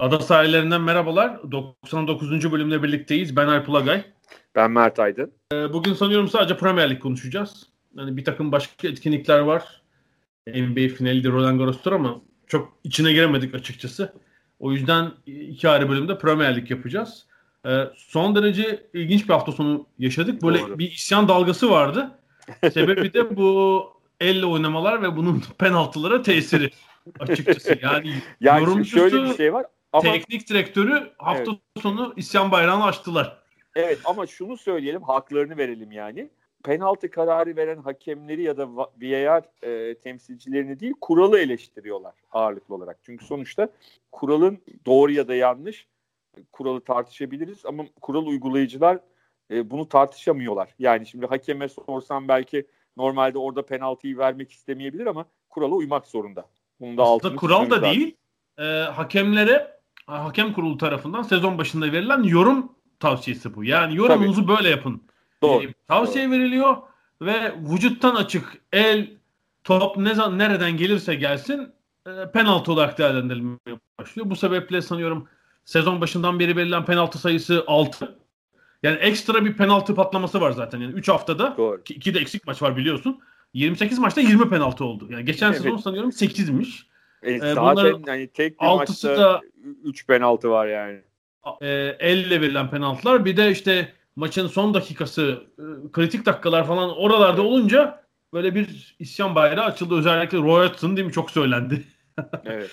Ada 0.00 0.20
sahillerinden 0.20 0.80
merhabalar. 0.80 1.52
99. 1.52 2.52
bölümle 2.52 2.82
birlikteyiz. 2.82 3.36
Ben 3.36 3.46
Alp 3.46 3.68
Ulagay. 3.68 4.04
Ben 4.54 4.70
Mert 4.70 4.98
Aydın. 4.98 5.32
Ee, 5.52 5.72
bugün 5.72 5.94
sanıyorum 5.94 6.28
sadece 6.28 6.56
Premier 6.56 6.90
Lig 6.90 7.02
konuşacağız. 7.02 7.66
Yani 7.96 8.16
bir 8.16 8.24
takım 8.24 8.52
başka 8.52 8.88
etkinlikler 8.88 9.38
var. 9.38 9.82
NBA 10.46 10.88
finali 10.88 11.24
de 11.24 11.28
Roland 11.28 11.58
Garros'tur 11.58 11.92
ama 11.92 12.20
çok 12.46 12.72
içine 12.84 13.12
giremedik 13.12 13.54
açıkçası. 13.54 14.12
O 14.58 14.72
yüzden 14.72 15.10
iki 15.26 15.68
ayrı 15.68 15.88
bölümde 15.88 16.18
Premier 16.18 16.56
Lig 16.56 16.70
yapacağız. 16.70 17.26
Ee, 17.66 17.84
son 17.96 18.34
derece 18.34 18.86
ilginç 18.94 19.24
bir 19.28 19.32
hafta 19.34 19.52
sonu 19.52 19.86
yaşadık. 19.98 20.42
Böyle 20.42 20.58
Doğru. 20.60 20.78
bir 20.78 20.90
isyan 20.90 21.28
dalgası 21.28 21.70
vardı. 21.70 22.10
Sebebi 22.72 23.14
de 23.14 23.36
bu 23.36 23.84
elle 24.20 24.46
oynamalar 24.46 25.02
ve 25.02 25.16
bunun 25.16 25.42
penaltılara 25.58 26.22
tesiri 26.22 26.70
açıkçası. 27.18 27.78
Yani 27.82 28.14
Yani 28.40 28.60
yorumcusu, 28.60 28.96
şöyle 28.96 29.30
bir 29.30 29.34
şey 29.36 29.52
var 29.52 29.66
ama 29.92 30.12
teknik 30.12 30.48
direktörü 30.48 31.12
hafta 31.18 31.52
sonu 31.82 32.12
isyan 32.16 32.50
bayrağını 32.50 32.84
açtılar. 32.84 33.42
evet 33.74 33.98
ama 34.04 34.26
şunu 34.26 34.56
söyleyelim 34.56 35.02
haklarını 35.02 35.56
verelim 35.56 35.92
yani. 35.92 36.30
Penaltı 36.64 37.10
kararı 37.10 37.56
veren 37.56 37.78
hakemleri 37.82 38.42
ya 38.42 38.56
da 38.56 38.62
va- 38.62 38.90
VAR 39.02 39.44
e, 39.62 39.94
temsilcilerini 39.94 40.80
değil 40.80 40.94
kuralı 41.00 41.38
eleştiriyorlar 41.38 42.14
ağırlıklı 42.32 42.74
olarak. 42.74 42.98
Çünkü 43.02 43.24
sonuçta 43.24 43.68
kuralın 44.12 44.58
doğru 44.86 45.12
ya 45.12 45.28
da 45.28 45.34
yanlış 45.34 45.86
kuralı 46.52 46.80
tartışabiliriz 46.80 47.66
ama 47.66 47.84
kural 48.00 48.26
uygulayıcılar 48.26 48.98
e, 49.50 49.70
bunu 49.70 49.88
tartışamıyorlar. 49.88 50.74
Yani 50.78 51.06
şimdi 51.06 51.26
hakeme 51.26 51.68
sorsam 51.68 52.28
belki 52.28 52.66
normalde 52.96 53.38
orada 53.38 53.66
penaltıyı 53.66 54.18
vermek 54.18 54.52
istemeyebilir 54.52 55.06
ama 55.06 55.26
kurala 55.50 55.74
uymak 55.74 56.06
zorunda. 56.06 56.48
Bunu 56.80 56.96
da 56.96 57.02
Aslında 57.02 57.36
kural 57.36 57.70
da 57.70 57.82
değil. 57.82 58.16
e, 58.58 58.62
hakemlere 58.64 59.79
hakem 60.10 60.52
kurulu 60.52 60.78
tarafından 60.78 61.22
sezon 61.22 61.58
başında 61.58 61.92
verilen 61.92 62.22
yorum 62.22 62.72
tavsiyesi 63.00 63.54
bu. 63.54 63.64
Yani 63.64 63.96
yorumunuzu 63.96 64.48
böyle 64.48 64.68
yapın. 64.68 65.02
Doğru. 65.42 65.64
E, 65.64 65.72
tavsiye 65.88 66.30
veriliyor 66.30 66.76
ve 67.22 67.54
vücuttan 67.72 68.14
açık 68.14 68.58
el 68.72 69.10
top 69.64 69.96
ne 69.96 70.38
nereden 70.38 70.76
gelirse 70.76 71.14
gelsin 71.14 71.72
e, 72.06 72.30
penaltı 72.32 72.72
olarak 72.72 72.98
değerlendirilmeye 72.98 73.80
başlıyor. 73.98 74.30
Bu 74.30 74.36
sebeple 74.36 74.82
sanıyorum 74.82 75.28
sezon 75.64 76.00
başından 76.00 76.40
beri 76.40 76.56
verilen 76.56 76.84
penaltı 76.84 77.18
sayısı 77.18 77.64
6. 77.66 78.16
Yani 78.82 78.96
ekstra 78.96 79.44
bir 79.44 79.56
penaltı 79.56 79.94
patlaması 79.94 80.40
var 80.40 80.52
zaten. 80.52 80.80
Yani 80.80 80.92
3 80.92 81.08
haftada 81.08 81.54
Doğru. 81.56 81.82
ki 81.82 81.94
2 81.94 82.14
de 82.14 82.18
eksik 82.18 82.46
maç 82.46 82.62
var 82.62 82.76
biliyorsun. 82.76 83.20
28 83.54 83.98
maçta 83.98 84.20
20 84.20 84.48
penaltı 84.48 84.84
oldu. 84.84 85.06
Yani 85.10 85.24
geçen 85.24 85.46
Evet. 85.52 85.62
sezon 85.62 85.76
sanıyorum 85.76 86.10
8'miş. 86.10 86.86
E, 87.22 87.32
Ee, 87.32 87.38
zaten 87.38 88.02
hani 88.06 88.26
tek 88.28 88.60
bir 88.60 88.66
altısı 88.66 89.08
maçta 89.08 89.22
da- 89.22 89.40
3 89.84 90.06
penaltı 90.06 90.50
var 90.50 90.66
yani. 90.66 91.00
e, 91.60 91.96
elle 91.98 92.40
verilen 92.40 92.70
penaltılar. 92.70 93.24
Bir 93.24 93.36
de 93.36 93.50
işte 93.50 93.92
maçın 94.16 94.46
son 94.46 94.74
dakikası, 94.74 95.42
e, 95.58 95.62
kritik 95.92 96.26
dakikalar 96.26 96.66
falan 96.66 96.96
oralarda 96.96 97.42
olunca 97.42 98.04
böyle 98.32 98.54
bir 98.54 98.96
isyan 98.98 99.34
bayrağı 99.34 99.64
açıldı. 99.64 99.98
Özellikle 99.98 100.38
Roy 100.38 100.66
Hodgson 100.68 100.96
değil 100.96 101.06
mi? 101.06 101.12
Çok 101.12 101.30
söylendi. 101.30 101.84
Evet. 102.44 102.70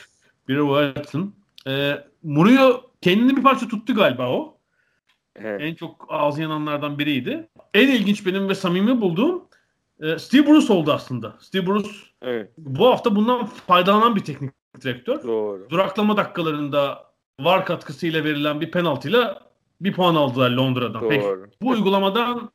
Biri 0.47 0.57
Roy 0.57 0.87
Hodgson. 0.95 1.33
E, 1.67 2.03
Murillo 2.23 2.81
kendini 3.01 3.37
bir 3.37 3.43
parça 3.43 3.67
tuttu 3.67 3.95
galiba 3.95 4.29
o. 4.29 4.57
evet. 5.35 5.61
En 5.61 5.75
çok 5.75 6.05
ağzı 6.09 6.41
yananlardan 6.41 6.99
biriydi. 6.99 7.47
En 7.73 7.87
ilginç 7.87 8.25
benim 8.25 8.49
ve 8.49 8.55
samimi 8.55 9.01
bulduğum 9.01 9.43
e, 10.01 10.19
Steve 10.19 10.47
Bruce 10.47 10.73
oldu 10.73 10.91
aslında. 10.93 11.35
Steve 11.39 11.67
Bruce 11.67 11.89
Evet. 12.21 12.51
bu 12.57 12.87
hafta 12.87 13.15
bundan 13.15 13.45
faydalanan 13.45 14.15
bir 14.15 14.21
teknik 14.21 14.51
direktör. 14.81 15.23
Doğru. 15.23 15.69
duraklama 15.69 16.17
dakikalarında 16.17 17.07
var 17.39 17.65
katkısıyla 17.65 18.23
verilen 18.23 18.61
bir 18.61 18.71
penaltıyla 18.71 19.47
bir 19.81 19.93
puan 19.93 20.15
aldılar 20.15 20.49
Londra'dan. 20.49 21.09
Peki, 21.09 21.25
Doğru. 21.25 21.49
bu 21.61 21.69
uygulamadan 21.69 22.51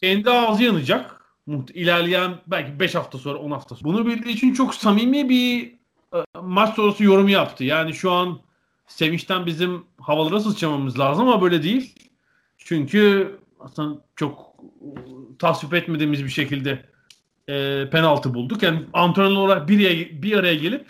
kendi 0.00 0.30
ağzı 0.30 0.62
yanacak. 0.62 1.22
İlerleyen 1.74 2.34
belki 2.46 2.80
5 2.80 2.94
hafta 2.94 3.18
sonra 3.18 3.38
10 3.38 3.50
hafta 3.50 3.74
sonra. 3.74 3.92
Bunu 3.92 4.06
bildiği 4.06 4.34
için 4.34 4.52
çok 4.54 4.74
samimi 4.74 5.28
bir 5.28 5.72
e, 6.14 6.18
maç 6.42 6.74
sonrası 6.74 7.04
yorum 7.04 7.28
yaptı. 7.28 7.64
Yani 7.64 7.94
şu 7.94 8.12
an 8.12 8.40
sevinçten 8.86 9.46
bizim 9.46 9.84
havalara 10.00 10.40
sıçramamız 10.40 10.98
lazım 10.98 11.28
ama 11.28 11.42
böyle 11.42 11.62
değil. 11.62 11.94
Çünkü 12.58 13.30
aslında 13.60 14.00
çok 14.16 14.54
e, 14.80 14.88
tasvip 15.38 15.74
etmediğimiz 15.74 16.24
bir 16.24 16.30
şekilde 16.30 16.84
e, 17.48 17.88
penaltı 17.90 18.34
bulduk. 18.34 18.62
Yani 18.62 18.82
antrenör 18.92 19.36
olarak 19.36 19.68
bir 19.68 19.86
araya, 19.86 20.22
bir 20.22 20.36
araya 20.36 20.54
gelip 20.54 20.86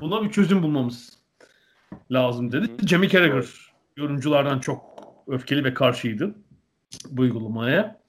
buna 0.00 0.22
bir 0.22 0.30
çözüm 0.30 0.62
bulmamız 0.62 1.18
lazım 2.10 2.52
dedi. 2.52 2.66
Hı. 2.82 2.86
Jamie 2.86 3.08
Carragher 3.08 3.44
yorumculardan 3.96 4.58
çok 4.58 4.82
öfkeli 5.26 5.64
ve 5.64 5.74
karşıydı 5.74 6.34
bu 7.10 7.22
uygulamaya. 7.22 8.00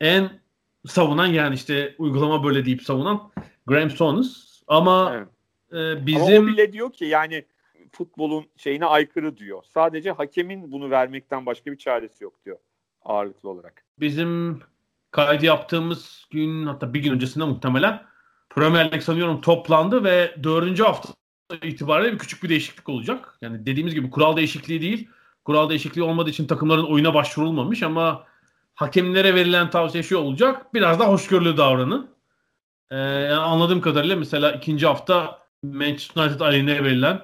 En 0.00 0.30
savunan 0.86 1.26
yani 1.26 1.54
işte 1.54 1.94
uygulama 1.98 2.44
böyle 2.44 2.64
deyip 2.64 2.82
savunan 2.82 3.30
Graham 3.66 3.90
Souness. 3.90 4.62
Ama 4.66 5.12
Evet. 5.14 5.28
e, 5.72 5.76
Ama 5.92 6.02
o 6.02 6.06
bizim 6.06 6.46
bile 6.46 6.72
diyor 6.72 6.92
ki 6.92 7.04
yani 7.04 7.44
futbolun 7.92 8.46
şeyine 8.56 8.86
aykırı 8.86 9.36
diyor. 9.36 9.62
Sadece 9.74 10.10
hakemin 10.10 10.72
bunu 10.72 10.90
vermekten 10.90 11.46
başka 11.46 11.72
bir 11.72 11.76
çaresi 11.76 12.24
yok 12.24 12.44
diyor 12.44 12.58
ağırlıklı 13.04 13.48
olarak. 13.48 13.84
bizim 14.00 14.60
kaydı 15.16 15.46
yaptığımız 15.46 16.26
gün 16.30 16.66
hatta 16.66 16.94
bir 16.94 17.00
gün 17.00 17.12
öncesinde 17.12 17.44
muhtemelen 17.44 18.02
Premier 18.50 18.92
Lig 18.92 19.02
sanıyorum 19.02 19.40
toplandı 19.40 20.04
ve 20.04 20.34
dördüncü 20.42 20.82
hafta 20.82 21.08
itibariyle 21.62 22.12
bir 22.12 22.18
küçük 22.18 22.42
bir 22.42 22.48
değişiklik 22.48 22.88
olacak. 22.88 23.38
Yani 23.40 23.66
dediğimiz 23.66 23.94
gibi 23.94 24.10
kural 24.10 24.36
değişikliği 24.36 24.80
değil. 24.80 25.08
Kural 25.44 25.70
değişikliği 25.70 26.02
olmadığı 26.02 26.30
için 26.30 26.46
takımların 26.46 26.84
oyuna 26.84 27.14
başvurulmamış 27.14 27.82
ama 27.82 28.24
hakemlere 28.74 29.34
verilen 29.34 29.70
tavsiye 29.70 30.02
şu 30.02 30.18
olacak. 30.18 30.74
Biraz 30.74 31.00
daha 31.00 31.08
hoşgörülü 31.08 31.56
davranın. 31.56 32.10
Ee, 32.90 32.96
yani 32.96 33.34
anladığım 33.34 33.80
kadarıyla 33.80 34.16
mesela 34.16 34.52
ikinci 34.52 34.86
hafta 34.86 35.38
Manchester 35.62 36.22
United 36.22 36.40
aleyhine 36.40 36.84
verilen 36.84 37.20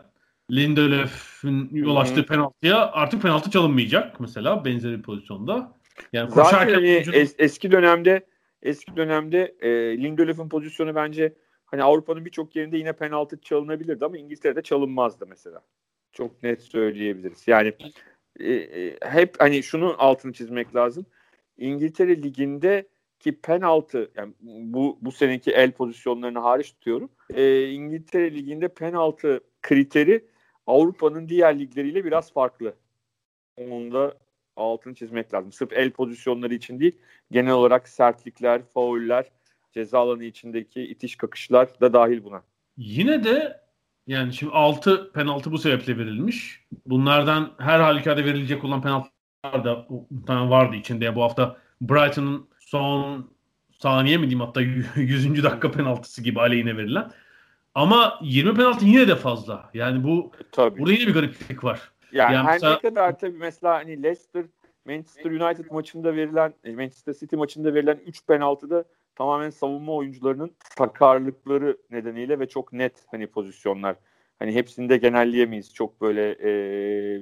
Lindelöf'ün 0.51 1.71
yol 1.73 1.97
açtığı 1.97 2.27
penaltıya 2.27 2.93
artık 2.93 3.23
penaltı 3.23 3.51
çalınmayacak 3.51 4.21
mesela 4.21 4.65
benzeri 4.65 4.99
bir 4.99 5.03
pozisyonda. 5.03 5.82
Yani 6.13 6.31
Zaten 6.31 6.45
koşarken 6.45 6.75
hani 6.75 6.87
oyuncunun- 6.87 7.15
es- 7.17 7.35
eski 7.39 7.73
dönemde 7.73 8.27
eski 8.63 8.97
dönemde 8.97 9.55
e, 9.61 9.71
Lindelöf'ün 9.99 10.49
pozisyonu 10.49 10.95
bence 10.95 11.33
hani 11.65 11.83
Avrupa'nın 11.83 12.25
birçok 12.25 12.57
yerinde 12.57 12.77
yine 12.77 12.93
penaltı 12.93 13.41
çalınabilirdi 13.41 14.05
ama 14.05 14.19
İngiltere'de 14.19 14.63
çalınmazdı 14.63 15.27
mesela. 15.27 15.63
Çok 16.13 16.43
net 16.43 16.63
söyleyebiliriz. 16.63 17.49
Yani 17.49 17.73
e, 18.41 18.53
e, 18.53 18.97
hep 19.03 19.35
hani 19.39 19.63
şunun 19.63 19.95
altını 19.99 20.33
çizmek 20.33 20.75
lazım. 20.75 21.07
İngiltere 21.59 22.23
liginde 22.23 22.89
ki 23.21 23.41
penaltı 23.41 24.11
yani 24.17 24.33
bu 24.41 24.99
bu 25.01 25.13
seneki 25.13 25.51
el 25.51 25.73
pozisyonlarını 25.73 26.39
hariç 26.39 26.73
tutuyorum. 26.73 27.11
E, 27.35 27.69
İngiltere 27.69 28.35
liginde 28.35 28.69
penaltı 28.69 29.41
kriteri 29.63 30.25
Avrupa'nın 30.67 31.29
diğer 31.29 31.59
ligleriyle 31.59 32.05
biraz 32.05 32.33
farklı. 32.33 32.75
Onun 33.57 33.93
da 33.93 34.15
altını 34.57 34.95
çizmek 34.95 35.35
lazım. 35.35 35.53
Sırf 35.53 35.73
el 35.73 35.91
pozisyonları 35.91 36.55
için 36.55 36.81
değil, 36.81 36.99
genel 37.31 37.53
olarak 37.53 37.89
sertlikler, 37.89 38.63
fauller, 38.75 39.25
ceza 39.73 39.99
alanı 39.99 40.25
içindeki 40.25 40.83
itiş 40.83 41.17
kakışlar 41.17 41.81
da 41.81 41.93
dahil 41.93 42.25
buna. 42.25 42.43
Yine 42.77 43.25
de 43.25 43.61
yani 44.07 44.33
şimdi 44.35 44.53
6 44.53 45.13
penaltı 45.13 45.53
bu 45.53 45.59
sebeple 45.59 45.99
verilmiş. 45.99 46.65
Bunlardan 46.87 47.51
her 47.59 47.81
halükarda 47.81 48.25
verilecek 48.25 48.65
olan 48.65 48.83
penaltılar 48.83 49.65
da 49.65 49.87
vardı 50.51 50.77
içinde. 50.77 51.17
Bu 51.17 51.23
hafta 51.23 51.57
Brighton'ın 51.81 52.49
son 52.59 53.31
saniye 53.79 54.17
mi 54.17 54.23
diyeyim 54.23 54.41
hatta 54.41 54.61
100. 54.97 55.43
dakika 55.43 55.71
penaltısı 55.71 56.23
gibi 56.23 56.41
aleyhine 56.41 56.77
verilen. 56.77 57.11
Ama 57.75 58.19
20 58.23 58.55
penaltı 58.55 58.85
yine 58.85 59.09
de 59.09 59.17
fazla. 59.17 59.71
Yani 59.75 60.05
bu 60.05 60.33
Tabii. 60.53 60.79
burada 60.79 60.93
yine 60.93 61.07
bir 61.07 61.15
gariplik 61.15 61.65
var. 61.65 61.93
Yani 62.13 62.35
Yani 62.35 62.47
her 62.47 62.73
ne 62.73 62.79
kadar 62.79 63.19
tabii 63.19 63.39
mesela 63.39 63.75
hani 63.75 64.03
Leicester 64.03 64.45
Manchester 64.87 65.31
United 65.31 65.71
maçında 65.71 66.17
verilen 66.17 66.55
e, 66.65 66.75
Manchester 66.75 67.13
City 67.13 67.37
maçında 67.37 67.75
verilen 67.75 67.99
3 68.07 68.27
penaltıda 68.27 68.85
tamamen 69.15 69.51
savunma 69.51 69.93
oyuncularının 69.93 70.51
sakarlıkları 70.79 71.77
nedeniyle 71.91 72.39
ve 72.39 72.49
çok 72.49 72.73
net 72.73 73.05
hani 73.11 73.27
pozisyonlar. 73.27 73.97
Hani 74.39 74.55
hepsinde 74.55 74.97
genelleyemeyiz. 74.97 75.75
Çok 75.75 76.01
böyle 76.01 76.31
e, 76.31 76.51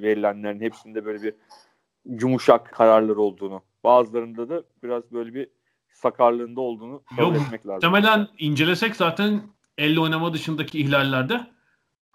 verilenlerin 0.03 0.61
hepsinde 0.61 1.05
böyle 1.05 1.23
bir 1.23 1.35
yumuşak 2.05 2.73
kararlar 2.73 3.17
olduğunu. 3.17 3.63
Bazılarında 3.85 4.49
da 4.49 4.63
biraz 4.83 5.13
böyle 5.13 5.35
bir 5.35 5.49
sakarlığında 5.93 6.61
olduğunu 6.61 7.03
kabul 7.17 7.35
etmek 7.35 7.67
lazım. 7.67 7.91
Muhtemelen 7.91 8.29
incelesek 8.39 8.97
zaten 8.97 9.41
elle 9.79 10.01
oynama 10.01 10.33
dışındaki 10.33 10.81
ihlallerde 10.81 11.41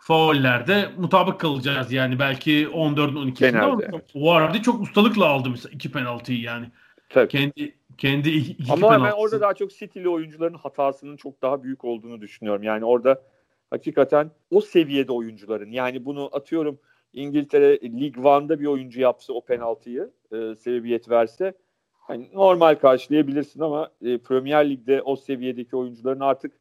faullerde 0.05 0.89
mutabık 0.97 1.39
kalacağız 1.39 1.91
yani 1.91 2.19
belki 2.19 2.67
14'ün 2.67 3.31
12'sinde 3.31 3.59
ama. 3.59 3.81
Vardy 4.15 4.61
çok 4.61 4.81
ustalıkla 4.81 5.25
aldı 5.25 5.49
mesela 5.49 5.71
iki 5.73 5.91
penaltıyı 5.91 6.41
yani. 6.41 6.65
Tabii. 7.09 7.27
Kendi 7.27 7.75
kendi 7.97 8.29
iki, 8.29 8.51
iki 8.51 8.73
Ama 8.73 8.89
penaltısı. 8.89 9.15
ben 9.15 9.21
orada 9.21 9.41
daha 9.41 9.53
çok 9.53 9.71
City'li 9.71 10.09
oyuncuların 10.09 10.53
hatasının 10.53 11.17
çok 11.17 11.41
daha 11.41 11.63
büyük 11.63 11.85
olduğunu 11.85 12.21
düşünüyorum. 12.21 12.63
Yani 12.63 12.85
orada 12.85 13.21
hakikaten 13.69 14.31
o 14.51 14.61
seviyede 14.61 15.11
oyuncuların 15.11 15.71
yani 15.71 16.05
bunu 16.05 16.29
atıyorum 16.33 16.79
İngiltere 17.13 17.79
Lig 17.81 18.25
One'da 18.25 18.59
bir 18.59 18.65
oyuncu 18.65 19.01
yapsa 19.01 19.33
o 19.33 19.45
penaltıyı 19.45 20.11
e, 20.31 20.55
sebebiyet 20.55 21.09
verse 21.09 21.53
hani 21.93 22.29
normal 22.33 22.75
karşılayabilirsin 22.75 23.59
ama 23.59 23.91
e, 24.01 24.17
Premier 24.17 24.69
Lig'de 24.69 25.01
o 25.01 25.15
seviyedeki 25.15 25.75
oyuncuların 25.75 26.19
artık 26.19 26.51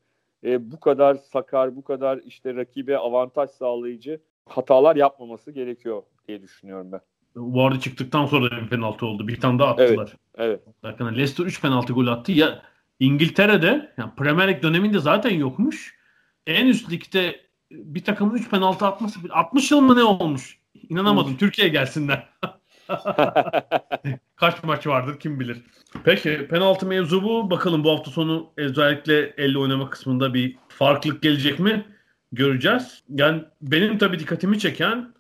e, 0.45 0.71
bu 0.71 0.81
kadar 0.81 1.15
sakar, 1.15 1.77
bu 1.77 1.85
kadar 1.85 2.21
işte 2.27 2.55
rakibe 2.55 2.99
avantaj 2.99 3.51
sağlayıcı 3.51 4.21
hatalar 4.47 4.97
yapmaması 4.97 5.51
gerekiyor 5.51 6.03
diye 6.29 6.43
düşünüyorum 6.43 6.93
ben. 6.93 7.01
Vardy 7.37 7.81
çıktıktan 7.81 8.27
sonra 8.27 8.51
da 8.51 8.63
bir 8.63 8.69
penaltı 8.69 9.07
oldu. 9.07 9.29
Bir 9.29 9.41
tane 9.41 9.59
daha 9.59 9.71
attılar. 9.71 10.17
Evet. 10.35 10.61
evet. 10.67 10.75
Bakın 10.83 11.07
Leicester 11.07 11.45
3 11.45 11.63
penaltı 11.63 11.93
gol 11.93 12.07
attı. 12.07 12.33
Ya 12.33 12.63
İngiltere'de 13.01 13.93
yani 13.99 14.11
Premier 14.17 14.49
Lig 14.49 14.63
döneminde 14.63 14.99
zaten 14.99 15.31
yokmuş. 15.31 15.99
En 16.47 16.67
üst 16.67 16.91
ligde 16.91 17.41
bir 17.71 18.05
takımın 18.05 18.35
3 18.35 18.51
penaltı 18.51 18.87
atması 18.87 19.21
60 19.31 19.71
yıl 19.71 19.81
mı 19.81 19.97
ne 19.97 20.05
olmuş? 20.05 20.59
İnanamadım. 20.89 21.37
Türkiye 21.37 21.69
gelsinler. 21.69 22.29
Kaç 24.37 24.63
maç 24.63 24.87
vardır 24.87 25.21
kim 25.21 25.41
bilir. 25.41 25.63
Peki 26.05 26.49
penaltı 26.49 26.87
mevzu 26.87 27.23
bu. 27.23 27.51
Bakalım 27.51 27.85
bu 27.85 27.91
hafta 27.93 28.11
sonu 28.11 28.53
özellikle 28.57 29.35
elle 29.37 29.59
oynama 29.59 29.91
kısmında 29.91 30.35
bir 30.35 30.57
farklılık 30.69 31.23
gelecek 31.23 31.59
mi? 31.59 31.87
Göreceğiz. 32.33 33.03
Yani 33.09 33.45
benim 33.63 33.99
tabii 33.99 34.19
dikkatimi 34.19 34.59
çeken 34.59 35.15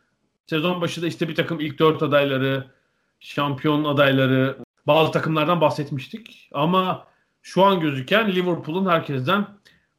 sezon 0.46 0.80
başında 0.80 1.06
işte 1.06 1.28
bir 1.28 1.34
takım 1.34 1.60
ilk 1.60 1.78
dört 1.78 2.02
adayları, 2.02 2.64
şampiyon 3.20 3.84
adayları, 3.84 4.56
bazı 4.86 5.12
takımlardan 5.12 5.60
bahsetmiştik. 5.60 6.48
Ama 6.52 7.06
şu 7.42 7.64
an 7.64 7.80
gözüken 7.80 8.32
Liverpool'un 8.32 8.90
herkesten 8.90 9.46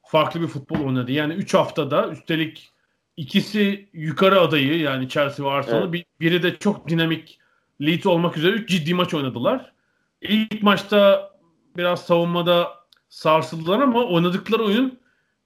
farklı 0.02 0.40
bir 0.40 0.46
futbol 0.46 0.80
oynadı. 0.80 1.12
Yani 1.12 1.34
3 1.34 1.54
haftada 1.54 2.08
üstelik 2.08 2.72
ikisi 3.16 3.88
yukarı 3.92 4.40
adayı 4.40 4.78
yani 4.78 5.08
Chelsea 5.08 5.46
ve 5.46 5.50
Arsenal. 5.50 5.94
Evet. 5.94 6.06
Biri 6.20 6.42
de 6.42 6.56
çok 6.58 6.88
dinamik 6.88 7.38
Leeds 7.80 8.06
olmak 8.06 8.36
üzere 8.36 8.52
3 8.52 8.68
ciddi 8.68 8.94
maç 8.94 9.14
oynadılar. 9.14 9.72
İlk 10.20 10.62
maçta 10.62 11.30
biraz 11.76 12.04
savunmada 12.04 12.68
sarsıldılar 13.08 13.80
ama 13.80 14.04
oynadıkları 14.04 14.64
oyun 14.64 14.98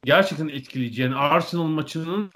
gerçekten 0.05 0.49
etkileyici. 0.49 1.03
Yani 1.03 1.15
Arsenal 1.15 1.67
maçının 1.67 2.31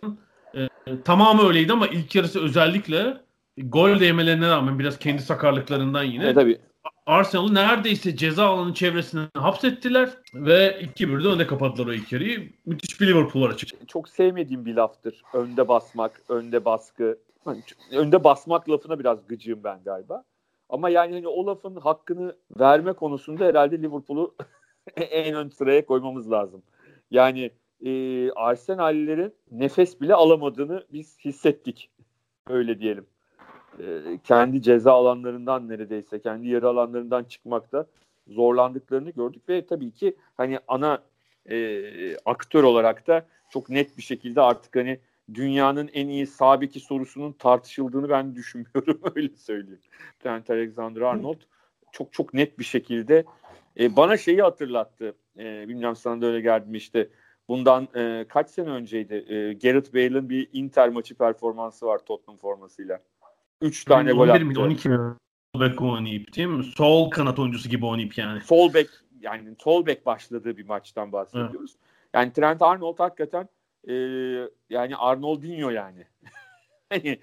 e, 0.55 0.69
tamamı 1.05 1.49
öyleydi 1.49 1.73
ama 1.73 1.87
ilk 1.87 2.14
yarısı 2.14 2.41
özellikle 2.41 3.17
gol 3.58 4.00
değmelerine 4.00 4.49
rağmen 4.49 4.79
biraz 4.79 4.99
kendi 4.99 5.23
sakarlıklarından 5.23 6.02
yine. 6.02 6.29
E, 6.29 6.35
tabii. 6.35 6.58
Arsenal'ı 7.06 7.55
neredeyse 7.55 8.17
ceza 8.17 8.47
alanı 8.47 8.75
çevresine 8.75 9.23
hapsettiler 9.35 10.11
ve 10.35 10.81
2-1'de 10.97 11.29
önde 11.29 11.47
kapattılar 11.47 11.87
o 11.87 11.93
ilk 11.93 12.12
yarıyı. 12.12 12.52
Müthiş 12.67 13.00
bir 13.00 13.06
Liverpool 13.06 13.43
var 13.44 13.50
açık. 13.50 13.88
Çok 13.88 14.08
sevmediğim 14.08 14.67
bir 14.67 14.75
laftır. 14.75 15.23
Önde 15.35 15.69
basmak, 15.69 16.23
önde 16.29 16.64
baskı. 16.64 17.19
Hani 17.44 17.62
önde 17.93 18.25
basmak 18.25 18.70
lafına 18.70 18.99
biraz 18.99 19.26
gıcığım 19.26 19.64
ben 19.64 19.81
galiba. 19.85 20.25
Ama 20.69 20.88
yani 20.88 21.14
hani 21.14 21.29
o 21.29 21.46
lafın 21.46 21.76
hakkını 21.76 22.37
verme 22.58 22.93
konusunda 22.93 23.44
herhalde 23.44 23.82
Liverpool'u 23.82 24.35
en 24.96 25.35
ön 25.35 25.49
sıraya 25.49 25.87
koymamız 25.87 26.31
lazım. 26.31 26.62
Yani 27.11 27.50
e, 27.85 28.31
Arsenal'lerin 28.31 29.35
nefes 29.50 30.00
bile 30.00 30.14
alamadığını 30.14 30.85
biz 30.93 31.19
hissettik. 31.25 31.91
Öyle 32.49 32.79
diyelim. 32.79 33.06
E, 33.79 34.19
kendi 34.25 34.62
ceza 34.62 34.93
alanlarından 34.93 35.69
neredeyse, 35.69 36.20
kendi 36.20 36.49
yarı 36.49 36.69
alanlarından 36.69 37.25
çıkmakta 37.25 37.87
zorlandıklarını 38.29 39.11
gördük 39.11 39.49
ve 39.49 39.67
tabii 39.67 39.90
ki 39.90 40.17
hani 40.37 40.58
ana 40.69 41.02
e, 41.50 42.17
aktör 42.17 42.62
olarak 42.62 43.06
da 43.06 43.26
çok 43.50 43.69
net 43.70 43.97
bir 43.97 44.02
şekilde 44.02 44.40
artık 44.40 44.76
hani 44.76 45.00
dünyanın 45.35 45.91
en 45.93 46.09
iyi 46.09 46.26
sağ 46.26 46.61
beki 46.61 46.81
sorusunun 46.81 47.32
tartışıldığını 47.32 48.09
ben 48.09 48.35
düşünmüyorum 48.37 49.00
öyle 49.15 49.37
söyleyeyim. 49.37 49.81
Trent 50.21 50.50
Alexander-Arnold 50.50 51.41
çok 51.93 52.12
çok 52.12 52.35
net 52.35 52.59
bir 52.59 52.65
şekilde 52.65 53.25
e, 53.81 53.97
bana 53.97 54.17
şeyi 54.17 54.43
hatırlattı. 54.43 55.15
E, 55.38 55.69
bilmiyorum 55.69 55.97
sana 55.97 56.21
da 56.21 56.26
öyle 56.26 56.41
geldi 56.41 56.71
mi 56.71 56.76
işte 56.76 57.09
bundan 57.49 57.88
e, 57.97 58.25
kaç 58.29 58.50
sene 58.50 58.69
önceydi? 58.69 59.15
E, 59.15 59.53
Gareth 59.53 59.94
Bale'ın 59.94 60.31
bir 60.31 60.49
Inter 60.53 60.88
maçı 60.88 61.15
performansı 61.15 61.87
var 61.87 61.99
Tottenham 61.99 62.38
formasıyla. 62.38 63.00
3 63.61 63.85
tane 63.85 64.12
gol 64.12 64.29
attı. 64.29 64.44
Miydi, 64.44 64.61
12 64.61 64.88
mi? 64.88 65.15
Sol 65.56 65.93
oynayıp 65.93 66.37
değil 66.37 66.49
mi? 66.49 66.65
Sol 66.65 67.11
kanat 67.11 67.38
oyuncusu 67.38 67.69
gibi 67.69 67.87
oynayıp 67.87 68.19
yani. 68.19 68.41
Sol 68.41 68.75
bek 68.75 68.88
yani 69.21 69.55
sol 69.59 69.87
bek 69.87 70.06
başladığı 70.06 70.56
bir 70.56 70.67
maçtan 70.67 71.12
bahsediyoruz. 71.12 71.76
Evet. 71.76 72.15
Yani 72.15 72.32
Trent 72.32 72.62
Arnold 72.62 72.99
hakikaten 72.99 73.49
e, 73.88 73.94
yani 74.70 74.96
Arnoldinho 74.96 75.70
yani. 75.70 76.04
hani 76.88 77.19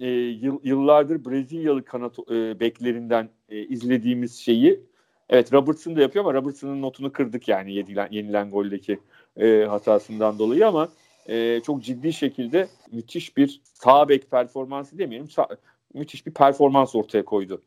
e, 0.00 0.08
yıl, 0.10 0.58
yıllardır 0.64 1.24
Brezilyalı 1.24 1.84
kanat 1.84 2.18
e, 2.30 2.60
beklerinden 2.60 3.28
e, 3.48 3.58
izlediğimiz 3.58 4.38
şeyi 4.38 4.80
evet 5.28 5.52
Robertson 5.52 5.96
da 5.96 6.00
yapıyor 6.00 6.24
ama 6.24 6.34
Robertson'ın 6.34 6.82
notunu 6.82 7.12
kırdık 7.12 7.48
yani 7.48 7.74
yenilen, 7.74 8.08
yenilen 8.10 8.50
goldeki 8.50 8.98
e, 9.36 9.64
hatasından 9.68 10.38
dolayı 10.38 10.66
ama 10.68 10.88
e, 11.28 11.60
çok 11.66 11.82
ciddi 11.82 12.12
şekilde 12.12 12.68
müthiş 12.92 13.36
bir 13.36 13.60
sağ 13.64 14.08
bek 14.08 14.30
performansı 14.30 14.98
demeyelim 14.98 15.30
sağ, 15.30 15.48
müthiş 15.94 16.26
bir 16.26 16.32
performans 16.32 16.94
ortaya 16.94 17.24
koydu 17.24 17.62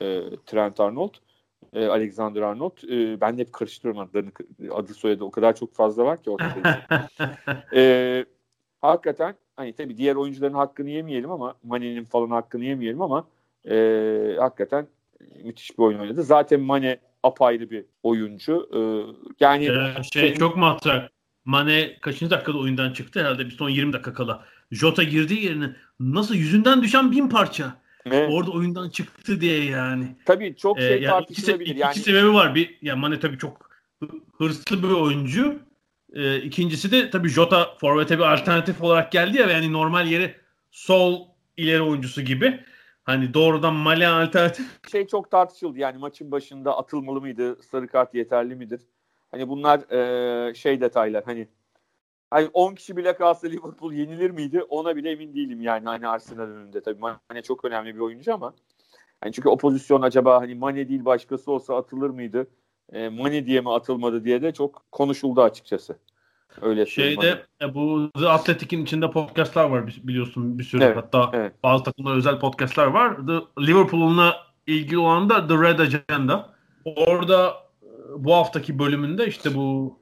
e, 0.00 0.20
Trent 0.46 0.80
Arnold. 0.80 1.14
E, 1.74 1.86
Alexander 1.86 2.42
Arnold. 2.42 2.88
E, 2.88 3.20
ben 3.20 3.38
de 3.38 3.42
hep 3.42 3.52
karıştırıyorum 3.52 4.00
adlarını. 4.00 4.30
Adı 4.70 4.94
soyadı 4.94 5.24
o 5.24 5.30
kadar 5.30 5.56
çok 5.56 5.74
fazla 5.74 6.04
var 6.04 6.22
ki 6.22 6.30
ortada. 6.30 6.82
e, 7.74 8.24
hakikaten 8.80 9.34
hani 9.56 9.72
tabii 9.72 9.96
diğer 9.96 10.14
oyuncuların 10.14 10.54
hakkını 10.54 10.90
yemeyelim 10.90 11.30
ama 11.30 11.54
Mane'nin 11.62 12.04
falan 12.04 12.30
hakkını 12.30 12.64
yemeyelim 12.64 13.02
ama 13.02 13.26
e, 13.70 14.36
hakikaten 14.38 14.86
müthiş 15.44 15.78
bir 15.78 15.82
oyun 15.82 15.98
oynadı. 15.98 16.22
Zaten 16.22 16.60
Mane 16.60 16.98
apayrı 17.22 17.70
bir 17.70 17.84
oyuncu. 18.02 18.68
E, 18.74 18.80
yani 19.40 19.64
ee, 19.64 20.02
şey 20.02 20.22
senin... 20.22 20.38
çok 20.38 20.56
matrak. 20.56 21.10
Mane 21.44 21.96
kaçıncı 22.00 22.30
dakikada 22.30 22.58
oyundan 22.58 22.92
çıktı 22.92 23.20
herhalde 23.20 23.46
bir 23.46 23.50
son 23.50 23.68
20 23.68 23.92
dakika 23.92 24.12
kala. 24.12 24.44
Jota 24.70 25.02
girdiği 25.02 25.44
yerine 25.44 25.76
nasıl 26.00 26.34
yüzünden 26.34 26.82
düşen 26.82 27.12
bin 27.12 27.28
parça. 27.28 27.83
Evet. 28.06 28.30
Orada 28.32 28.50
oyundan 28.50 28.88
çıktı 28.88 29.40
diye 29.40 29.64
yani. 29.64 30.16
Tabii 30.24 30.56
çok 30.56 30.78
şey 30.78 30.94
ee, 30.94 31.00
yani 31.00 31.06
tartışılabilir. 31.06 31.70
İki, 31.70 31.80
yani... 31.80 31.90
iki 31.90 32.00
sebebi 32.00 32.34
var. 32.34 32.54
Bir 32.54 32.78
ya 32.82 32.96
Mane 32.96 33.20
tabii 33.20 33.38
çok 33.38 33.70
hırslı 34.38 34.82
bir 34.82 34.90
oyuncu. 34.90 35.58
Ee, 36.12 36.36
ikincisi 36.36 36.92
de 36.92 37.10
tabii 37.10 37.28
Jota 37.28 37.74
forvete 37.80 38.18
bir 38.18 38.32
alternatif 38.32 38.82
olarak 38.82 39.12
geldi 39.12 39.38
ya 39.38 39.46
yani 39.46 39.72
normal 39.72 40.06
yeri 40.06 40.34
sol 40.70 41.28
ileri 41.56 41.82
oyuncusu 41.82 42.22
gibi. 42.22 42.60
Hani 43.04 43.34
doğrudan 43.34 43.74
Mane 43.74 44.08
alternatif. 44.08 44.66
Şey 44.90 45.06
çok 45.06 45.30
tartışıldı 45.30 45.78
yani 45.78 45.98
maçın 45.98 46.30
başında 46.30 46.78
atılmalı 46.78 47.20
mıydı? 47.20 47.62
Sarı 47.62 47.88
kart 47.88 48.14
yeterli 48.14 48.56
midir? 48.56 48.80
Hani 49.30 49.48
bunlar 49.48 49.92
e, 49.92 50.54
şey 50.54 50.80
detaylar 50.80 51.24
hani 51.24 51.48
Hani 52.34 52.50
10 52.52 52.74
kişi 52.74 52.96
bile 52.96 53.16
kalsa 53.16 53.46
Liverpool 53.46 53.92
yenilir 53.92 54.30
miydi? 54.30 54.62
Ona 54.62 54.96
bile 54.96 55.10
emin 55.10 55.34
değilim 55.34 55.62
yani 55.62 55.84
hani 55.84 56.08
Arsenal 56.08 56.42
önünde. 56.42 56.82
Tabii 56.82 57.00
Mane 57.00 57.42
çok 57.42 57.64
önemli 57.64 57.94
bir 57.94 58.00
oyuncu 58.00 58.34
ama 58.34 58.54
hani 59.20 59.32
çünkü 59.32 59.48
o 59.48 59.56
pozisyon 59.56 60.02
acaba 60.02 60.40
hani 60.40 60.54
Mane 60.54 60.88
değil 60.88 61.04
başkası 61.04 61.52
olsa 61.52 61.76
atılır 61.76 62.10
mıydı? 62.10 62.46
E, 62.92 63.08
Mane 63.08 63.46
diye 63.46 63.60
mi 63.60 63.72
atılmadı 63.72 64.24
diye 64.24 64.42
de 64.42 64.52
çok 64.52 64.92
konuşuldu 64.92 65.42
açıkçası. 65.42 65.98
Öyle 66.62 66.86
Şeyde 66.86 67.42
e, 67.62 67.74
bu 67.74 68.10
The 68.18 68.28
Athletic'in 68.28 68.82
içinde 68.82 69.10
podcastlar 69.10 69.64
var 69.64 69.86
biliyorsun 69.86 70.58
bir 70.58 70.64
sürü. 70.64 70.84
Evet, 70.84 70.96
Hatta 70.96 71.30
evet. 71.32 71.52
bazı 71.62 71.84
takımlar 71.84 72.16
özel 72.16 72.40
podcastlar 72.40 72.86
var. 72.86 73.16
The 73.26 73.62
Liverpool'unla 73.66 74.36
ilgili 74.66 74.98
olan 74.98 75.30
da 75.30 75.46
The 75.46 75.54
Red 75.54 75.78
Agenda. 75.78 76.54
Orada 76.84 77.54
e, 77.82 77.88
bu 78.18 78.34
haftaki 78.34 78.78
bölümünde 78.78 79.26
işte 79.26 79.54
bu 79.54 79.98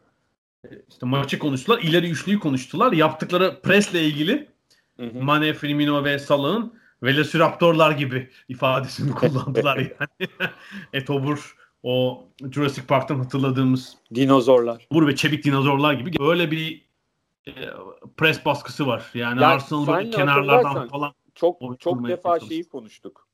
işte 0.88 1.06
maçı 1.06 1.38
konuştular. 1.38 1.78
ileri 1.78 2.10
üçlüyü 2.10 2.38
konuştular. 2.38 2.92
Yaptıkları 2.92 3.60
presle 3.62 4.04
ilgili 4.04 4.48
hı 4.96 5.06
hı. 5.06 5.22
Mane, 5.22 5.54
Firmino 5.54 6.04
ve 6.04 6.18
Salah'ın 6.18 6.74
Velociraptorlar 7.02 7.90
gibi 7.90 8.30
ifadesini 8.48 9.10
kullandılar 9.14 9.76
yani. 9.76 10.30
Etobur 10.92 11.56
o 11.82 12.24
Jurassic 12.52 12.86
Park'tan 12.86 13.18
hatırladığımız 13.18 13.96
dinozorlar. 14.14 14.86
Bur 14.92 15.06
ve 15.06 15.16
çevik 15.16 15.44
dinozorlar 15.44 15.92
gibi 15.92 16.10
öyle 16.20 16.50
bir 16.50 16.86
e, 17.46 17.52
pres 18.16 18.44
baskısı 18.44 18.86
var. 18.86 19.10
Yani, 19.14 19.42
yani 19.42 19.46
Arsenal 19.46 19.86
böyle 19.86 20.10
kenarlardan 20.10 20.88
falan 20.88 21.14
çok 21.34 21.80
çok 21.80 22.08
defa 22.08 22.40
şeyi 22.40 22.64
konuştuk. 22.64 23.28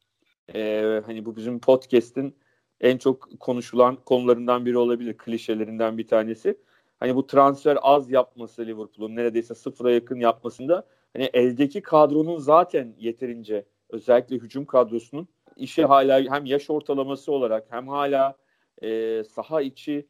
Ee, 0.55 1.03
hani 1.07 1.25
bu 1.25 1.37
bizim 1.37 1.61
podcast'in 1.61 2.37
en 2.81 2.99
çok 2.99 3.41
konuşulan 3.41 3.97
konularından 3.97 4.67
biri 4.67 4.79
olabilir. 4.79 5.17
Klişelerinden 5.17 5.99
bir 5.99 6.07
tanesi. 6.07 6.59
Hani 7.01 7.17
bu 7.17 7.27
transfer 7.27 7.79
az 7.83 8.11
yapması 8.11 8.67
Liverpool'un 8.67 9.17
neredeyse 9.17 9.55
sıfıra 9.55 9.91
yakın 9.93 10.21
yapmasında 10.21 10.87
hani 11.13 11.25
eldeki 11.25 11.83
kadronun 11.83 12.39
zaten 12.39 12.95
yeterince 12.99 13.67
özellikle 13.89 14.37
hücum 14.37 14.67
kadrosunun 14.67 15.29
işe 15.57 15.85
hala 15.85 16.35
hem 16.35 16.47
yaş 16.47 16.71
ortalaması 16.71 17.33
olarak 17.33 17.67
hem 17.71 17.89
hala 17.89 18.37
e, 18.83 19.23
saha 19.25 19.63
içi 19.63 20.09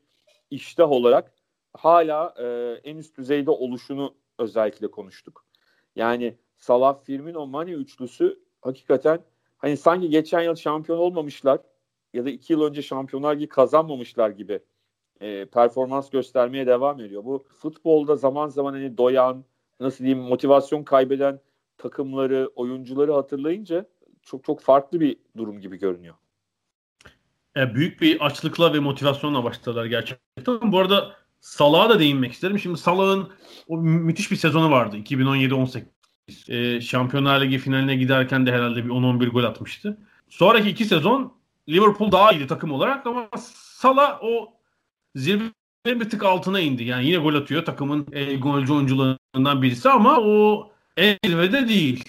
iştah 0.50 0.90
olarak 0.90 1.32
hala 1.72 2.34
e, 2.38 2.44
en 2.84 2.96
üst 2.96 3.18
düzeyde 3.18 3.50
oluşunu 3.50 4.14
özellikle 4.38 4.90
konuştuk. 4.90 5.44
Yani 5.96 6.38
Salah, 6.56 7.04
Firmino, 7.04 7.46
Mane 7.46 7.70
üçlüsü 7.70 8.40
hakikaten 8.60 9.20
hani 9.58 9.76
sanki 9.76 10.08
geçen 10.08 10.40
yıl 10.40 10.54
şampiyon 10.54 10.98
olmamışlar 10.98 11.60
ya 12.14 12.24
da 12.24 12.30
iki 12.30 12.52
yıl 12.52 12.62
önce 12.62 12.82
şampiyonlar 12.82 13.34
gibi 13.34 13.48
kazanmamışlar 13.48 14.30
gibi 14.30 14.60
e, 15.20 15.44
performans 15.44 16.10
göstermeye 16.10 16.66
devam 16.66 17.00
ediyor. 17.00 17.24
Bu 17.24 17.44
futbolda 17.58 18.16
zaman 18.16 18.48
zaman 18.48 18.72
hani 18.72 18.98
doyan, 18.98 19.44
nasıl 19.80 20.04
diyeyim 20.04 20.24
motivasyon 20.24 20.82
kaybeden 20.82 21.40
takımları, 21.78 22.50
oyuncuları 22.56 23.12
hatırlayınca 23.12 23.86
çok 24.22 24.44
çok 24.44 24.60
farklı 24.60 25.00
bir 25.00 25.16
durum 25.36 25.60
gibi 25.60 25.78
görünüyor. 25.78 26.14
E, 27.56 27.74
büyük 27.74 28.00
bir 28.00 28.20
açlıkla 28.20 28.74
ve 28.74 28.78
motivasyonla 28.78 29.44
başladılar 29.44 29.84
gerçekten. 29.84 30.72
Bu 30.72 30.78
arada 30.78 31.16
Salah'a 31.40 31.88
da 31.88 31.98
değinmek 31.98 32.32
isterim. 32.32 32.58
Şimdi 32.58 32.78
Salah'ın 32.78 33.28
o 33.68 33.76
müthiş 33.76 34.30
bir 34.30 34.36
sezonu 34.36 34.70
vardı 34.70 34.96
2017-18. 34.96 35.82
E, 36.48 36.80
Şampiyonlar 36.80 37.40
Ligi 37.40 37.58
finaline 37.58 37.96
giderken 37.96 38.46
de 38.46 38.52
herhalde 38.52 38.84
bir 38.84 38.90
10-11 38.90 39.28
gol 39.28 39.44
atmıştı. 39.44 39.98
Sonraki 40.28 40.70
iki 40.70 40.84
sezon 40.84 41.38
Liverpool 41.68 42.12
daha 42.12 42.32
iyiydi 42.32 42.46
takım 42.46 42.72
olarak 42.72 43.06
ama 43.06 43.28
Salah 43.78 44.18
o 44.22 44.57
zirvenin 45.18 45.52
bir 45.86 46.10
tık 46.10 46.24
altına 46.24 46.60
indi. 46.60 46.84
Yani 46.84 47.06
yine 47.06 47.16
gol 47.16 47.34
atıyor 47.34 47.64
takımın 47.64 48.06
en 48.12 48.40
golcü 48.40 48.72
oyuncularından 48.72 49.62
birisi 49.62 49.90
ama 49.90 50.20
o 50.20 50.70
en 50.96 51.18
zirvede 51.24 51.68
değil. 51.68 52.04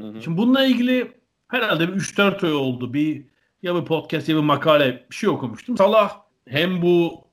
Hı 0.00 0.06
hı. 0.06 0.22
Şimdi 0.22 0.38
bununla 0.38 0.64
ilgili 0.64 1.12
herhalde 1.48 1.88
bir 1.88 2.00
3-4 2.00 2.46
ay 2.46 2.52
oldu. 2.52 2.94
Bir 2.94 3.24
ya 3.62 3.74
bir 3.74 3.84
podcast 3.84 4.28
ya 4.28 4.36
bir 4.36 4.40
makale 4.40 5.06
bir 5.10 5.14
şey 5.14 5.28
okumuştum. 5.28 5.76
Salah 5.76 6.20
hem 6.48 6.82
bu 6.82 7.24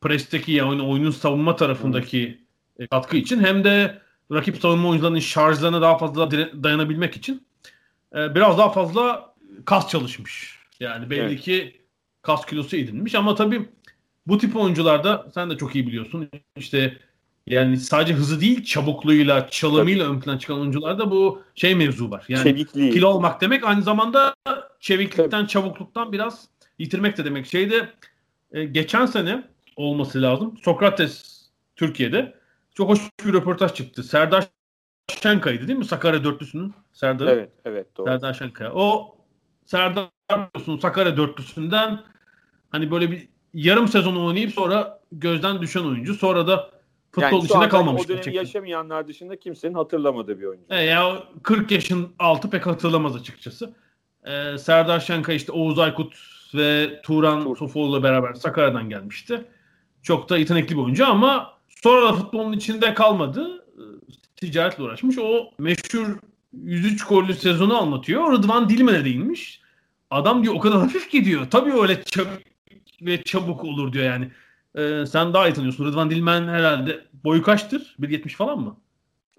presteki 0.00 0.52
yani 0.52 0.82
oyunun 0.82 1.10
savunma 1.10 1.56
tarafındaki 1.56 2.38
hı. 2.80 2.88
katkı 2.88 3.16
için 3.16 3.40
hem 3.44 3.64
de 3.64 4.02
rakip 4.32 4.56
savunma 4.56 4.88
oyuncularının 4.88 5.18
şarjlarına 5.18 5.82
daha 5.82 5.98
fazla 5.98 6.30
dayanabilmek 6.62 7.16
için 7.16 7.46
e, 8.14 8.34
biraz 8.34 8.58
daha 8.58 8.70
fazla 8.70 9.34
kas 9.64 9.88
çalışmış. 9.88 10.58
Yani 10.80 11.10
belli 11.10 11.20
evet. 11.20 11.40
ki 11.40 11.80
kas 12.22 12.46
kilosu 12.46 12.76
edinmiş 12.76 13.14
ama 13.14 13.34
tabii 13.34 13.68
bu 14.26 14.38
tip 14.38 14.56
oyuncularda 14.56 15.30
sen 15.34 15.50
de 15.50 15.56
çok 15.56 15.74
iyi 15.74 15.86
biliyorsun. 15.86 16.30
İşte 16.56 16.98
yani 17.46 17.76
sadece 17.76 18.14
hızı 18.14 18.40
değil 18.40 18.64
çabukluğuyla, 18.64 19.48
çalımıyla 19.50 20.10
ön 20.10 20.20
plana 20.20 20.38
çıkan 20.38 20.60
oyuncularda 20.60 21.10
bu 21.10 21.42
şey 21.54 21.74
mevzu 21.74 22.10
var. 22.10 22.24
Yani 22.28 22.42
Çevikliği. 22.42 22.90
kilo 22.90 23.08
olmak 23.08 23.40
demek 23.40 23.64
aynı 23.64 23.82
zamanda 23.82 24.34
çeviklikten, 24.80 25.30
Tabii. 25.30 25.48
çabukluktan 25.48 26.12
biraz 26.12 26.48
yitirmek 26.78 27.18
de 27.18 27.24
demek. 27.24 27.46
Şeyde 27.46 27.88
e, 28.52 28.64
geçen 28.64 29.06
sene 29.06 29.44
olması 29.76 30.22
lazım. 30.22 30.58
Sokrates 30.64 31.42
Türkiye'de 31.76 32.34
çok 32.74 32.88
hoş 32.88 33.00
bir 33.26 33.32
röportaj 33.32 33.74
çıktı. 33.74 34.02
Serdar 34.02 34.48
Şenkaya'ydı 35.22 35.68
değil 35.68 35.78
mi? 35.78 35.84
Sakarya 35.84 36.24
dörtlüsünün 36.24 36.74
Serdar. 36.92 37.26
Evet, 37.26 37.50
evet 37.64 37.96
doğru. 37.96 38.06
Serdar 38.06 38.34
Şenkaya. 38.34 38.72
O 38.74 39.16
Serdar 39.64 40.08
Sakarya 40.82 41.16
dörtlüsünden 41.16 42.00
hani 42.70 42.90
böyle 42.90 43.10
bir 43.10 43.28
yarım 43.54 43.88
sezon 43.88 44.16
oynayıp 44.16 44.52
sonra 44.52 45.00
gözden 45.12 45.62
düşen 45.62 45.84
oyuncu. 45.84 46.14
Sonra 46.14 46.46
da 46.46 46.70
futbol 47.12 47.32
yani 47.32 47.44
içinde 47.44 47.68
kalmamış. 47.68 48.02
O 48.02 48.08
dönemi 48.08 48.16
gerçekten. 48.16 48.40
yaşamayanlar 48.40 49.08
dışında 49.08 49.36
kimsenin 49.36 49.74
hatırlamadığı 49.74 50.40
bir 50.40 50.44
oyuncu. 50.44 50.64
E 50.70 50.82
ya 50.82 51.22
40 51.42 51.70
yaşın 51.70 52.08
altı 52.18 52.50
pek 52.50 52.66
hatırlamaz 52.66 53.16
açıkçası. 53.16 53.74
Ee, 54.24 54.58
Serdar 54.58 55.00
Şenka 55.00 55.32
işte 55.32 55.52
Oğuz 55.52 55.78
Aykut 55.78 56.14
ve 56.54 57.00
Turan 57.02 57.44
Tur. 57.44 57.56
Sofoğlu'yla 57.56 58.02
beraber 58.02 58.34
Sakarya'dan 58.34 58.88
gelmişti. 58.88 59.44
Çok 60.02 60.28
da 60.28 60.38
yetenekli 60.38 60.76
bir 60.76 60.82
oyuncu 60.82 61.06
ama 61.06 61.58
sonra 61.68 62.06
da 62.06 62.12
futbolun 62.12 62.52
içinde 62.52 62.94
kalmadı. 62.94 63.64
Ticaretle 64.36 64.82
uğraşmış. 64.82 65.18
O 65.18 65.50
meşhur 65.58 66.18
103 66.52 67.04
gollü 67.04 67.34
sezonu 67.34 67.76
anlatıyor. 67.76 68.32
Rıdvan 68.32 68.68
Dilmen'e 68.68 69.04
değinmiş. 69.04 69.60
Adam 70.10 70.42
diyor 70.42 70.54
o 70.54 70.58
kadar 70.58 70.78
hafif 70.78 71.10
gidiyor. 71.10 71.46
Tabii 71.50 71.72
öyle 71.72 72.04
çabuk 72.04 72.51
ve 73.06 73.22
çabuk 73.22 73.64
olur 73.64 73.92
diyor 73.92 74.04
yani. 74.04 74.30
Ee, 74.74 75.06
sen 75.06 75.34
daha 75.34 75.48
iyi 75.48 75.54
tanıyorsun. 75.54 75.84
Rıdvan 75.84 76.10
Dilmen 76.10 76.48
herhalde 76.48 77.00
boyu 77.24 77.42
kaçtır? 77.42 77.96
1.70 78.00 78.28
falan 78.28 78.60
mı? 78.60 78.76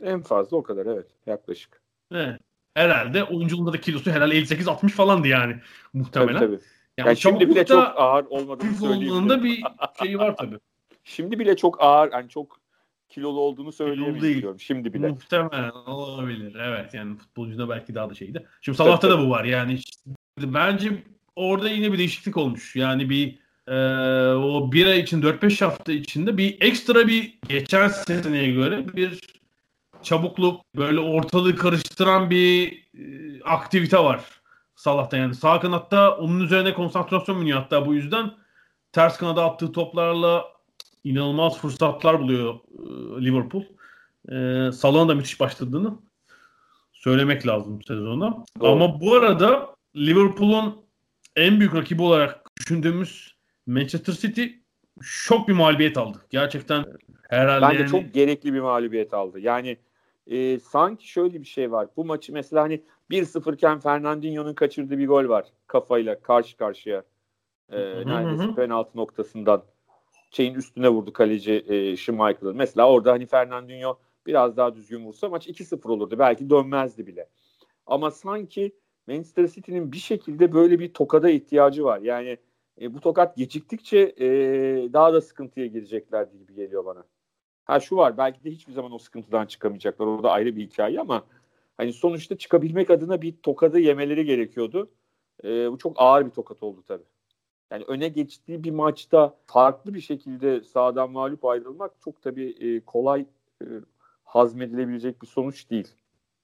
En 0.02 0.22
fazla 0.22 0.58
o 0.58 0.64
kadar 0.64 0.86
evet. 0.86 1.08
Yaklaşık. 1.26 1.82
Evet. 2.12 2.40
Herhalde 2.74 3.24
oyunculuğunda 3.24 3.74
da 3.74 3.82
kilosu 3.82 4.12
herhalde 4.12 4.36
58-60 4.40 4.90
falandı 4.90 5.28
yani 5.28 5.56
muhtemelen. 5.94 6.40
Tabii, 6.40 6.46
tabii. 6.46 6.66
Yani, 6.98 7.08
yani 7.08 7.18
şimdi 7.18 7.50
bile 7.50 7.66
çok 7.66 7.94
ağır 7.96 8.26
olmadığını 8.26 8.76
söyleyeyim. 8.76 9.44
bir 9.44 9.64
şeyi 10.04 10.20
var 10.20 10.38
tabii. 10.38 10.60
şimdi 11.04 11.40
bile 11.40 11.56
çok 11.56 11.84
ağır, 11.84 12.12
yani 12.12 12.30
çok 12.30 12.60
kilolu 13.10 13.40
olduğunu 13.40 13.72
söyleyemiyorum. 13.72 14.60
Şimdi 14.60 14.94
bile. 14.94 15.08
Muhtemelen 15.08 15.72
olabilir. 15.72 16.56
Evet 16.56 16.94
yani 16.94 17.18
futbolcuda 17.18 17.70
belki 17.70 17.96
daha 17.96 18.10
da 18.10 18.14
şeydi. 18.14 18.48
Şimdi 18.62 18.78
Salah'ta 18.78 19.10
da 19.10 19.20
bu 19.20 19.30
var. 19.30 19.44
Yani 19.44 19.80
bence 20.38 21.04
orada 21.36 21.70
yine 21.70 21.94
bir 21.94 21.98
değişiklik 21.98 22.38
olmuş. 22.38 22.76
Yani 22.76 23.10
bir 23.10 23.43
e, 23.68 23.76
o 24.34 24.72
bir 24.72 24.86
ay 24.86 25.00
için 25.00 25.22
4-5 25.22 25.66
hafta 25.66 25.92
içinde 25.92 26.38
bir 26.38 26.58
ekstra 26.62 27.08
bir 27.08 27.40
geçen 27.48 27.88
seneye 27.88 28.52
göre 28.52 28.94
bir 28.96 29.20
çabukluk 30.04 30.62
böyle 30.76 31.00
ortalığı 31.00 31.56
karıştıran 31.56 32.30
bir 32.30 32.84
e, 32.98 33.44
aktivite 33.44 34.00
var 34.00 34.26
Salah'ta 34.76 35.18
yani. 35.18 35.36
Sağ 35.36 35.60
kanatta 35.60 36.18
onun 36.18 36.40
üzerine 36.40 36.74
konsantrasyon 36.74 37.42
biniyor 37.42 37.60
hatta 37.60 37.86
bu 37.86 37.94
yüzden 37.94 38.32
ters 38.92 39.18
kanada 39.18 39.46
attığı 39.46 39.72
toplarla 39.72 40.46
inanılmaz 41.04 41.58
fırsatlar 41.58 42.20
buluyor 42.20 42.54
e, 42.54 43.26
Liverpool. 43.26 43.64
E, 44.30 44.72
Salah'ın 44.72 45.10
da 45.10 45.16
müthiş 45.16 45.40
başladığını 45.40 46.00
söylemek 46.94 47.48
lazım 47.48 47.82
sezona. 47.82 48.46
Doğru. 48.60 48.72
Ama 48.72 49.02
bu 49.02 49.16
arada 49.16 49.76
Liverpool'un 49.96 50.84
en 51.36 51.60
büyük 51.60 51.76
rakibi 51.76 52.02
olarak 52.02 52.58
düşündüğümüz 52.58 53.33
Manchester 53.66 54.14
City 54.14 54.46
şok 55.02 55.48
bir 55.48 55.54
mağlubiyet 55.54 55.98
aldı. 55.98 56.26
Gerçekten 56.30 56.86
herhalde 57.30 57.66
Bence 57.66 57.80
yani... 57.80 57.92
çok 57.92 58.14
gerekli 58.14 58.54
bir 58.54 58.60
mağlubiyet 58.60 59.14
aldı. 59.14 59.40
Yani 59.40 59.78
e, 60.28 60.60
sanki 60.60 61.08
şöyle 61.08 61.42
bir 61.42 61.48
şey 61.48 61.72
var. 61.72 61.88
Bu 61.98 62.06
maçı 62.06 62.34
mesela 62.34 62.62
hani 62.62 62.84
1-0 63.12 63.54
iken 63.54 63.80
Fernandinho'nun 63.80 64.54
kaçırdığı 64.54 64.98
bir 64.98 65.08
gol 65.08 65.30
var 65.30 65.46
kafayla 65.68 66.22
karşı 66.22 66.58
karşıya. 66.58 67.04
E, 67.72 67.80
neredeyse 67.80 68.56
penaltı 68.56 68.98
noktasından 68.98 69.64
şeyin 70.32 70.54
üstüne 70.54 70.90
vurdu 70.90 71.14
kaleci 71.14 71.66
e, 71.68 71.98
Schmeichel'ın. 71.98 72.56
Mesela 72.56 72.90
orada 72.90 73.12
hani 73.12 73.26
Fernandinho 73.26 74.00
biraz 74.26 74.58
daha 74.58 74.76
düzgün 74.76 75.06
vursa 75.06 75.30
maç 75.30 75.48
2-0 75.48 75.92
olurdu. 75.92 76.20
Belki 76.20 76.50
dönmezdi 76.50 77.08
bile. 77.08 77.30
Ama 77.86 78.12
sanki 78.12 78.76
Manchester 79.08 79.48
City'nin 79.48 79.92
bir 79.92 79.98
şekilde 79.98 80.54
böyle 80.54 80.80
bir 80.80 80.94
tokada 80.94 81.30
ihtiyacı 81.30 81.84
var. 81.84 82.00
Yani 82.00 82.38
e, 82.82 82.94
bu 82.94 83.00
tokat 83.00 83.38
geciktikçe 83.38 84.16
e, 84.18 84.28
daha 84.94 85.14
da 85.14 85.22
sıkıntıya 85.22 85.66
girecekler 85.66 86.24
gibi 86.24 86.56
geliyor 86.56 86.86
bana. 86.86 87.04
Ha 87.66 87.80
şu 87.80 87.96
var 87.96 88.18
belki 88.18 88.44
de 88.44 88.52
hiçbir 88.52 88.74
zaman 88.74 88.92
o 88.92 88.98
sıkıntıdan 88.98 89.46
çıkamayacaklar. 89.46 90.08
O 90.08 90.24
da 90.24 90.32
ayrı 90.32 90.56
bir 90.56 90.66
hikaye 90.66 91.00
ama 91.00 91.24
hani 91.78 91.94
sonuçta 91.94 92.38
çıkabilmek 92.38 92.90
adına 92.90 93.22
bir 93.22 93.38
tokadı 93.38 93.80
yemeleri 93.80 94.26
gerekiyordu. 94.26 94.90
E, 95.44 95.72
bu 95.72 95.78
çok 95.78 95.94
ağır 95.96 96.26
bir 96.26 96.32
tokat 96.32 96.64
oldu 96.64 96.84
tabii. 96.88 97.04
Yani 97.72 97.84
öne 97.88 98.08
geçtiği 98.08 98.64
bir 98.64 98.72
maçta 98.72 99.36
farklı 99.46 99.94
bir 99.94 100.02
şekilde 100.02 100.62
sağdan 100.62 101.12
mağlup 101.12 101.46
ayrılmak 101.46 101.92
çok 102.02 102.22
tabii 102.22 102.56
e, 102.60 102.80
kolay 102.80 103.26
e, 103.62 103.66
hazmedilebilecek 104.24 105.22
bir 105.22 105.28
sonuç 105.28 105.70
değil. 105.70 105.88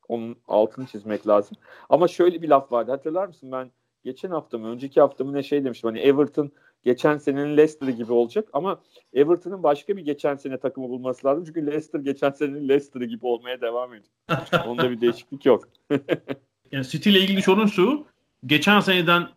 Onun 0.08 0.38
altını 0.48 0.86
çizmek 0.86 1.28
lazım. 1.28 1.58
Ama 1.90 2.08
şöyle 2.08 2.42
bir 2.42 2.50
laf 2.50 2.72
vardı. 2.72 2.92
Hatırlar 2.92 3.28
mısın 3.28 3.52
ben 3.52 3.72
geçen 4.04 4.30
hafta 4.30 4.58
mı 4.58 4.68
önceki 4.68 5.02
hafta 5.02 5.24
mı 5.24 5.34
ne 5.34 5.44
şey 5.44 5.64
demiştim. 5.64 5.90
Hani 5.90 6.00
Everton 6.00 6.52
geçen 6.84 7.18
senenin 7.18 7.58
Leicester'ı 7.58 7.92
gibi 7.92 8.14
olacak 8.14 8.50
ama 8.54 8.82
Everton'ın 9.14 9.64
başka 9.64 9.98
bir 9.98 10.02
geçen 10.02 10.36
sene 10.36 10.58
takımı 10.58 10.90
bulması 10.90 11.28
lazım. 11.28 11.46
Çünkü 11.46 11.66
Leicester 11.66 12.00
geçen 12.00 12.32
senenin 12.32 12.70
Leicester'ı 12.70 13.06
gibi 13.06 13.26
olmaya 13.26 13.62
devam 13.62 13.94
ediyor. 13.94 14.68
Onda 14.68 14.92
bir 14.92 15.02
değişiklik 15.02 15.46
yok. 15.46 15.68
yani 16.72 16.88
City 16.88 17.10
ile 17.10 17.20
ilgili 17.20 17.42
sorun 17.42 17.68
şu. 17.68 18.06
Geçen 18.46 18.80
seneden 18.80 19.28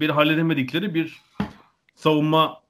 bir 0.00 0.10
halledemedikleri 0.10 0.94
bir 0.94 1.22
savunma 1.94 2.62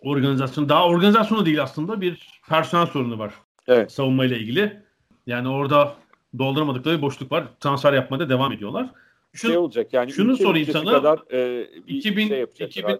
organizasyonu. 0.00 0.68
Daha 0.68 0.86
organizasyonu 0.86 1.46
değil 1.46 1.62
aslında 1.62 2.00
bir 2.00 2.40
personel 2.48 2.86
sorunu 2.86 3.18
var. 3.18 3.34
Evet. 3.66 3.92
Savunma 3.92 4.24
ile 4.24 4.38
ilgili. 4.38 4.82
Yani 5.26 5.48
orada 5.48 5.94
dolduramadıkları 6.38 6.96
bir 6.96 7.02
boşluk 7.02 7.32
var. 7.32 7.44
Transfer 7.60 7.92
yapmaya 7.92 8.28
devam 8.28 8.52
ediyorlar. 8.52 8.90
Şu, 9.32 9.48
şey 9.48 9.56
olacak 9.56 9.92
yani 9.92 10.12
şunu 10.12 10.36
sorayım 10.36 10.68
sana. 10.72 10.90
Kadar, 10.90 11.32
e, 11.32 11.66
2000, 11.86 12.28
şey 12.28 12.46
2000, 12.60 12.98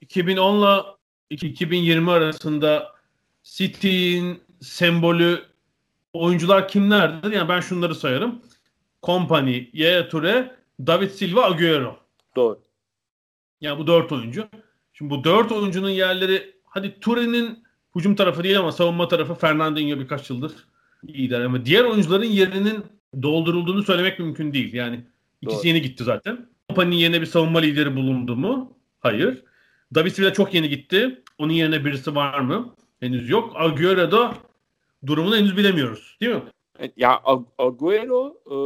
2010 0.00 0.58
ile 0.58 0.82
2020 1.30 2.10
arasında 2.10 2.92
City'nin 3.42 4.40
sembolü 4.60 5.42
oyuncular 6.12 6.68
kimlerdir? 6.68 7.32
Yani 7.32 7.48
ben 7.48 7.60
şunları 7.60 7.94
sayarım. 7.94 8.42
Company, 9.02 9.70
Yaya 9.72 10.08
Toure, 10.08 10.56
David 10.86 11.10
Silva, 11.10 11.44
Agüero. 11.44 11.96
Doğru. 12.36 12.62
Yani 13.60 13.78
bu 13.78 13.86
dört 13.86 14.12
oyuncu. 14.12 14.48
Şimdi 14.92 15.10
bu 15.10 15.24
dört 15.24 15.52
oyuncunun 15.52 15.90
yerleri 15.90 16.54
hadi 16.64 17.00
Toure'nin 17.00 17.64
hücum 17.96 18.14
tarafı 18.14 18.44
değil 18.44 18.58
ama 18.58 18.72
savunma 18.72 19.08
tarafı 19.08 19.34
Fernandinho 19.34 20.00
birkaç 20.00 20.30
yıldır 20.30 20.52
iyiler 21.08 21.40
ama 21.40 21.64
diğer 21.64 21.84
oyuncuların 21.84 22.24
yerinin 22.24 22.84
doldurulduğunu 23.22 23.82
söylemek 23.82 24.18
mümkün 24.18 24.52
değil. 24.52 24.74
Yani 24.74 25.04
ikisi 25.42 25.58
Doğru. 25.58 25.68
yeni 25.68 25.82
gitti 25.82 26.04
zaten. 26.04 26.48
Company'nin 26.68 26.96
yerine 26.96 27.20
bir 27.20 27.26
savunma 27.26 27.58
lideri 27.58 27.96
bulundu 27.96 28.36
mu? 28.36 28.78
Hayır. 29.00 29.44
David 29.94 30.10
Silva 30.10 30.32
çok 30.32 30.54
yeni 30.54 30.68
gitti. 30.68 31.22
Onun 31.38 31.52
yerine 31.52 31.84
birisi 31.84 32.14
var 32.14 32.38
mı? 32.38 32.74
Henüz 33.00 33.30
yok. 33.30 33.52
Agüero'da 33.56 34.34
durumunu 35.06 35.36
henüz 35.36 35.56
bilemiyoruz. 35.56 36.16
Değil 36.20 36.34
mi? 36.34 36.42
Ya 36.96 37.22
Agüero 37.58 38.36
e, 38.46 38.56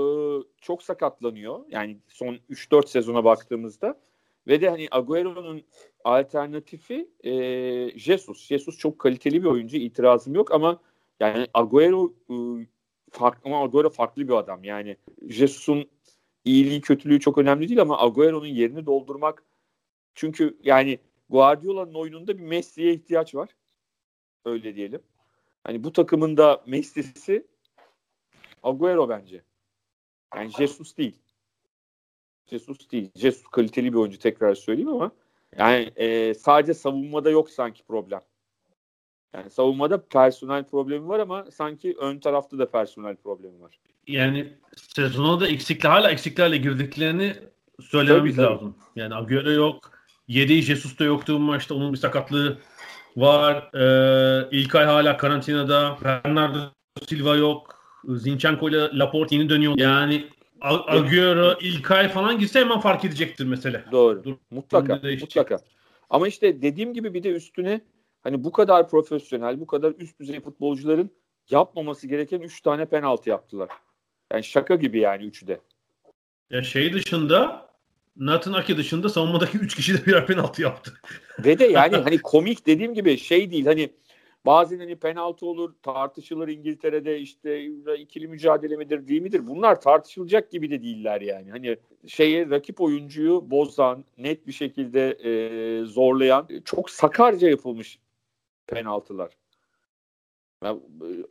çok 0.61 0.83
sakatlanıyor. 0.83 1.61
Yani 1.71 1.99
son 2.09 2.39
3-4 2.51 2.89
sezona 2.89 3.25
baktığımızda 3.25 4.01
ve 4.47 4.61
de 4.61 4.71
hani 4.71 4.89
Agüero'nun 4.91 5.63
alternatifi 6.05 7.11
e, 7.25 7.99
Jesus. 7.99 8.47
Jesus 8.47 8.79
çok 8.79 8.99
kaliteli 8.99 9.43
bir 9.43 9.49
oyuncu. 9.49 9.77
itirazım 9.77 10.35
yok 10.35 10.53
ama 10.53 10.81
yani 11.21 11.47
Agüero 11.55 12.15
e, 12.31 12.35
farklı 13.11 13.51
ama 13.51 13.63
Agüero 13.63 13.91
farklı 13.91 14.29
bir 14.29 14.33
adam. 14.33 14.65
Yani 14.65 14.97
Jesus'un 15.29 15.89
iyiliği 16.47 16.81
kötülüğü 16.81 17.21
çok 17.21 17.39
önemli 17.39 17.69
değil 17.69 17.81
ama 17.81 18.03
Agüero'nun 18.03 18.47
yerini 18.47 18.87
doldurmak 18.87 19.43
çünkü 20.15 20.59
yani 20.63 20.99
Guardiola'nın 21.31 21.95
oyununda 21.95 22.39
bir 22.39 22.43
Messi'ye 22.43 22.95
ihtiyaç 22.95 23.35
var. 23.35 23.49
Öyle 24.45 24.75
diyelim. 24.75 25.03
Hani 25.65 25.85
bu 25.85 25.93
takımın 25.93 26.37
da 26.37 26.63
Messi'si 26.67 27.47
Agüero 28.63 29.09
bence. 29.09 29.43
Yani 30.35 30.51
Jesus 30.51 30.97
değil. 30.97 31.17
Jesus 32.47 32.91
değil. 32.91 33.11
Jesus 33.15 33.43
kaliteli 33.43 33.93
bir 33.93 33.99
oyuncu 33.99 34.19
tekrar 34.19 34.55
söyleyeyim 34.55 34.89
ama 34.89 35.11
yani 35.59 35.93
e, 35.97 36.35
sadece 36.35 36.75
savunmada 36.75 37.31
yok 37.31 37.51
sanki 37.51 37.83
problem. 37.83 38.21
Yani 39.35 39.51
savunmada 39.51 40.07
personel 40.07 40.65
problemi 40.65 41.09
var 41.09 41.19
ama 41.19 41.51
sanki 41.51 41.97
ön 41.99 42.19
tarafta 42.19 42.59
da 42.59 42.71
personel 42.71 43.17
problemi 43.17 43.61
var. 43.61 43.81
Yani 44.07 44.53
sezona 44.77 45.41
da 45.41 45.49
eksikli 45.49 45.89
hala 45.89 46.11
eksiklerle 46.11 46.57
girdiklerini 46.57 47.37
söylememiz 47.81 48.37
tabii, 48.37 48.47
lazım. 48.47 48.75
Tabii. 48.79 49.01
Yani 49.03 49.15
Agüero 49.15 49.51
yok. 49.51 49.91
Yedi 50.29 50.63
Jesus 50.63 50.99
da 50.99 51.05
yoktu 51.05 51.35
bu 51.35 51.39
maçta. 51.39 51.75
Onun 51.75 51.93
bir 51.93 51.99
sakatlığı 51.99 52.59
var. 53.17 53.71
Ee, 53.75 54.49
İlkay 54.51 54.85
hala 54.85 55.17
karantinada. 55.17 55.99
Bernardo 56.05 56.59
Silva 57.07 57.37
yok. 57.37 57.77
Zinchenko 58.05 58.69
ile 58.69 58.99
Laporte 58.99 59.37
yeni 59.37 59.49
dönüyor. 59.49 59.79
Yani 59.79 60.25
Agüero, 60.61 61.59
İlkay 61.61 62.09
falan 62.09 62.39
gitse 62.39 62.61
hemen 62.61 62.81
fark 62.81 63.05
edecektir 63.05 63.45
mesela. 63.45 63.85
Doğru. 63.93 64.25
Dur, 64.25 64.37
mutlaka. 64.51 65.01
Mutlaka. 65.21 65.59
Ama 66.11 66.29
işte 66.29 66.63
dediğim 66.63 66.95
gibi 66.95 67.15
bir 67.15 67.23
de 67.23 67.31
üstüne 67.31 67.81
hani 68.23 68.45
bu 68.45 68.53
kadar 68.53 68.89
profesyonel, 68.89 69.61
bu 69.61 69.67
kadar 69.67 69.93
üst 69.99 70.21
düzey 70.21 70.41
futbolcuların 70.41 71.11
yapmaması 71.51 72.07
gereken 72.07 72.41
3 72.41 72.61
tane 72.61 72.87
penaltı 72.87 73.31
yaptılar. 73.31 73.69
Yani 74.33 74.45
şaka 74.45 74.75
gibi 74.75 74.99
yani 74.99 75.25
üçü 75.25 75.47
de. 75.47 75.61
Ya 76.51 76.63
şey 76.63 76.93
dışında 76.93 77.67
Nathan 78.17 78.53
Ake 78.53 78.77
dışında 78.77 79.09
savunmadaki 79.09 79.59
3 79.59 79.75
kişi 79.75 79.95
de 79.95 80.07
birer 80.07 80.27
penaltı 80.27 80.63
yaptı. 80.63 80.93
Ve 81.45 81.59
de 81.59 81.65
yani 81.67 81.97
hani 81.97 82.19
komik 82.23 82.67
dediğim 82.67 82.95
gibi 82.95 83.19
şey 83.19 83.51
değil 83.51 83.67
hani 83.67 83.91
bazen 84.47 84.79
hani 84.79 84.97
penaltı 84.97 85.47
olur 85.47 85.75
tartışılır 85.83 86.49
İngiltere'de 86.49 87.19
işte 87.19 87.65
ikili 87.99 88.29
mücadele 88.29 88.77
midir 88.77 89.09
değil 89.09 89.23
midir 89.23 89.47
bunlar 89.47 89.81
tartışılacak 89.81 90.51
gibi 90.51 90.71
de 90.71 90.83
değiller 90.83 91.21
yani. 91.21 91.51
Hani 91.51 91.77
şeye 92.07 92.51
rakip 92.51 92.81
oyuncuyu 92.81 93.51
bozan 93.51 94.05
net 94.19 94.47
bir 94.47 94.53
şekilde 94.53 95.11
e, 95.11 95.85
zorlayan 95.85 96.49
çok 96.65 96.91
sakarca 96.91 97.49
yapılmış 97.49 97.99
penaltılar. 98.67 99.33
Ben, 100.63 100.81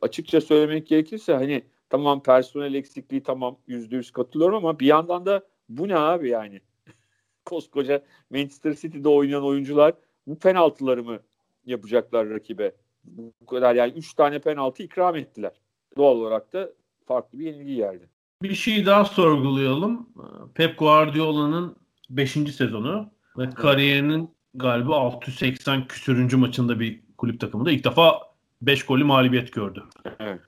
açıkça 0.02 0.40
söylemek 0.40 0.86
gerekirse 0.86 1.34
hani 1.34 1.62
tamam 1.90 2.22
personel 2.22 2.74
eksikliği 2.74 3.22
tamam 3.22 3.58
yüzde 3.66 3.96
yüz 3.96 4.10
katılıyorum 4.10 4.56
ama 4.56 4.80
bir 4.80 4.86
yandan 4.86 5.26
da 5.26 5.44
bu 5.68 5.88
ne 5.88 5.96
abi 5.96 6.28
yani? 6.28 6.60
Koskoca 7.44 8.02
Manchester 8.30 8.74
City'de 8.74 9.08
oynayan 9.08 9.44
oyuncular 9.44 9.94
bu 10.26 10.38
penaltıları 10.38 11.04
mı 11.04 11.20
yapacaklar 11.66 12.30
rakibe? 12.30 12.72
Bu 13.04 13.46
kadar 13.46 13.74
yani 13.74 13.92
3 13.92 14.14
tane 14.14 14.38
penaltı 14.38 14.82
ikram 14.82 15.16
ettiler. 15.16 15.52
Doğal 15.96 16.16
olarak 16.16 16.52
da 16.52 16.70
farklı 17.06 17.38
bir 17.38 17.46
yenilgi 17.46 17.76
geldi. 17.76 18.08
Bir 18.42 18.54
şey 18.54 18.86
daha 18.86 19.04
sorgulayalım. 19.04 20.08
Pep 20.54 20.78
Guardiola'nın 20.78 21.76
5. 22.10 22.30
sezonu 22.30 23.10
ve 23.38 23.50
kariyerinin 23.50 24.30
galiba 24.54 24.96
680 24.96 25.86
küsürüncü 25.86 26.36
maçında 26.36 26.80
bir 26.80 27.00
kulüp 27.18 27.40
takımında 27.40 27.70
ilk 27.70 27.84
defa 27.84 28.20
5 28.62 28.86
golü 28.86 29.04
mağlubiyet 29.04 29.52
gördü. 29.52 29.84
Evet. 30.20 30.40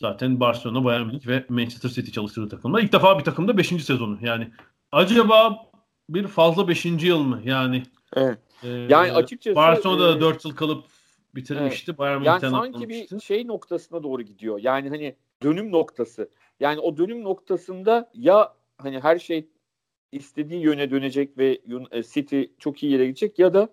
Zaten 0.00 0.40
Barcelona, 0.40 0.84
Bayern 0.84 1.06
Münih 1.06 1.26
ve 1.26 1.44
Manchester 1.48 1.88
City 1.88 2.10
çalıştırdığı 2.10 2.48
takımda. 2.48 2.80
ilk 2.80 2.92
defa 2.92 3.18
bir 3.18 3.24
takımda 3.24 3.58
5. 3.58 3.68
sezonu. 3.68 4.18
Yani 4.22 4.50
acaba 4.92 5.66
bir 6.08 6.26
fazla 6.26 6.68
5. 6.68 6.84
yıl 6.84 7.22
mı? 7.22 7.40
Yani 7.44 7.82
evet. 8.16 8.38
E, 8.62 8.68
yani 8.68 9.12
açıkçası 9.12 9.56
Barcelona'da 9.56 10.16
da 10.16 10.20
4 10.20 10.44
yıl 10.44 10.56
kalıp 10.56 10.84
bitirmişti. 11.34 11.90
Evet. 11.90 11.98
Bayern 11.98 12.22
yani 12.22 12.40
sanki 12.40 12.88
bir 12.88 13.20
şey 13.20 13.46
noktasına 13.46 14.02
doğru 14.02 14.22
gidiyor. 14.22 14.60
Yani 14.62 14.88
hani 14.88 15.16
dönüm 15.42 15.72
noktası. 15.72 16.30
Yani 16.60 16.80
o 16.80 16.96
dönüm 16.96 17.24
noktasında 17.24 18.10
ya 18.14 18.54
hani 18.78 19.00
her 19.00 19.18
şey 19.18 19.48
istediği 20.12 20.60
yöne 20.60 20.90
dönecek 20.90 21.38
ve 21.38 21.58
e, 21.90 22.02
City 22.02 22.42
çok 22.58 22.82
iyi 22.82 22.92
yere 22.92 23.06
gidecek 23.06 23.38
ya 23.38 23.54
da 23.54 23.68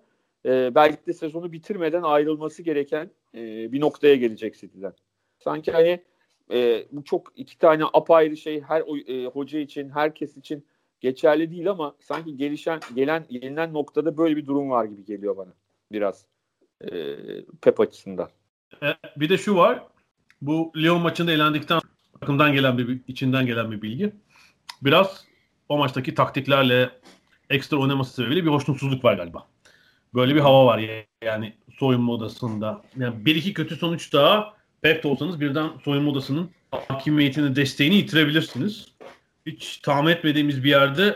e, 0.46 0.74
belki 0.74 1.06
de 1.06 1.12
sezonu 1.12 1.52
bitirmeden 1.52 2.02
ayrılması 2.02 2.62
gereken 2.62 3.10
e, 3.34 3.72
bir 3.72 3.80
noktaya 3.80 4.16
gelecek 4.16 4.58
City'den. 4.58 4.92
Sanki 5.38 5.72
hani 5.72 6.02
e, 6.52 6.86
bu 6.92 7.04
çok 7.04 7.32
iki 7.36 7.58
tane 7.58 7.84
apayrı 7.92 8.36
şey 8.36 8.60
her 8.60 8.80
e, 9.08 9.26
hoca 9.26 9.58
için, 9.58 9.90
herkes 9.90 10.36
için 10.36 10.66
geçerli 11.00 11.50
değil 11.50 11.70
ama 11.70 11.94
sanki 12.00 12.36
gelişen 12.36 12.80
gelen 12.94 13.26
gelinen 13.30 13.72
noktada 13.72 14.16
böyle 14.16 14.36
bir 14.36 14.46
durum 14.46 14.70
var 14.70 14.84
gibi 14.84 15.04
geliyor 15.04 15.36
bana 15.36 15.52
biraz 15.92 16.26
e, 16.80 17.16
Pep 17.62 17.80
açısından. 17.80 18.28
E, 18.82 18.86
bir 19.16 19.28
de 19.28 19.38
şu 19.38 19.56
var. 19.56 19.82
Bu 20.42 20.72
Lyon 20.76 21.00
maçında 21.00 21.32
elendikten 21.32 21.80
takımdan 22.20 22.52
gelen 22.52 22.78
bir 22.78 23.00
içinden 23.08 23.46
gelen 23.46 23.72
bir 23.72 23.82
bilgi. 23.82 24.12
Biraz 24.82 25.24
o 25.68 25.78
maçtaki 25.78 26.14
taktiklerle 26.14 26.90
ekstra 27.50 27.76
oynaması 27.76 28.14
sebebiyle 28.14 28.44
bir 28.44 28.50
hoşnutsuzluk 28.50 29.04
var 29.04 29.14
galiba. 29.14 29.46
Böyle 30.14 30.34
bir 30.34 30.40
hava 30.40 30.66
var 30.66 30.82
yani 31.24 31.54
soyunma 31.78 32.12
odasında. 32.12 32.82
Yani 32.96 33.26
bir 33.26 33.36
iki 33.36 33.54
kötü 33.54 33.76
sonuç 33.76 34.12
daha 34.12 34.55
Pep 34.82 35.02
de 35.02 35.08
olsanız 35.08 35.40
birden 35.40 35.70
soyunma 35.84 36.10
odasının 36.10 36.50
hakimiyetini, 36.88 37.56
desteğini 37.56 37.94
yitirebilirsiniz. 37.94 38.88
Hiç 39.46 39.76
tahmin 39.76 40.10
etmediğimiz 40.10 40.64
bir 40.64 40.70
yerde 40.70 41.14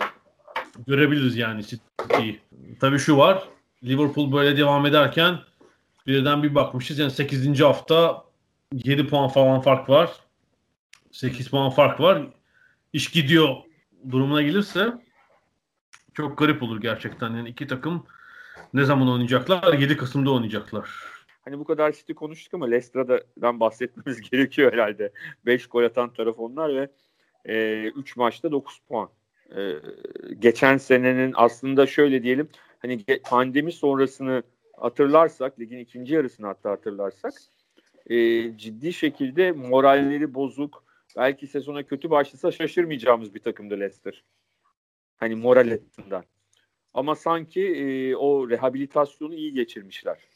görebiliriz 0.86 1.36
yani 1.36 1.62
City'yi. 1.66 2.40
Tabii 2.80 2.98
şu 2.98 3.16
var. 3.16 3.48
Liverpool 3.84 4.32
böyle 4.32 4.56
devam 4.56 4.86
ederken 4.86 5.38
birden 6.06 6.42
bir 6.42 6.54
bakmışız. 6.54 6.98
Yani 6.98 7.10
8. 7.10 7.60
hafta 7.60 8.24
7 8.72 9.06
puan 9.06 9.28
falan 9.28 9.60
fark 9.60 9.88
var. 9.88 10.10
8 11.10 11.48
puan 11.48 11.70
fark 11.70 12.00
var. 12.00 12.22
İş 12.92 13.10
gidiyor 13.10 13.56
durumuna 14.10 14.42
gelirse 14.42 14.92
çok 16.14 16.38
garip 16.38 16.62
olur 16.62 16.80
gerçekten. 16.80 17.30
Yani 17.30 17.48
iki 17.48 17.66
takım 17.66 18.06
ne 18.74 18.84
zaman 18.84 19.08
oynayacaklar? 19.08 19.74
7 19.74 19.96
Kasım'da 19.96 20.30
oynayacaklar. 20.30 20.90
Hani 21.50 21.60
bu 21.60 21.64
kadar 21.64 21.92
City 21.92 22.12
konuştuk 22.12 22.54
ama 22.54 22.66
Leicester'dan 22.66 23.60
bahsetmemiz 23.60 24.20
gerekiyor 24.30 24.72
herhalde. 24.72 25.12
5 25.46 25.66
gol 25.66 25.84
atan 25.84 26.12
taraf 26.12 26.38
onlar 26.38 26.74
ve 26.74 26.88
3 27.90 28.10
e, 28.10 28.12
maçta 28.16 28.52
9 28.52 28.78
puan. 28.88 29.10
E, 29.56 29.72
geçen 30.38 30.76
senenin 30.76 31.32
aslında 31.36 31.86
şöyle 31.86 32.22
diyelim 32.22 32.48
hani 32.78 33.04
pandemi 33.24 33.72
sonrasını 33.72 34.42
hatırlarsak 34.76 35.60
ligin 35.60 35.78
ikinci 35.78 36.14
yarısını 36.14 36.46
hatta 36.46 36.70
hatırlarsak 36.70 37.32
e, 38.06 38.16
ciddi 38.56 38.92
şekilde 38.92 39.52
moralleri 39.52 40.34
bozuk 40.34 40.84
belki 41.16 41.46
sezona 41.46 41.82
kötü 41.82 42.10
başlasa 42.10 42.50
şaşırmayacağımız 42.50 43.34
bir 43.34 43.40
takımdı 43.40 43.80
Leicester. 43.80 44.24
Hani 45.16 45.34
moral 45.34 45.72
açısından. 45.72 46.24
Ama 46.94 47.14
sanki 47.14 47.66
e, 47.66 48.16
o 48.16 48.50
rehabilitasyonu 48.50 49.34
iyi 49.34 49.52
geçirmişler. 49.52 50.29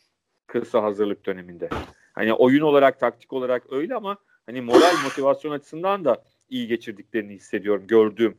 Kısa 0.46 0.82
hazırlık 0.82 1.26
döneminde. 1.26 1.68
Hani 2.12 2.32
oyun 2.32 2.60
olarak, 2.60 3.00
taktik 3.00 3.32
olarak 3.32 3.72
öyle 3.72 3.94
ama 3.94 4.18
hani 4.46 4.60
moral 4.60 5.02
motivasyon 5.04 5.52
açısından 5.52 6.04
da 6.04 6.22
iyi 6.50 6.66
geçirdiklerini 6.66 7.32
hissediyorum, 7.34 7.86
gördüğüm. 7.86 8.36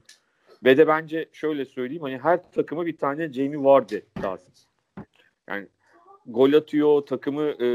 Ve 0.64 0.78
de 0.78 0.88
bence 0.88 1.30
şöyle 1.32 1.66
söyleyeyim 1.66 2.04
hani 2.04 2.18
her 2.18 2.52
takıma 2.52 2.86
bir 2.86 2.98
tane 2.98 3.34
Jamie 3.34 3.64
Vardy 3.64 4.00
lazım. 4.24 4.54
Yani 5.50 5.68
gol 6.26 6.54
atıyor, 6.54 7.02
takımı 7.02 7.44
e, 7.44 7.68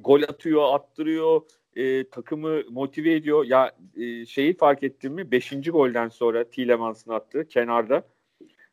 gol 0.00 0.22
atıyor, 0.22 0.74
attırıyor, 0.74 1.42
e, 1.76 2.08
takımı 2.08 2.62
motive 2.70 3.12
ediyor. 3.12 3.44
Ya 3.44 3.72
e, 3.96 4.26
şeyi 4.26 4.56
fark 4.56 4.82
ettin 4.82 5.12
mi? 5.12 5.30
Beşinci 5.30 5.70
golden 5.70 6.08
sonra 6.08 6.44
Tielemans'ın 6.44 7.12
attığı 7.12 7.48
kenarda. 7.48 8.02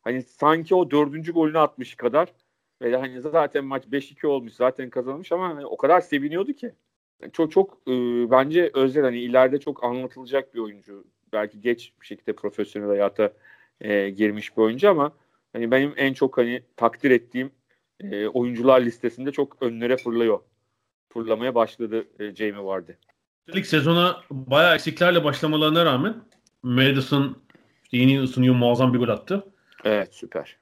Hani 0.02 0.22
sanki 0.22 0.74
o 0.74 0.90
dördüncü 0.90 1.32
golünü 1.32 1.58
atmış 1.58 1.94
kadar. 1.94 2.32
Ve 2.82 2.96
hani 2.96 3.20
zaten 3.20 3.64
maç 3.64 3.84
5-2 3.84 4.26
olmuş 4.26 4.52
zaten 4.52 4.90
kazanmış 4.90 5.32
ama 5.32 5.48
hani 5.48 5.66
o 5.66 5.76
kadar 5.76 6.00
seviniyordu 6.00 6.52
ki. 6.52 6.72
çok 7.32 7.52
çok 7.52 7.78
e, 7.88 7.92
bence 8.30 8.70
özel 8.74 9.02
hani 9.02 9.18
ileride 9.18 9.60
çok 9.60 9.84
anlatılacak 9.84 10.54
bir 10.54 10.58
oyuncu. 10.58 11.04
Belki 11.32 11.60
geç 11.60 11.92
bir 12.00 12.06
şekilde 12.06 12.32
profesyonel 12.32 12.88
hayata 12.88 13.32
e, 13.80 14.10
girmiş 14.10 14.56
bir 14.56 14.62
oyuncu 14.62 14.90
ama 14.90 15.12
hani 15.52 15.70
benim 15.70 15.94
en 15.96 16.12
çok 16.12 16.38
hani 16.38 16.62
takdir 16.76 17.10
ettiğim 17.10 17.50
e, 18.00 18.26
oyuncular 18.26 18.80
listesinde 18.80 19.32
çok 19.32 19.56
önlere 19.62 19.96
fırlıyor. 19.96 20.40
Fırlamaya 21.12 21.54
başladı 21.54 22.04
e, 22.18 22.34
Jamie 22.34 22.64
Vardy. 22.64 22.92
İlk 23.54 23.66
sezona 23.66 24.20
bayağı 24.30 24.74
eksiklerle 24.74 25.24
başlamalarına 25.24 25.84
rağmen 25.84 26.16
Madison 26.62 27.42
işte 27.84 27.96
yeni 27.96 28.22
ısınıyor 28.22 28.54
muazzam 28.54 28.94
bir 28.94 28.98
gol 28.98 29.08
attı. 29.08 29.52
Evet 29.84 30.14
süper. 30.14 30.56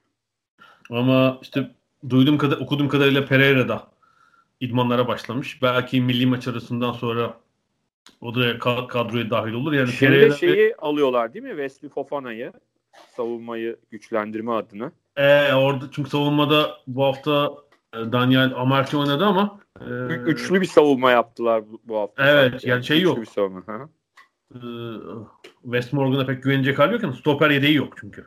Ama 0.90 1.38
işte 1.42 1.70
duyduğum 2.10 2.38
kadar 2.38 2.56
okuduğum 2.56 2.88
kadarıyla 2.88 3.24
Pereira 3.24 3.68
da 3.68 3.86
idmanlara 4.60 5.08
başlamış. 5.08 5.62
Belki 5.62 6.00
milli 6.00 6.26
maç 6.26 6.48
arasından 6.48 6.92
sonra 6.92 7.34
o 8.20 8.34
da 8.34 8.58
kadroya 8.88 9.30
dahil 9.30 9.52
olur. 9.52 9.72
Yani 9.72 9.88
Şimdi 9.88 10.12
Pereira 10.12 10.34
şeyi 10.34 10.74
alıyorlar 10.76 11.34
değil 11.34 11.44
mi? 11.44 11.50
Wesley 11.50 11.90
Fofana'yı 11.90 12.52
savunmayı 13.16 13.76
güçlendirme 13.90 14.52
adına. 14.52 14.92
Ee, 15.16 15.52
orada 15.52 15.84
çünkü 15.92 16.10
savunmada 16.10 16.76
bu 16.86 17.04
hafta 17.04 17.52
e, 17.94 17.98
Daniel 18.12 18.54
Amartey 18.54 19.00
oynadı 19.00 19.24
ama 19.24 19.60
e, 19.80 19.84
üçlü 20.14 20.60
bir 20.60 20.66
savunma 20.66 21.10
yaptılar 21.10 21.62
bu, 21.84 21.98
hafta. 21.98 22.30
Evet 22.30 22.50
sadece. 22.50 22.68
yani 22.70 22.84
şey 22.84 22.96
Üçlü 22.96 23.06
yok. 23.06 23.20
Bir 23.20 23.26
savunma. 23.26 23.62
Ha? 23.66 23.88
Ee, 24.54 24.58
West 25.62 25.92
Morgan'a 25.92 26.26
pek 26.26 26.42
güvenecek 26.42 26.78
hali 26.78 26.92
yok 26.92 27.02
yani 27.02 27.16
stoper 27.16 27.50
yedeği 27.50 27.74
yok 27.74 27.94
çünkü. 28.00 28.26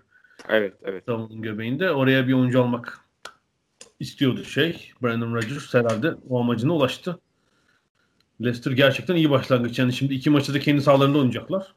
Evet, 0.49 0.73
evet. 0.83 1.05
Savunmanın 1.05 1.41
göbeğinde. 1.41 1.91
Oraya 1.91 2.27
bir 2.27 2.33
oyuncu 2.33 2.61
almak 2.61 2.99
istiyordu 4.01 4.43
şey. 4.43 4.91
Brandon 5.03 5.35
Rodgers 5.35 5.73
herhalde 5.73 6.13
o 6.29 6.39
amacına 6.39 6.73
ulaştı. 6.73 7.19
Leicester 8.41 8.71
gerçekten 8.71 9.15
iyi 9.15 9.29
başlangıç. 9.29 9.79
Yani 9.79 9.93
şimdi 9.93 10.13
iki 10.13 10.29
maçı 10.29 10.53
da 10.53 10.59
kendi 10.59 10.81
sahalarında 10.81 11.17
oynayacaklar. 11.17 11.75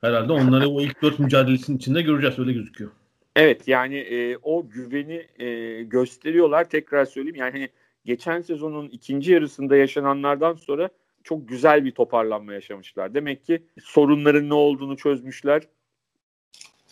Herhalde 0.00 0.32
onları 0.32 0.68
o 0.68 0.80
ilk 0.80 1.02
dört 1.02 1.18
mücadelesinin 1.18 1.76
içinde 1.76 2.02
göreceğiz. 2.02 2.38
Öyle 2.38 2.52
gözüküyor. 2.52 2.90
Evet 3.36 3.68
yani 3.68 3.96
e, 3.96 4.36
o 4.42 4.68
güveni 4.68 5.26
e, 5.38 5.82
gösteriyorlar. 5.82 6.70
Tekrar 6.70 7.04
söyleyeyim 7.04 7.36
yani 7.36 7.52
hani 7.52 7.68
geçen 8.04 8.40
sezonun 8.40 8.88
ikinci 8.88 9.32
yarısında 9.32 9.76
yaşananlardan 9.76 10.54
sonra 10.54 10.88
çok 11.24 11.48
güzel 11.48 11.84
bir 11.84 11.90
toparlanma 11.90 12.54
yaşamışlar. 12.54 13.14
Demek 13.14 13.44
ki 13.44 13.62
sorunların 13.82 14.48
ne 14.48 14.54
olduğunu 14.54 14.96
çözmüşler. 14.96 15.62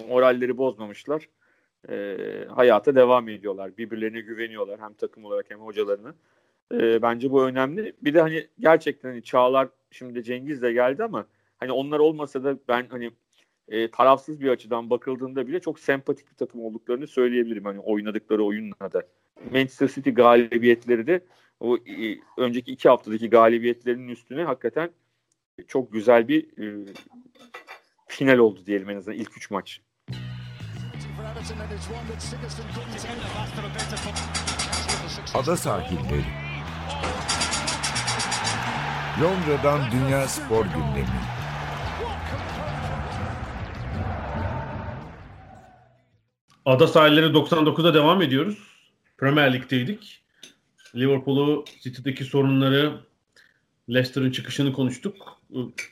Moralleri 0.08 0.56
bozmamışlar. 0.56 1.28
E, 1.88 2.16
hayata 2.48 2.94
devam 2.94 3.28
ediyorlar. 3.28 3.76
Birbirlerine 3.78 4.20
güveniyorlar 4.20 4.80
hem 4.80 4.94
takım 4.94 5.24
olarak 5.24 5.50
hem 5.50 5.60
hocalarına. 5.60 6.14
E, 6.72 7.02
bence 7.02 7.30
bu 7.30 7.44
önemli. 7.44 7.92
Bir 8.02 8.14
de 8.14 8.20
hani 8.20 8.46
gerçekten 8.58 9.08
hani 9.08 9.22
Çağlar 9.22 9.68
şimdi 9.90 10.24
Cengiz 10.24 10.62
de 10.62 10.72
geldi 10.72 11.04
ama 11.04 11.26
hani 11.58 11.72
onlar 11.72 11.98
olmasa 11.98 12.44
da 12.44 12.58
ben 12.68 12.86
hani 12.90 13.10
e, 13.68 13.90
tarafsız 13.90 14.40
bir 14.40 14.48
açıdan 14.48 14.90
bakıldığında 14.90 15.48
bile 15.48 15.60
çok 15.60 15.80
sempatik 15.80 16.30
bir 16.30 16.36
takım 16.36 16.60
olduklarını 16.60 17.06
söyleyebilirim. 17.06 17.64
Hani 17.64 17.80
oynadıkları 17.80 18.44
oyunla 18.44 18.92
da. 18.92 19.02
Manchester 19.52 19.88
City 19.88 20.10
galibiyetleri 20.10 21.06
de 21.06 21.24
o 21.60 21.76
e, 21.76 22.18
önceki 22.36 22.72
iki 22.72 22.88
haftadaki 22.88 23.30
galibiyetlerinin 23.30 24.08
üstüne 24.08 24.44
hakikaten 24.44 24.90
çok 25.68 25.92
güzel 25.92 26.28
bir 26.28 26.58
e, 26.58 26.86
final 28.06 28.38
oldu 28.38 28.60
diyelim 28.66 28.90
en 28.90 28.96
azından 28.96 29.18
ilk 29.18 29.36
üç 29.36 29.50
maç. 29.50 29.80
Ada 35.34 35.56
sahilleri. 35.56 36.24
Londra'dan 39.22 39.80
Dünya 39.92 40.28
Spor 40.28 40.64
Gündemi. 40.64 41.06
Ada 46.64 46.86
sahilleri 46.86 47.26
99'da 47.26 47.94
devam 47.94 48.22
ediyoruz. 48.22 48.58
Premier 49.18 49.52
Lig'deydik. 49.52 50.22
Liverpool'u 50.94 51.64
City'deki 51.82 52.24
sorunları 52.24 53.00
Leicester'ın 53.88 54.30
çıkışını 54.30 54.72
konuştuk. 54.72 55.38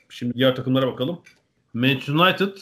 Şimdi 0.08 0.34
diğer 0.34 0.56
takımlara 0.56 0.86
bakalım. 0.86 1.20
Manchester 1.74 2.14
United 2.14 2.56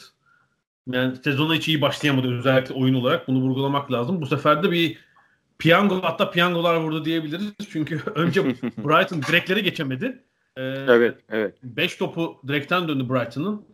yani 0.87 1.15
sezona 1.15 1.53
hiç 1.53 1.67
iyi 1.67 1.81
başlayamadı 1.81 2.39
özellikle 2.39 2.73
oyun 2.73 2.93
olarak. 2.93 3.27
Bunu 3.27 3.39
vurgulamak 3.39 3.91
lazım. 3.91 4.21
Bu 4.21 4.25
sefer 4.25 4.63
de 4.63 4.71
bir 4.71 4.97
piyango 5.59 6.03
hatta 6.03 6.31
piyangolar 6.31 6.75
vurdu 6.75 7.05
diyebiliriz. 7.05 7.53
Çünkü 7.69 8.01
önce 8.15 8.45
Brighton 8.77 9.21
direkleri 9.21 9.63
geçemedi. 9.63 10.23
Ee, 10.57 10.61
evet, 10.87 11.17
evet. 11.29 11.55
5 11.63 11.95
topu 11.95 12.41
direkten 12.47 12.87
döndü 12.87 13.09
Brighton'ın. 13.09 13.65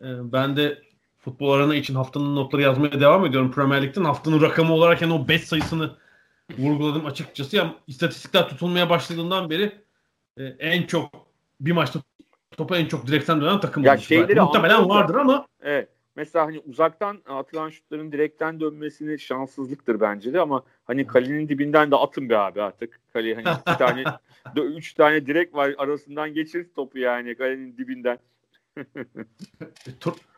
Ee, 0.00 0.32
ben 0.32 0.56
de 0.56 0.82
futbol 1.18 1.52
arana 1.52 1.74
için 1.74 1.94
haftanın 1.94 2.36
notları 2.36 2.62
yazmaya 2.62 3.00
devam 3.00 3.26
ediyorum 3.26 3.52
Premier 3.52 3.82
Lig'den. 3.82 4.04
Haftanın 4.04 4.40
rakamı 4.40 4.72
olarak 4.72 5.02
yani 5.02 5.12
o 5.12 5.28
5 5.28 5.42
sayısını 5.42 5.96
vurguladım 6.58 7.06
açıkçası. 7.06 7.56
Yani 7.56 7.72
istatistikler 7.86 8.48
tutulmaya 8.48 8.90
başladığından 8.90 9.50
beri 9.50 9.72
e, 10.36 10.44
en 10.44 10.82
çok 10.82 11.10
bir 11.60 11.72
maçta 11.72 12.00
topa 12.56 12.76
en 12.76 12.86
çok 12.86 13.06
direkten 13.06 13.40
dönen 13.40 13.60
takım 13.60 13.84
ya 13.84 13.96
şeyleri 13.96 14.40
Muhtemelen 14.40 14.88
vardır 14.88 15.14
ama 15.14 15.46
evet. 15.62 15.88
Mesela 16.16 16.46
hani 16.46 16.58
uzaktan 16.58 17.18
atılan 17.26 17.70
şutların 17.70 18.12
direkten 18.12 18.60
dönmesini 18.60 19.18
şanssızlıktır 19.18 20.00
bence 20.00 20.32
de 20.32 20.40
ama 20.40 20.62
hani 20.84 21.06
kalenin 21.06 21.48
dibinden 21.48 21.90
de 21.90 21.96
atın 21.96 22.28
be 22.28 22.38
abi 22.38 22.62
artık. 22.62 23.00
Kale 23.12 23.34
hani 23.34 23.56
iki 23.60 23.78
tane 23.78 24.04
üç 24.56 24.94
tane 24.94 25.26
direk 25.26 25.54
var 25.54 25.74
arasından 25.78 26.34
geçir 26.34 26.66
topu 26.74 26.98
yani 26.98 27.34
kalenin 27.34 27.76
dibinden. 27.76 28.18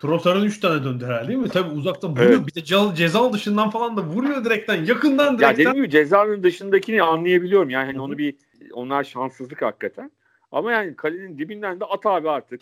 Trossard'ın 0.01 0.45
3 0.45 0.61
tane 0.61 0.85
döndü 0.85 1.05
herhalde 1.05 1.29
değil 1.29 1.39
mi? 1.39 1.49
Tabii 1.49 1.71
uzaktan 1.71 2.11
vuruyor. 2.11 2.31
Evet. 2.31 2.47
Bir 2.47 2.55
de 2.55 2.65
ceza, 2.65 2.95
ceza 2.95 3.33
dışından 3.33 3.71
falan 3.71 3.97
da 3.97 4.03
vuruyor 4.03 4.45
direkten. 4.45 4.85
Yakından 4.85 5.39
direkten. 5.39 5.49
Ya 5.49 5.57
dediğim 5.57 5.75
gibi 5.75 5.91
cezanın 5.91 6.43
dışındakini 6.43 7.03
anlayabiliyorum. 7.03 7.71
Yani 7.71 7.87
hani 7.87 8.01
onu 8.01 8.19
bir 8.19 8.35
onlar 8.73 9.05
şanssızlık 9.05 9.63
hakikaten. 9.63 10.11
Ama 10.53 10.73
yani 10.73 10.97
kalenin 10.97 11.39
dibinden 11.39 11.81
de 11.81 11.85
at 11.85 12.07
abi 12.07 12.31
artık. 12.31 12.61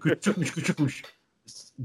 küçükmüş 0.00 0.52
küçükmüş. 0.52 1.02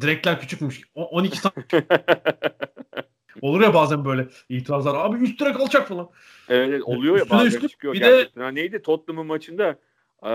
Direkler 0.02 0.40
küçükmüş. 0.40 0.82
O, 0.96 1.06
12 1.06 1.38
santim. 1.38 1.86
Olur 3.42 3.62
ya 3.62 3.74
bazen 3.74 4.06
böyle 4.06 4.28
itirazlar. 4.50 4.96
Abi 4.96 5.24
üst 5.24 5.42
direk 5.42 5.60
alacak 5.60 5.88
falan. 5.88 6.10
Evet 6.50 6.84
oluyor 6.84 7.18
ya 7.18 7.30
bazen 7.30 7.46
üstü, 7.46 7.68
çıkıyor. 7.68 7.94
Bir 7.94 8.00
gerçekten. 8.00 8.56
de... 8.56 8.56
neydi 8.56 8.82
Tottenham'ın 8.82 9.28
maçında? 9.28 9.80
Ee, 10.24 10.30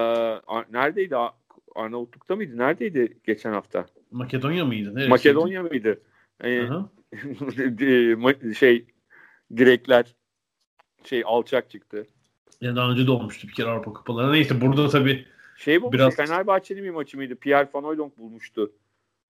neredeydi? 0.73 1.17
Arnavutluk'ta 1.75 2.37
mıydı? 2.37 2.59
Neredeydi 2.59 3.19
geçen 3.25 3.53
hafta? 3.53 3.87
Makedonya 4.11 4.65
mıydı? 4.65 4.95
Neresi? 4.95 5.09
Makedonya 5.09 5.63
mıydı? 5.63 6.01
Ee, 6.45 6.69
şey 8.59 8.87
direkler 9.57 10.15
şey 11.05 11.23
alçak 11.27 11.71
çıktı. 11.71 12.07
Yani 12.61 12.77
daha 12.77 12.91
önce 12.91 13.07
de 13.07 13.11
olmuştu 13.11 13.49
bir 13.49 13.53
kere 13.53 13.69
Avrupa 13.69 13.93
Kupalarına. 13.93 14.33
Neyse 14.33 14.61
burada 14.61 14.89
tabii 14.89 15.27
şey 15.57 15.83
bu 15.83 15.93
biraz... 15.93 16.17
Fenerbahçe'nin 16.17 16.85
bir 16.85 16.91
maçı 16.91 17.17
mıydı? 17.17 17.37
Pierre 17.37 17.69
Van 17.75 17.83
Hooydonk 17.83 18.19
bulmuştu. 18.19 18.73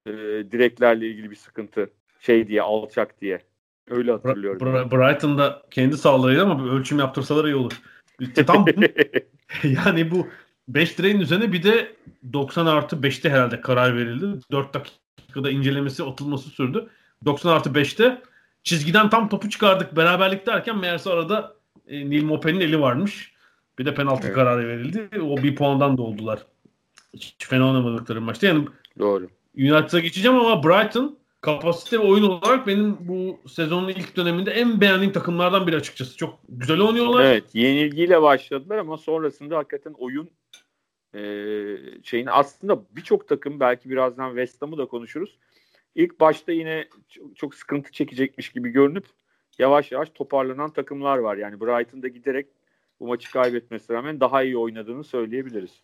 Ee, 0.09 0.13
direklerle 0.53 1.07
ilgili 1.07 1.31
bir 1.31 1.37
sıkıntı. 1.37 1.91
Şey 2.21 2.49
diye 2.49 2.63
alçak 2.63 3.21
diye. 3.21 3.43
Öyle 3.91 4.13
hatırlıyorum. 4.13 4.61
Bra- 4.61 4.91
Brighton'da 4.91 5.63
kendi 5.71 5.97
sahalarıydı 5.97 6.43
ama 6.43 6.65
bir 6.65 6.71
ölçüm 6.71 6.99
yaptırsalar 6.99 7.45
iyi 7.45 7.55
olur. 7.55 7.73
İşte 8.21 8.47
tam 8.47 8.67
yani 9.65 10.11
bu 10.11 10.27
5 10.69 10.99
direğin 10.99 11.21
üzerine 11.21 11.53
bir 11.53 11.63
de 11.63 11.93
90 12.33 12.67
artı 12.67 12.97
5'te 12.97 13.31
herhalde 13.31 13.61
karar 13.61 13.97
verildi. 13.97 14.27
4 14.53 14.75
dakikada 14.75 15.51
incelemesi 15.51 16.03
atılması 16.05 16.51
sürdü. 16.51 16.89
90 17.25 17.51
artı 17.51 17.71
5'te 17.71 18.23
çizgiden 18.63 19.11
tam 19.11 19.29
topu 19.29 19.51
çıkardık 19.51 19.97
beraberlik 19.97 20.47
derken 20.47 20.79
meğerse 20.79 21.11
arada 21.11 21.57
e, 21.87 22.11
Neil 22.11 22.25
Mope'nin 22.25 22.61
eli 22.61 22.81
varmış. 22.81 23.33
Bir 23.79 23.87
de 23.87 23.95
penaltı 23.95 24.27
evet. 24.27 24.35
kararı 24.35 24.69
verildi. 24.69 25.09
O 25.23 25.37
bir 25.37 25.57
puandan 25.57 25.99
da 25.99 26.03
oldular 26.03 26.47
Hiç 27.15 27.37
fena 27.39 27.67
oynamadıkları 27.67 28.21
maçta. 28.21 28.47
Yani 28.47 28.69
Doğru. 28.99 29.29
United'a 29.59 30.01
geçeceğim 30.01 30.39
ama 30.39 30.63
Brighton 30.63 31.19
kapasite 31.41 31.99
ve 31.99 32.03
oyun 32.03 32.23
olarak 32.23 32.67
benim 32.67 32.97
bu 33.01 33.41
sezonun 33.49 33.89
ilk 33.89 34.17
döneminde 34.17 34.51
en 34.51 34.81
beğendiğim 34.81 35.13
takımlardan 35.13 35.67
biri 35.67 35.77
açıkçası. 35.77 36.17
Çok 36.17 36.39
güzel 36.49 36.81
oynuyorlar. 36.81 37.25
Evet 37.25 37.55
yenilgiyle 37.55 38.23
başladılar 38.23 38.79
ama 38.79 38.97
sonrasında 38.97 39.57
hakikaten 39.57 39.93
oyun 39.93 40.31
e, 41.15 41.21
şeyini 42.03 42.31
aslında 42.31 42.83
birçok 42.91 43.29
takım 43.29 43.61
belki 43.61 43.91
birazdan 43.91 44.29
West 44.29 44.63
Ham'ı 44.63 44.79
da 44.79 44.87
konuşuruz. 44.87 45.39
İlk 45.95 46.21
başta 46.21 46.53
yine 46.53 46.89
çok, 47.09 47.37
çok 47.37 47.55
sıkıntı 47.55 47.93
çekecekmiş 47.93 48.49
gibi 48.53 48.69
görünüp 48.69 49.05
yavaş 49.59 49.93
yavaş 49.93 50.11
toparlanan 50.11 50.73
takımlar 50.73 51.19
var. 51.19 51.37
Yani 51.37 51.61
Brighton'da 51.61 52.09
giderek 52.09 52.47
bu 53.01 53.07
maçı 53.07 53.33
kaybetmesine 53.33 53.97
rağmen 53.97 54.21
daha 54.21 54.43
iyi 54.43 54.57
oynadığını 54.57 55.05
söyleyebiliriz. 55.05 55.83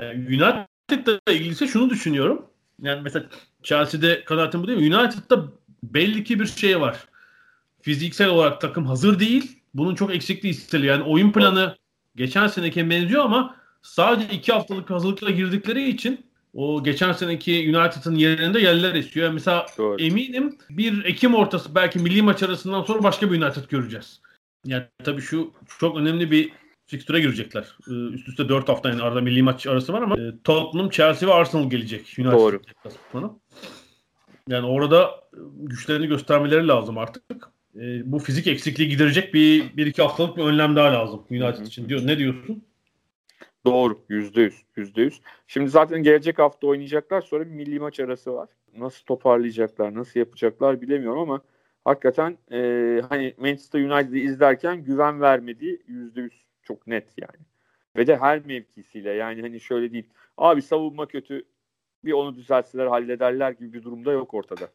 Yani 0.00 0.26
United'la 0.26 1.32
ilgili 1.32 1.52
ise 1.52 1.66
şunu 1.66 1.90
düşünüyorum. 1.90 2.46
Yani 2.82 3.00
mesela 3.02 3.26
Chelsea'de 3.62 4.24
kanaatim 4.24 4.62
bu 4.62 4.68
değil 4.68 4.78
mi? 4.78 4.96
United'da 4.96 5.44
belli 5.82 6.24
ki 6.24 6.40
bir 6.40 6.46
şey 6.46 6.80
var. 6.80 7.04
Fiziksel 7.82 8.28
olarak 8.28 8.60
takım 8.60 8.86
hazır 8.86 9.18
değil. 9.18 9.58
Bunun 9.74 9.94
çok 9.94 10.14
eksikliği 10.14 10.54
hissediliyor. 10.54 10.94
Yani 10.98 11.08
oyun 11.08 11.32
planı 11.32 11.76
geçen 12.16 12.46
seneki 12.46 12.90
benziyor 12.90 13.24
ama 13.24 13.56
sadece 13.82 14.34
iki 14.34 14.52
haftalık 14.52 14.90
hazırlıkla 14.90 15.30
girdikleri 15.30 15.88
için 15.88 16.26
o 16.54 16.84
geçen 16.84 17.12
seneki 17.12 17.76
United'ın 17.76 18.14
yerinde 18.14 18.60
yerler 18.60 18.94
esiyor. 18.94 19.26
Yani 19.26 19.34
mesela 19.34 19.66
Doğru. 19.78 20.02
eminim 20.02 20.58
bir 20.70 21.04
Ekim 21.04 21.34
ortası 21.34 21.74
belki 21.74 21.98
milli 21.98 22.22
maç 22.22 22.42
arasından 22.42 22.82
sonra 22.82 23.02
başka 23.02 23.32
bir 23.32 23.42
United 23.42 23.68
göreceğiz. 23.68 24.20
Yani 24.64 24.84
tabii 25.04 25.20
şu 25.20 25.52
çok 25.80 25.96
önemli 25.96 26.30
bir 26.30 26.52
fikstüre 26.86 27.20
girecekler. 27.20 27.76
Ee, 27.88 27.92
Üst 27.92 28.28
üste 28.28 28.48
4 28.48 28.68
hafta 28.68 28.88
yani 28.88 29.02
arada 29.02 29.20
milli 29.20 29.42
maç 29.42 29.66
arası 29.66 29.92
var 29.92 30.02
ama 30.02 30.16
e, 30.18 30.32
Tottenham, 30.44 30.90
Chelsea 30.90 31.28
ve 31.28 31.32
Arsenal 31.32 31.70
gelecek. 31.70 32.16
United 32.18 32.32
Doğru. 32.32 32.60
Yani 34.48 34.66
orada 34.66 35.04
e, 35.34 35.38
güçlerini 35.56 36.06
göstermeleri 36.06 36.68
lazım 36.68 36.98
artık. 36.98 37.22
E, 37.76 38.12
bu 38.12 38.18
fizik 38.18 38.46
eksikliği 38.46 38.88
giderecek 38.88 39.34
bir, 39.34 39.76
bir 39.76 39.86
iki 39.86 40.02
haftalık 40.02 40.36
bir 40.36 40.42
önlem 40.42 40.76
daha 40.76 40.92
lazım 40.92 41.26
United 41.30 41.66
için. 41.66 41.88
Diyor, 41.88 42.06
ne 42.06 42.18
diyorsun? 42.18 42.64
Doğru. 43.66 43.98
Yüzde 44.08 44.40
yüz. 44.40 44.62
Yüzde 44.76 45.02
yüz. 45.02 45.20
Şimdi 45.46 45.70
zaten 45.70 46.02
gelecek 46.02 46.38
hafta 46.38 46.66
oynayacaklar. 46.66 47.20
Sonra 47.20 47.46
bir 47.46 47.50
milli 47.50 47.80
maç 47.80 48.00
arası 48.00 48.34
var. 48.34 48.48
Nasıl 48.78 49.04
toparlayacaklar, 49.04 49.94
nasıl 49.94 50.20
yapacaklar 50.20 50.80
bilemiyorum 50.80 51.18
ama 51.18 51.40
hakikaten 51.84 52.38
e, 52.52 52.58
hani 53.08 53.34
Manchester 53.38 53.80
United'ı 53.80 54.18
izlerken 54.18 54.84
güven 54.84 55.20
vermediği 55.20 55.82
yüzde 55.86 56.20
yüz 56.20 56.43
çok 56.64 56.86
net 56.86 57.06
yani. 57.18 57.44
Ve 57.96 58.06
de 58.06 58.16
her 58.16 58.46
mevkisiyle 58.46 59.10
yani 59.10 59.40
hani 59.40 59.60
şöyle 59.60 59.92
değil. 59.92 60.04
Abi 60.38 60.62
savunma 60.62 61.06
kötü 61.06 61.44
bir 62.04 62.12
onu 62.12 62.36
düzeltseler 62.36 62.86
hallederler 62.86 63.50
gibi 63.50 63.72
bir 63.72 63.82
durumda 63.82 64.12
yok 64.12 64.34
ortada. 64.34 64.68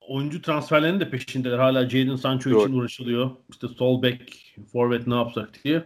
Oyuncu 0.00 0.42
transferlerinin 0.42 1.00
de 1.00 1.10
peşindeler. 1.10 1.58
Hala 1.58 1.88
Jadon 1.88 2.16
Sancho 2.16 2.50
Doğru. 2.50 2.62
için 2.62 2.72
uğraşılıyor. 2.72 3.30
İşte 3.50 3.68
sol 3.68 4.02
bek, 4.02 4.54
forvet 4.72 5.06
ne 5.06 5.14
yapsak 5.14 5.64
diye. 5.64 5.84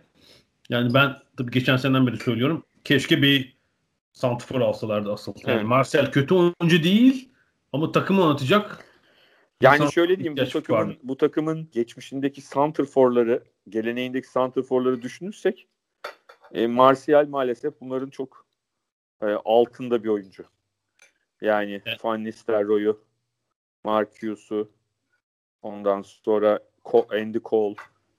Yani 0.69 0.95
ben 0.95 1.17
tabii 1.37 1.51
geçen 1.51 1.77
seneden 1.77 2.07
beri 2.07 2.17
söylüyorum. 2.17 2.65
Keşke 2.85 3.23
bir 3.23 3.57
santifor 4.13 4.61
alsalardı 4.61 5.13
asıl. 5.13 5.35
Yani 5.47 5.55
Evet. 5.57 5.65
Marcel 5.65 6.13
kötü 6.13 6.35
oyuncu 6.35 6.83
değil 6.85 7.29
ama 7.73 7.93
takımı 7.93 8.23
oynatacak. 8.23 8.85
Yani 9.61 9.93
şöyle 9.93 10.17
diyeyim 10.17 10.37
bu 10.37 10.49
takımın, 10.49 10.81
vardı. 10.81 10.99
bu 11.03 11.17
takımın 11.17 11.69
geçmişindeki 11.73 12.41
santrforları, 12.41 13.45
geleneğindeki 13.71 14.29
santrforları 14.29 15.03
düşünürsek 15.03 15.69
e, 16.53 16.67
Martial 16.67 17.27
maalesef 17.29 17.81
bunların 17.81 18.11
çok 18.11 18.47
e, 19.23 19.27
altında 19.27 20.05
bir 20.05 20.09
oyuncu. 20.09 20.45
Yani 21.41 21.83
Evet. 21.87 22.05
Van 22.05 22.25
Nistelrooy'u, 22.25 23.01
Marcus'u, 23.85 24.71
ondan 25.63 26.03
sonra 26.03 26.61
Andy 27.11 27.39
Cole, 27.45 27.75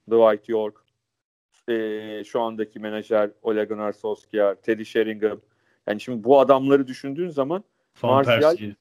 Dwight 0.08 0.48
York, 0.48 0.76
e, 1.68 2.24
şu 2.24 2.40
andaki 2.40 2.78
menajer 2.78 3.30
Ole 3.42 3.64
Gunnar 3.64 3.92
Solskjaer, 3.92 4.54
Teddy 4.54 4.84
Sheringham. 4.84 5.40
Yani 5.86 6.00
şimdi 6.00 6.24
bu 6.24 6.40
adamları 6.40 6.86
düşündüğün 6.86 7.28
zaman 7.28 7.64
Van 8.02 8.24
Martial- 8.24 8.40
Persie. 8.40 8.76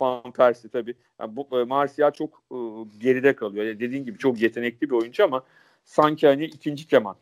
Van 0.00 0.32
Persie 0.32 0.70
tabii. 0.70 0.94
Yani 1.20 1.36
bu 1.36 1.60
e, 1.60 1.64
Martial 1.64 2.10
çok 2.10 2.42
e, 2.52 2.56
geride 2.98 3.36
kalıyor. 3.36 3.64
Yani 3.64 3.80
dediğin 3.80 4.04
gibi 4.04 4.18
çok 4.18 4.40
yetenekli 4.40 4.90
bir 4.90 4.94
oyuncu 4.94 5.24
ama 5.24 5.44
sanki 5.86 6.26
hani 6.26 6.44
ikinci 6.44 6.86
keman. 6.86 7.16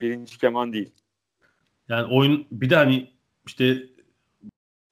Birinci 0.00 0.38
keman 0.38 0.72
değil. 0.72 0.90
Yani 1.88 2.14
oyun 2.14 2.46
bir 2.50 2.70
de 2.70 2.76
hani 2.76 3.10
işte 3.46 3.82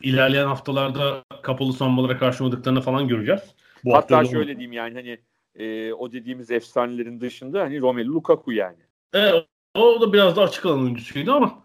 ilerleyen 0.02 0.46
haftalarda 0.46 1.24
kapalı 1.42 1.72
savunmalara 1.72 2.18
karşı 2.18 2.44
oynadıklarını 2.44 2.80
falan 2.80 3.08
göreceğiz. 3.08 3.54
Bu 3.84 3.94
Hatta 3.94 4.18
öyle 4.18 4.28
şöyle 4.28 4.52
diyeyim 4.52 4.72
yani 4.72 4.94
hani 4.94 5.18
e, 5.54 5.92
o 5.92 6.12
dediğimiz 6.12 6.50
efsanelerin 6.50 7.20
dışında 7.20 7.60
hani 7.60 7.80
Romelu 7.80 8.14
Lukaku 8.14 8.52
yani. 8.52 8.82
Evet, 9.12 9.46
o 9.74 10.00
da 10.00 10.12
biraz 10.12 10.36
da 10.36 10.42
açık 10.42 10.66
alan 10.66 10.82
oyuncusuydu 10.82 11.32
ama 11.32 11.64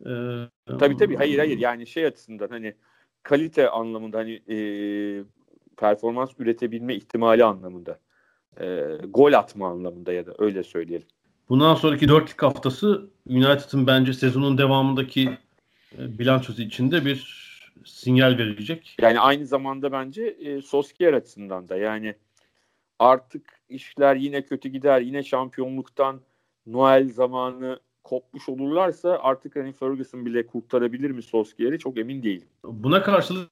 e, 0.00 0.10
Tabii 0.78 0.96
tabii 0.96 1.16
hayır 1.16 1.38
hayır 1.38 1.58
yani 1.58 1.86
şey 1.86 2.06
açısından 2.06 2.48
hani 2.48 2.74
kalite 3.22 3.70
anlamında 3.70 4.18
hani 4.18 4.42
e, 4.48 4.56
performans 5.76 6.30
üretebilme 6.38 6.94
ihtimali 6.94 7.44
anlamında. 7.44 7.98
E, 8.60 8.96
gol 9.08 9.32
atma 9.32 9.68
anlamında 9.68 10.12
ya 10.12 10.26
da 10.26 10.34
öyle 10.38 10.62
söyleyelim. 10.62 11.06
Bundan 11.48 11.74
sonraki 11.74 12.08
dörtlük 12.08 12.42
haftası 12.42 13.10
United'ın 13.28 13.86
bence 13.86 14.12
sezonun 14.12 14.58
devamındaki 14.58 15.38
e, 15.98 16.18
bilançosu 16.18 16.62
içinde 16.62 17.04
bir 17.04 17.42
sinyal 17.84 18.38
verecek. 18.38 18.96
Yani 19.00 19.20
aynı 19.20 19.46
zamanda 19.46 19.92
bence 19.92 20.22
e, 20.22 20.62
Solskjaer 20.62 21.12
açısından 21.12 21.68
da 21.68 21.76
yani 21.76 22.14
artık 22.98 23.60
işler 23.68 24.16
yine 24.16 24.42
kötü 24.44 24.68
gider. 24.68 25.00
Yine 25.00 25.22
şampiyonluktan 25.22 26.20
Noel 26.66 27.08
zamanı 27.08 27.80
kopmuş 28.04 28.48
olurlarsa 28.48 29.18
artık 29.22 29.56
hani 29.56 29.72
Ferguson 29.72 30.26
bile 30.26 30.46
kurtarabilir 30.46 31.10
mi 31.10 31.22
Solskjaer'i 31.22 31.78
çok 31.78 31.98
emin 31.98 32.22
değilim. 32.22 32.48
Buna 32.64 33.02
karşılık 33.02 33.50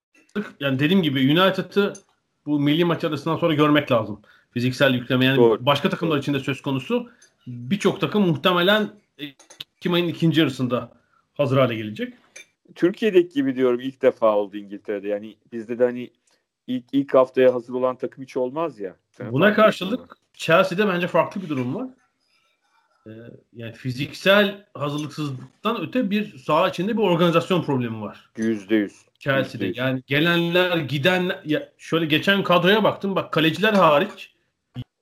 yani 0.61 0.79
dediğim 0.79 1.03
gibi 1.03 1.19
United'ı 1.19 1.93
bu 2.47 2.61
milli 2.61 2.85
maç 2.85 3.05
arasından 3.05 3.37
sonra 3.37 3.55
görmek 3.55 3.93
lazım. 3.93 4.21
Fiziksel 4.51 4.95
yükleme 4.95 5.25
yani 5.25 5.37
Doğru. 5.37 5.67
başka 5.67 5.91
takımlar 5.91 6.19
için 6.19 6.35
de 6.35 6.41
söz 6.41 6.63
konusu. 6.63 7.11
Birçok 7.47 8.01
takım 8.01 8.27
muhtemelen 8.27 8.89
Ekim 9.19 9.93
ayının 9.93 10.09
ikinci 10.09 10.41
yarısında 10.41 10.93
hazır 11.35 11.59
hale 11.59 11.75
gelecek. 11.75 12.15
Türkiye'deki 12.75 13.35
gibi 13.35 13.57
diyorum 13.57 13.81
ilk 13.81 14.03
defa 14.03 14.37
oldu 14.37 14.57
İngiltere'de. 14.57 15.09
Yani 15.09 15.37
bizde 15.53 15.79
de 15.79 15.85
hani 15.85 16.11
ilk 16.67 16.85
ilk 16.93 17.15
haftaya 17.15 17.55
hazır 17.55 17.75
olan 17.75 17.97
takım 17.97 18.25
hiç 18.25 18.37
olmaz 18.37 18.81
ya. 18.81 18.97
Sen 19.11 19.33
Buna 19.33 19.55
karşılık 19.55 20.01
ettin 20.01 20.17
Chelsea'de 20.33 20.89
bence 20.89 21.07
farklı 21.07 21.43
bir 21.43 21.49
durum 21.49 21.75
var. 21.75 21.89
Ee, 23.07 23.11
yani 23.53 23.73
fiziksel 23.73 24.67
hazırlıksızlıktan 24.75 25.81
öte 25.83 26.11
bir 26.11 26.39
saha 26.39 26.69
içinde 26.69 26.97
bir 26.97 27.03
organizasyon 27.03 27.63
problemi 27.63 28.01
var. 28.01 28.31
Yüzde 28.37 28.75
yüz. 28.75 28.93
Chelsea'de. 29.19 29.65
Yüzde 29.65 29.67
yüz. 29.67 29.77
Yani 29.77 30.03
gelenler, 30.07 30.77
gidenler 30.77 31.41
ya 31.45 31.73
şöyle 31.79 32.07
geçen 32.07 32.43
kadroya 32.43 32.85
baktım. 32.85 33.17
Bak 33.17 33.33
kaleciler 33.33 33.73
hariç 33.73 34.35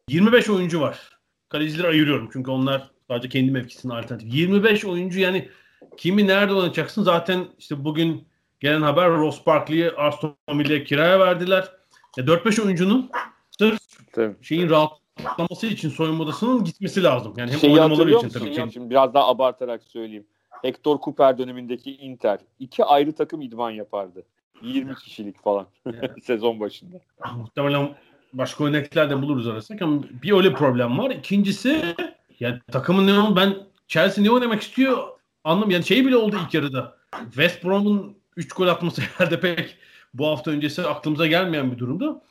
25 0.09 0.51
oyuncu 0.51 0.81
var. 0.81 1.19
Kalecileri 1.49 1.89
ayırıyorum 1.89 2.29
çünkü 2.33 2.51
onlar 2.51 2.91
sadece 3.09 3.29
kendi 3.29 3.51
mevkisinin 3.51 3.93
alternatif. 3.93 4.35
25 4.35 4.85
oyuncu 4.85 5.21
yani 5.21 5.49
kimi 5.97 6.27
nerede 6.27 6.55
oynatacaksın? 6.55 7.03
Zaten 7.03 7.47
işte 7.59 7.85
bugün 7.85 8.29
gelen 8.61 8.83
haber 8.83 9.11
Ross 9.11 9.47
Barkley'i 9.47 9.91
Aston 9.91 10.37
Villa'ya 10.51 10.85
kiraya 10.85 11.21
verdiler. 11.21 11.73
Ya 12.17 12.25
4-5 12.25 12.63
oyuncunun 12.63 13.11
sırf 13.59 13.81
Tabii. 14.13 14.35
şeyin 14.43 14.71
rahatlaması 14.71 15.67
için 15.67 15.89
soyunma 15.89 16.25
odasının 16.25 16.65
gitmesi 16.65 17.03
lazım. 17.03 17.35
Yani 17.37 17.53
hem 17.53 17.59
Şeyi 17.59 17.73
oynamaları 17.73 18.15
için 18.15 18.29
tabii 18.29 18.53
ki. 18.53 18.65
Şimdi 18.73 18.91
biraz 18.91 19.15
daha 19.15 19.29
abartarak 19.29 19.83
söyleyeyim. 19.85 20.27
Hector 20.63 20.99
Cooper 21.01 21.39
dönemindeki 21.39 21.97
Inter 21.97 22.39
iki 22.59 22.85
ayrı 22.85 23.13
takım 23.15 23.41
idman 23.41 23.71
yapardı. 23.71 24.27
20 24.63 24.95
kişilik 24.95 25.43
falan 25.43 25.67
sezon 26.23 26.61
başında. 26.61 26.97
Muhtemelen 27.37 27.97
başka 28.33 28.65
örnekler 28.65 29.11
de 29.11 29.23
buluruz 29.23 29.49
arasında 29.49 29.85
ama 29.85 30.03
bir 30.23 30.33
öyle 30.33 30.53
problem 30.53 30.99
var. 30.99 31.11
İkincisi 31.11 31.95
yani 32.41 32.61
takımın 32.73 33.07
ne 33.07 33.37
ben 33.37 33.55
Chelsea 33.89 34.25
ne 34.25 34.31
oynamak 34.31 34.63
istiyor 34.63 35.09
anlam 35.45 35.71
yani 35.71 35.85
şey 35.85 36.07
bile 36.07 36.17
oldu 36.17 36.37
ilk 36.45 36.55
yarıda. 36.55 36.99
West 37.25 37.65
Brom'un 37.65 38.17
3 38.37 38.53
gol 38.53 38.69
atması 38.69 39.03
herhalde 39.17 39.41
pek 39.41 39.77
bu 40.15 40.27
hafta 40.27 40.51
öncesi 40.51 40.83
aklımıza 40.83 41.27
gelmeyen 41.27 41.73
bir 41.73 41.79
durumdu. 41.79 42.23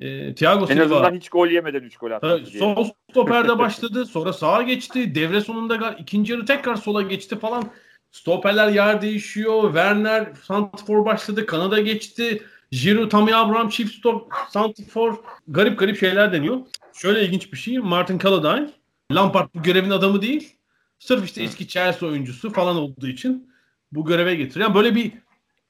Ee, 0.00 0.34
Thiago 0.34 0.66
En 0.70 0.78
azından 0.78 0.84
Silva 0.84 1.12
hiç 1.12 1.28
gol 1.28 1.48
yemeden 1.48 1.80
3 1.80 1.96
gol 1.96 2.10
attı. 2.10 2.42
Sol 2.58 2.88
stoperde 3.10 3.58
başladı. 3.58 4.06
Sonra 4.06 4.32
sağa 4.32 4.62
geçti. 4.62 5.14
Devre 5.14 5.40
sonunda 5.40 5.96
ikinci 5.98 6.32
yarı 6.32 6.46
tekrar 6.46 6.76
sola 6.76 7.02
geçti 7.02 7.38
falan. 7.38 7.64
Stoperler 8.10 8.68
yer 8.68 9.02
değişiyor. 9.02 9.62
Werner 9.62 10.28
Santifor 10.42 11.04
başladı. 11.04 11.46
Kanada 11.46 11.80
geçti. 11.80 12.42
Giroud, 12.72 13.10
Tammy 13.10 13.34
Abraham 13.34 13.68
çift 13.68 13.94
stop 13.94 14.32
Santifor. 14.48 15.16
Garip 15.48 15.78
garip 15.78 15.98
şeyler 15.98 16.32
deniyor. 16.32 16.60
Şöyle 16.94 17.24
ilginç 17.24 17.52
bir 17.52 17.58
şey. 17.58 17.78
Martin 17.78 18.18
Caladine. 18.18 18.70
Lampard 19.12 19.48
bu 19.54 19.62
görevin 19.62 19.90
adamı 19.90 20.22
değil. 20.22 20.56
Sırf 20.98 21.24
işte 21.24 21.42
eski 21.42 21.68
Chelsea 21.68 22.08
oyuncusu 22.08 22.52
falan 22.52 22.76
olduğu 22.76 23.08
için 23.08 23.52
bu 23.92 24.04
göreve 24.04 24.34
getiriyor. 24.34 24.68
Yani 24.68 24.74
böyle 24.74 24.94
bir 24.94 25.12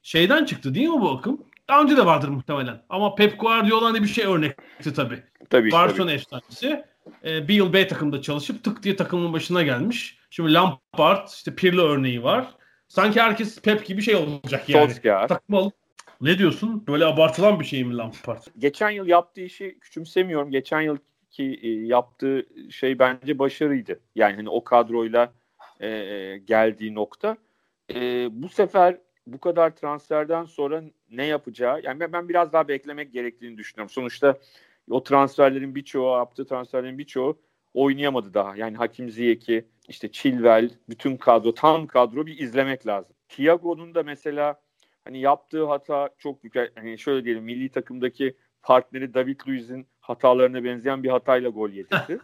şeyden 0.03 0.45
çıktı 0.45 0.75
değil 0.75 0.89
mi 0.89 1.01
bu 1.01 1.11
akım? 1.11 1.45
Daha 1.69 1.83
önce 1.83 1.97
de 1.97 2.07
vardır 2.07 2.29
muhtemelen. 2.29 2.83
Ama 2.89 3.15
Pep 3.15 3.41
Guardiola 3.41 3.89
hani 3.89 4.03
bir 4.03 4.09
şey 4.09 4.25
örnekti 4.25 4.95
tabii. 4.95 5.23
Tabii. 5.51 5.73
Barcelona 5.73 6.11
tabii. 6.11 6.15
efsanesi. 6.15 6.85
E, 7.25 7.49
bir 7.49 7.55
yıl 7.55 7.73
B 7.73 7.89
takımda 7.89 8.23
çalışıp 8.23 8.65
tık 8.65 8.83
diye 8.83 8.97
takımın 8.97 9.33
başına 9.33 9.63
gelmiş. 9.63 10.19
Şimdi 10.31 10.53
Lampard, 10.53 11.29
işte 11.29 11.55
Pirlo 11.55 11.83
örneği 11.83 12.23
var. 12.23 12.47
Sanki 12.89 13.21
herkes 13.21 13.63
Pep 13.63 13.87
gibi 13.87 14.03
şey 14.03 14.17
olacak 14.17 14.69
yani. 14.69 14.93
Solskjaer. 14.93 15.29
Takım 15.29 15.55
alıp 15.55 15.82
ne 16.23 16.39
diyorsun? 16.39 16.85
Böyle 16.87 17.05
abartılan 17.05 17.61
bir 17.61 17.65
şey 17.65 17.85
mi 17.85 17.97
Lampard? 17.97 18.43
Geçen 18.59 18.91
yıl 18.91 19.07
yaptığı 19.07 19.41
işi 19.41 19.79
küçümsemiyorum. 19.81 20.51
Geçen 20.51 20.81
yılki 20.81 21.61
e, 21.63 21.69
yaptığı 21.69 22.47
şey 22.71 22.99
bence 22.99 23.39
başarıydı. 23.39 24.01
Yani 24.15 24.37
hani 24.37 24.49
o 24.49 24.65
kadroyla 24.65 25.33
e, 25.81 25.89
geldiği 26.45 26.95
nokta. 26.95 27.37
E, 27.95 28.29
bu 28.33 28.49
sefer 28.49 28.99
bu 29.27 29.41
kadar 29.41 29.77
transferden 29.77 30.45
sonra 30.45 30.83
ne 31.11 31.27
yapacağı 31.27 31.81
yani 31.83 32.01
ben, 32.01 32.13
ben 32.13 32.29
biraz 32.29 32.53
daha 32.53 32.69
beklemek 32.69 33.13
gerektiğini 33.13 33.59
düşünüyorum. 33.59 33.91
Sonuçta 33.91 34.39
o 34.91 35.03
transferlerin 35.03 35.75
birçoğu 35.75 36.17
yaptığı 36.17 36.47
transferlerin 36.47 36.99
birçoğu 36.99 37.39
oynayamadı 37.75 38.35
daha. 38.35 38.57
Yani 38.57 38.77
Hakim 38.77 39.11
Ziyech'i 39.11 39.65
işte 39.89 40.13
Chilwell 40.13 40.71
bütün 40.89 41.17
kadro 41.17 41.55
tam 41.55 41.87
kadro 41.87 42.27
bir 42.27 42.39
izlemek 42.39 42.87
lazım. 42.87 43.15
Thiago'nun 43.29 43.95
da 43.95 44.03
mesela 44.03 44.61
hani 45.05 45.21
yaptığı 45.21 45.65
hata 45.67 46.09
çok 46.19 46.43
büyük. 46.43 46.77
Hani 46.77 46.99
şöyle 46.99 47.25
diyelim 47.25 47.45
milli 47.45 47.69
takımdaki 47.69 48.37
partneri 48.63 49.15
David 49.15 49.41
Luiz'in 49.49 49.87
hatalarına 50.01 50.65
benzeyen 50.65 51.03
bir 51.03 51.09
hatayla 51.09 51.51
gol 51.51 51.71
yedirdi. 51.71 52.19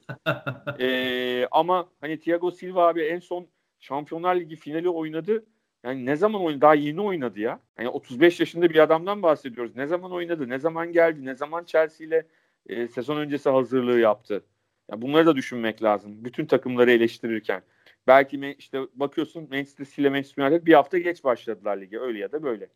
ee, 0.80 1.46
ama 1.50 1.88
hani 2.00 2.18
Thiago 2.18 2.50
Silva 2.50 2.88
abi 2.88 3.02
en 3.02 3.18
son 3.18 3.46
Şampiyonlar 3.80 4.36
Ligi 4.36 4.56
finali 4.56 4.88
oynadı. 4.88 5.44
Yani 5.84 6.06
ne 6.06 6.16
zaman 6.16 6.42
oynadı? 6.42 6.60
Daha 6.60 6.74
yeni 6.74 7.00
oynadı 7.00 7.40
ya. 7.40 7.60
Yani 7.78 7.88
35 7.88 8.40
yaşında 8.40 8.70
bir 8.70 8.78
adamdan 8.78 9.22
bahsediyoruz. 9.22 9.76
Ne 9.76 9.86
zaman 9.86 10.12
oynadı? 10.12 10.48
Ne 10.48 10.58
zaman 10.58 10.92
geldi? 10.92 11.24
Ne 11.24 11.34
zaman 11.34 11.64
Chelsea 11.64 12.06
ile 12.06 12.26
e, 12.66 12.88
sezon 12.88 13.16
öncesi 13.16 13.50
hazırlığı 13.50 14.00
yaptı? 14.00 14.44
Yani 14.90 15.02
bunları 15.02 15.26
da 15.26 15.36
düşünmek 15.36 15.82
lazım. 15.82 16.24
Bütün 16.24 16.46
takımları 16.46 16.90
eleştirirken. 16.90 17.62
Belki 18.06 18.56
işte 18.58 18.80
bakıyorsun 18.94 19.48
Manchester 19.50 19.84
City 19.84 20.00
ile 20.00 20.10
Manchester 20.10 20.42
United 20.42 20.66
bir 20.66 20.74
hafta 20.74 20.98
geç 20.98 21.24
başladılar 21.24 21.76
lige. 21.76 22.00
Öyle 22.00 22.18
ya 22.18 22.32
da 22.32 22.42
böyle. 22.42 22.68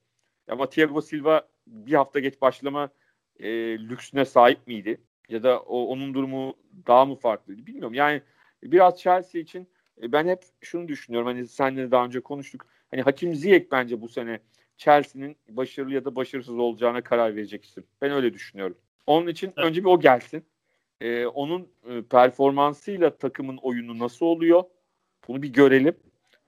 Ama 0.49 0.69
Thiago 0.69 1.01
Silva 1.01 1.49
bir 1.67 1.93
hafta 1.93 2.21
geç 2.21 2.41
başlama 2.41 2.91
e, 3.39 3.49
lüksüne 3.79 4.25
sahip 4.25 4.67
miydi? 4.67 5.01
Ya 5.29 5.43
da 5.43 5.61
o, 5.61 5.87
onun 5.87 6.15
durumu 6.15 6.55
daha 6.87 7.05
mı 7.05 7.17
farklıydı? 7.17 7.67
Bilmiyorum. 7.67 7.95
Yani 7.95 8.23
biraz 8.63 9.01
Chelsea 9.01 9.41
için 9.41 9.69
e, 10.03 10.13
ben 10.13 10.29
hep 10.29 10.43
şunu 10.61 10.89
düşünüyorum. 10.89 11.29
Hani 11.29 11.49
seninle 11.49 11.91
daha 11.91 12.05
önce 12.05 12.21
konuştuk. 12.21 12.67
Hani 12.91 13.03
Hakim 13.03 13.35
Ziyech 13.35 13.67
bence 13.71 14.01
bu 14.01 14.09
sene 14.09 14.41
Chelsea'nin 14.77 15.37
başarılı 15.49 15.95
ya 15.95 16.05
da 16.05 16.17
başarısız 16.17 16.59
olacağına 16.59 17.03
karar 17.03 17.37
verecek 17.37 17.65
isim. 17.65 17.85
Ben 18.01 18.11
öyle 18.11 18.35
düşünüyorum. 18.35 18.77
Onun 19.07 19.27
için 19.27 19.53
evet. 19.57 19.67
önce 19.69 19.81
bir 19.81 19.89
o 19.89 20.01
gelsin. 20.01 20.45
Ee, 21.01 21.27
onun 21.27 21.69
e, 21.89 22.03
performansıyla 22.03 23.17
takımın 23.17 23.57
oyunu 23.57 23.99
nasıl 23.99 24.27
oluyor? 24.27 24.65
Bunu 25.29 25.43
bir 25.43 25.53
görelim. 25.53 25.95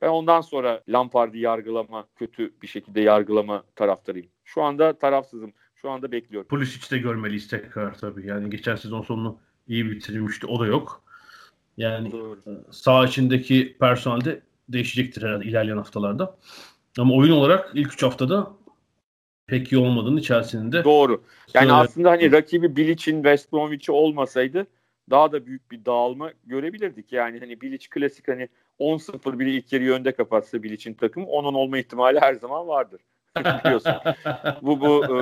Ben 0.03 0.09
ondan 0.09 0.41
sonra 0.41 0.83
Lampard'ı 0.89 1.39
yargılama, 1.39 2.07
kötü 2.17 2.53
bir 2.63 2.67
şekilde 2.67 3.01
yargılama 3.01 3.65
taraftarıyım. 3.77 4.29
Şu 4.45 4.63
anda 4.63 4.99
tarafsızım. 4.99 5.53
Şu 5.75 5.91
anda 5.91 6.13
bekliyorum. 6.13 6.49
Pulisic 6.49 6.97
de 6.97 6.99
görmeliyiz 6.99 7.49
tekrar 7.49 7.99
tabii. 7.99 8.27
Yani 8.27 8.51
geçen 8.51 8.77
sezon 8.77 9.03
sonunu 9.03 9.39
iyi 9.69 9.91
bitirmişti. 9.91 10.47
O 10.47 10.61
da 10.61 10.67
yok. 10.67 11.05
Yani 11.77 12.13
Doğru. 12.13 12.39
sağ 12.71 13.05
içindeki 13.05 13.77
personelde 13.81 14.41
değişecektir 14.69 15.23
herhalde 15.23 15.45
ilerleyen 15.45 15.77
haftalarda. 15.77 16.37
Ama 16.99 17.15
oyun 17.15 17.33
olarak 17.33 17.71
ilk 17.75 17.93
3 17.93 18.03
haftada 18.03 18.53
pek 19.47 19.73
iyi 19.73 19.79
olmadığını 19.79 20.23
Chelsea'nin 20.23 20.73
de. 20.73 20.85
Doğru. 20.85 21.25
Yani 21.55 21.69
söyle... 21.69 21.73
aslında 21.73 22.11
hani 22.11 22.33
rakibi 22.33 22.77
Bilic'in 22.77 23.15
West 23.15 23.53
Bromwich'i 23.53 23.93
olmasaydı 23.93 24.67
daha 25.11 25.33
da 25.33 25.47
büyük 25.47 25.71
bir 25.71 25.85
dağılma 25.85 26.33
görebilirdik. 26.45 27.13
Yani 27.13 27.41
hani 27.41 27.61
Bilic 27.61 27.89
klasik 27.91 28.29
hani 28.29 28.49
10-0 28.81 29.39
biri 29.39 29.57
ilk 29.57 29.73
yarıyı 29.73 29.93
önde 29.93 30.13
kapatsa 30.13 30.63
Bilic'in 30.63 30.95
takımı 30.95 31.27
onun 31.27 31.55
olma 31.55 31.79
ihtimali 31.79 32.21
her 32.21 32.35
zaman 32.35 32.69
vardır. 32.69 33.01
Biliyorsun. 33.37 33.93
bu 34.63 34.81
bu 34.81 35.05
e, 35.05 35.21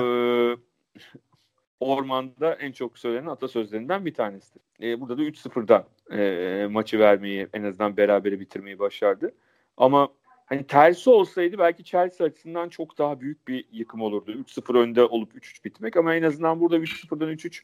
ormanda 1.79 2.53
en 2.53 2.71
çok 2.71 2.99
söylenen 2.99 3.27
atasözlerinden 3.27 4.05
bir 4.05 4.13
tanesidir. 4.13 4.61
E, 4.81 5.01
burada 5.01 5.17
da 5.17 5.21
3-0'dan 5.23 5.85
e, 6.17 6.67
maçı 6.67 6.99
vermeyi 6.99 7.47
en 7.53 7.63
azından 7.63 7.97
berabere 7.97 8.39
bitirmeyi 8.39 8.79
başardı. 8.79 9.33
Ama 9.77 10.09
hani 10.45 10.67
tersi 10.67 11.09
olsaydı 11.09 11.57
belki 11.57 11.83
Chelsea 11.83 12.27
açısından 12.27 12.69
çok 12.69 12.97
daha 12.97 13.19
büyük 13.19 13.47
bir 13.47 13.65
yıkım 13.71 14.01
olurdu. 14.01 14.31
3-0 14.31 14.79
önde 14.79 15.03
olup 15.03 15.35
3-3 15.35 15.63
bitmek 15.63 15.97
ama 15.97 16.15
en 16.15 16.23
azından 16.23 16.59
burada 16.59 16.77
3-0'dan 16.77 17.29
3-3 17.29 17.61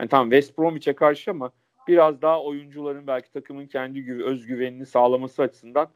yani 0.00 0.08
tamam 0.08 0.30
West 0.30 0.58
Bromwich'e 0.58 0.92
karşı 0.92 1.30
ama 1.30 1.50
biraz 1.88 2.22
daha 2.22 2.42
oyuncuların 2.42 3.06
belki 3.06 3.32
takımın 3.32 3.66
kendi 3.66 4.24
özgüvenini 4.24 4.86
sağlaması 4.86 5.42
açısından 5.42 5.88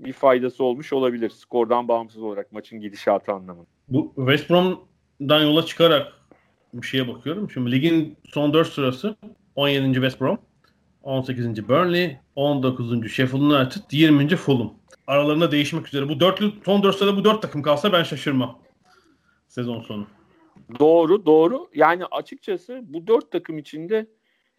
bir 0.00 0.12
faydası 0.12 0.64
olmuş 0.64 0.92
olabilir. 0.92 1.30
Skordan 1.30 1.88
bağımsız 1.88 2.22
olarak 2.22 2.52
maçın 2.52 2.80
gidişatı 2.80 3.32
anlamında. 3.32 3.66
Bu 3.88 4.12
West 4.16 4.50
Brom'dan 4.50 5.42
yola 5.42 5.66
çıkarak 5.66 6.12
bir 6.74 6.86
şeye 6.86 7.08
bakıyorum. 7.08 7.50
Şimdi 7.50 7.72
ligin 7.72 8.16
son 8.24 8.52
4 8.52 8.68
sırası 8.68 9.16
17. 9.56 9.94
West 9.94 10.20
Brom, 10.20 10.38
18. 11.02 11.68
Burnley, 11.68 12.16
19. 12.36 13.12
Sheffield 13.12 13.42
United, 13.42 13.82
20. 13.92 14.28
Fulham. 14.28 14.74
Aralarında 15.06 15.50
değişmek 15.50 15.88
üzere. 15.88 16.08
Bu 16.08 16.20
dörtlü, 16.20 16.52
son 16.64 16.82
4 16.82 16.96
sırada 16.96 17.16
bu 17.16 17.24
4 17.24 17.42
takım 17.42 17.62
kalsa 17.62 17.92
ben 17.92 18.02
şaşırmam. 18.02 18.58
Sezon 19.48 19.80
sonu. 19.80 20.06
Doğru, 20.78 21.26
doğru. 21.26 21.68
Yani 21.74 22.04
açıkçası 22.10 22.80
bu 22.84 23.06
4 23.06 23.32
takım 23.32 23.58
içinde 23.58 24.06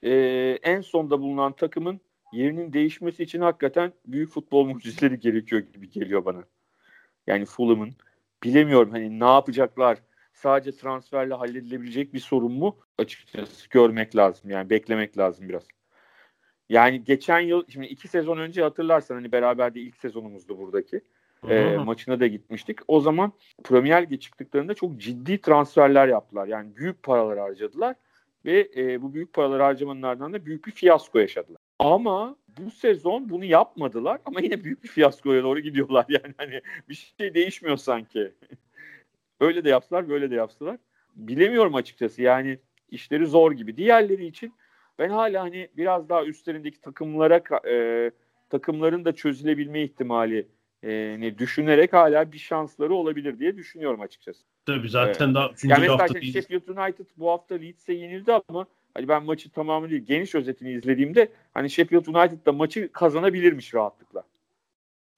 e, 0.06 0.12
en 0.64 0.82
sonda 0.82 1.22
bulunan 1.22 1.52
takımın 1.52 2.02
yerinin 2.34 2.74
değişmesi 2.74 3.24
için 3.24 3.42
hakikaten 3.42 3.94
büyük 4.08 4.30
futbol 4.30 4.66
mucizeleri 4.70 5.20
gerekiyor 5.20 5.62
gibi 5.62 5.90
geliyor 5.90 6.26
bana. 6.26 6.44
Yani 7.28 7.46
Fulham'ın 7.46 7.94
bilemiyorum 8.44 8.92
hani 8.92 9.20
ne 9.20 9.26
yapacaklar 9.26 9.98
sadece 10.34 10.78
transferle 10.78 11.34
halledilebilecek 11.34 12.14
bir 12.14 12.20
sorun 12.20 12.52
mu? 12.52 12.78
Açıkçası 12.98 13.70
görmek 13.70 14.16
lazım 14.16 14.50
yani 14.50 14.70
beklemek 14.70 15.18
lazım 15.18 15.50
biraz. 15.50 15.68
Yani 16.70 17.04
geçen 17.04 17.40
yıl 17.40 17.64
şimdi 17.70 17.88
iki 17.88 18.08
sezon 18.08 18.38
önce 18.38 18.62
hatırlarsan 18.62 19.16
hani 19.16 19.32
beraber 19.32 19.76
de 19.76 19.80
ilk 19.80 19.98
sezonumuzdu 19.98 20.58
buradaki. 20.58 21.02
E, 21.50 21.78
maçına 21.78 22.20
da 22.20 22.28
gitmiştik. 22.28 22.80
O 22.88 23.00
zaman 23.00 23.34
Premier 23.64 24.04
Lig'e 24.04 24.20
çıktıklarında 24.20 24.74
çok 24.74 24.98
ciddi 24.98 25.42
transferler 25.42 26.08
yaptılar. 26.08 26.48
Yani 26.48 26.76
büyük 26.76 27.04
paralar 27.04 27.40
harcadılar 27.40 27.96
ve 28.46 28.70
e, 28.76 29.02
bu 29.02 29.14
büyük 29.14 29.34
paralar 29.34 29.62
harcamanın 29.62 30.02
ardından 30.02 30.34
da 30.34 30.46
büyük 30.46 30.66
bir 30.68 30.72
fiyasko 30.72 31.20
yaşadılar. 31.20 31.58
Ama 31.80 32.36
bu 32.60 32.72
sezon 32.72 33.30
bunu 33.30 33.46
yapmadılar 33.46 34.20
ama 34.26 34.42
yine 34.42 34.64
büyük 34.64 34.84
bir 34.84 34.88
fiyaskoya 34.88 35.44
doğru 35.44 35.60
gidiyorlar. 35.60 36.06
Yani 36.10 36.34
hani 36.38 36.62
bir 36.90 37.14
şey 37.20 37.34
değişmiyor 37.34 37.78
sanki. 37.78 38.32
Öyle 39.40 39.64
de 39.64 39.70
yaptılar, 39.70 40.10
böyle 40.10 40.32
de 40.32 40.36
yaptılar. 40.36 40.78
Bilemiyorum 41.16 41.76
açıkçası. 41.76 42.22
Yani 42.22 42.60
işleri 42.92 43.26
zor 43.26 43.52
gibi. 43.52 43.78
Diğerleri 43.78 44.26
için 44.26 44.54
ben 45.00 45.10
hala 45.10 45.44
hani 45.44 45.70
biraz 45.78 46.10
daha 46.10 46.26
üstlerindeki 46.26 46.82
takımlara 46.82 47.42
e, 47.68 48.12
takımların 48.50 49.06
da 49.06 49.16
çözülebilme 49.16 49.84
ihtimali 49.84 50.48
e, 50.86 51.16
ne 51.20 51.38
düşünerek 51.38 51.94
hala 51.94 52.32
bir 52.32 52.38
şansları 52.38 52.94
olabilir 52.94 53.40
diye 53.40 53.58
düşünüyorum 53.58 54.02
açıkçası. 54.02 54.44
Tabii 54.66 54.90
zaten 54.90 55.26
evet. 55.26 55.36
daha 55.36 55.50
üçüncü 55.50 55.74
yani 55.74 55.88
hafta 55.88 56.14
değil. 56.14 56.34
Sheffield 56.34 56.68
United 56.68 57.06
bu 57.18 57.30
hafta 57.30 57.56
Leeds'e 57.56 57.94
yenildi 57.94 58.34
ama 58.50 58.66
hani 58.94 59.08
ben 59.08 59.24
maçı 59.24 59.50
tamamı 59.50 59.90
değil 59.90 60.06
geniş 60.06 60.36
özetini 60.36 60.72
izlediğimde 60.72 61.30
hani 61.54 61.70
Sheffield 61.70 62.06
United 62.06 62.46
da 62.46 62.52
maçı 62.52 62.92
kazanabilirmiş 62.92 63.74
rahatlıkla. 63.74 64.24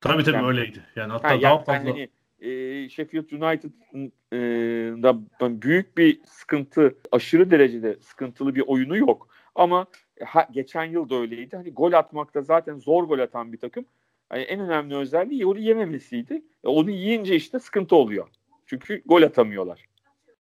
Tabii 0.01 0.23
tabii 0.23 0.35
yani, 0.35 0.47
öyleydi. 0.47 0.79
Yani 0.95 1.11
hatta 1.11 1.31
yani, 1.31 1.41
daha 1.41 1.57
fazla. 1.57 1.89
Hani, 1.89 2.09
e, 2.39 2.89
Sheffield 2.89 3.31
United'da 3.31 5.17
e, 5.41 5.61
büyük 5.61 5.97
bir 5.97 6.19
sıkıntı, 6.25 6.95
aşırı 7.11 7.51
derecede 7.51 7.97
sıkıntılı 8.01 8.55
bir 8.55 8.63
oyunu 8.67 8.97
yok. 8.97 9.27
Ama 9.55 9.87
ha, 10.25 10.47
geçen 10.51 10.83
yıl 10.83 11.09
da 11.09 11.15
öyleydi. 11.15 11.55
Hani 11.55 11.73
gol 11.73 11.93
atmakta 11.93 12.41
zaten 12.41 12.79
zor 12.79 13.03
gol 13.03 13.19
atan 13.19 13.53
bir 13.53 13.57
takım. 13.57 13.85
Yani 14.31 14.43
en 14.43 14.59
önemli 14.59 14.95
özelliği 14.95 15.45
onu 15.45 15.59
yememesiydi. 15.59 16.41
E, 16.63 16.67
onu 16.67 16.91
yiyince 16.91 17.35
işte 17.35 17.59
sıkıntı 17.59 17.95
oluyor. 17.95 18.27
Çünkü 18.65 19.01
gol 19.05 19.21
atamıyorlar. 19.21 19.85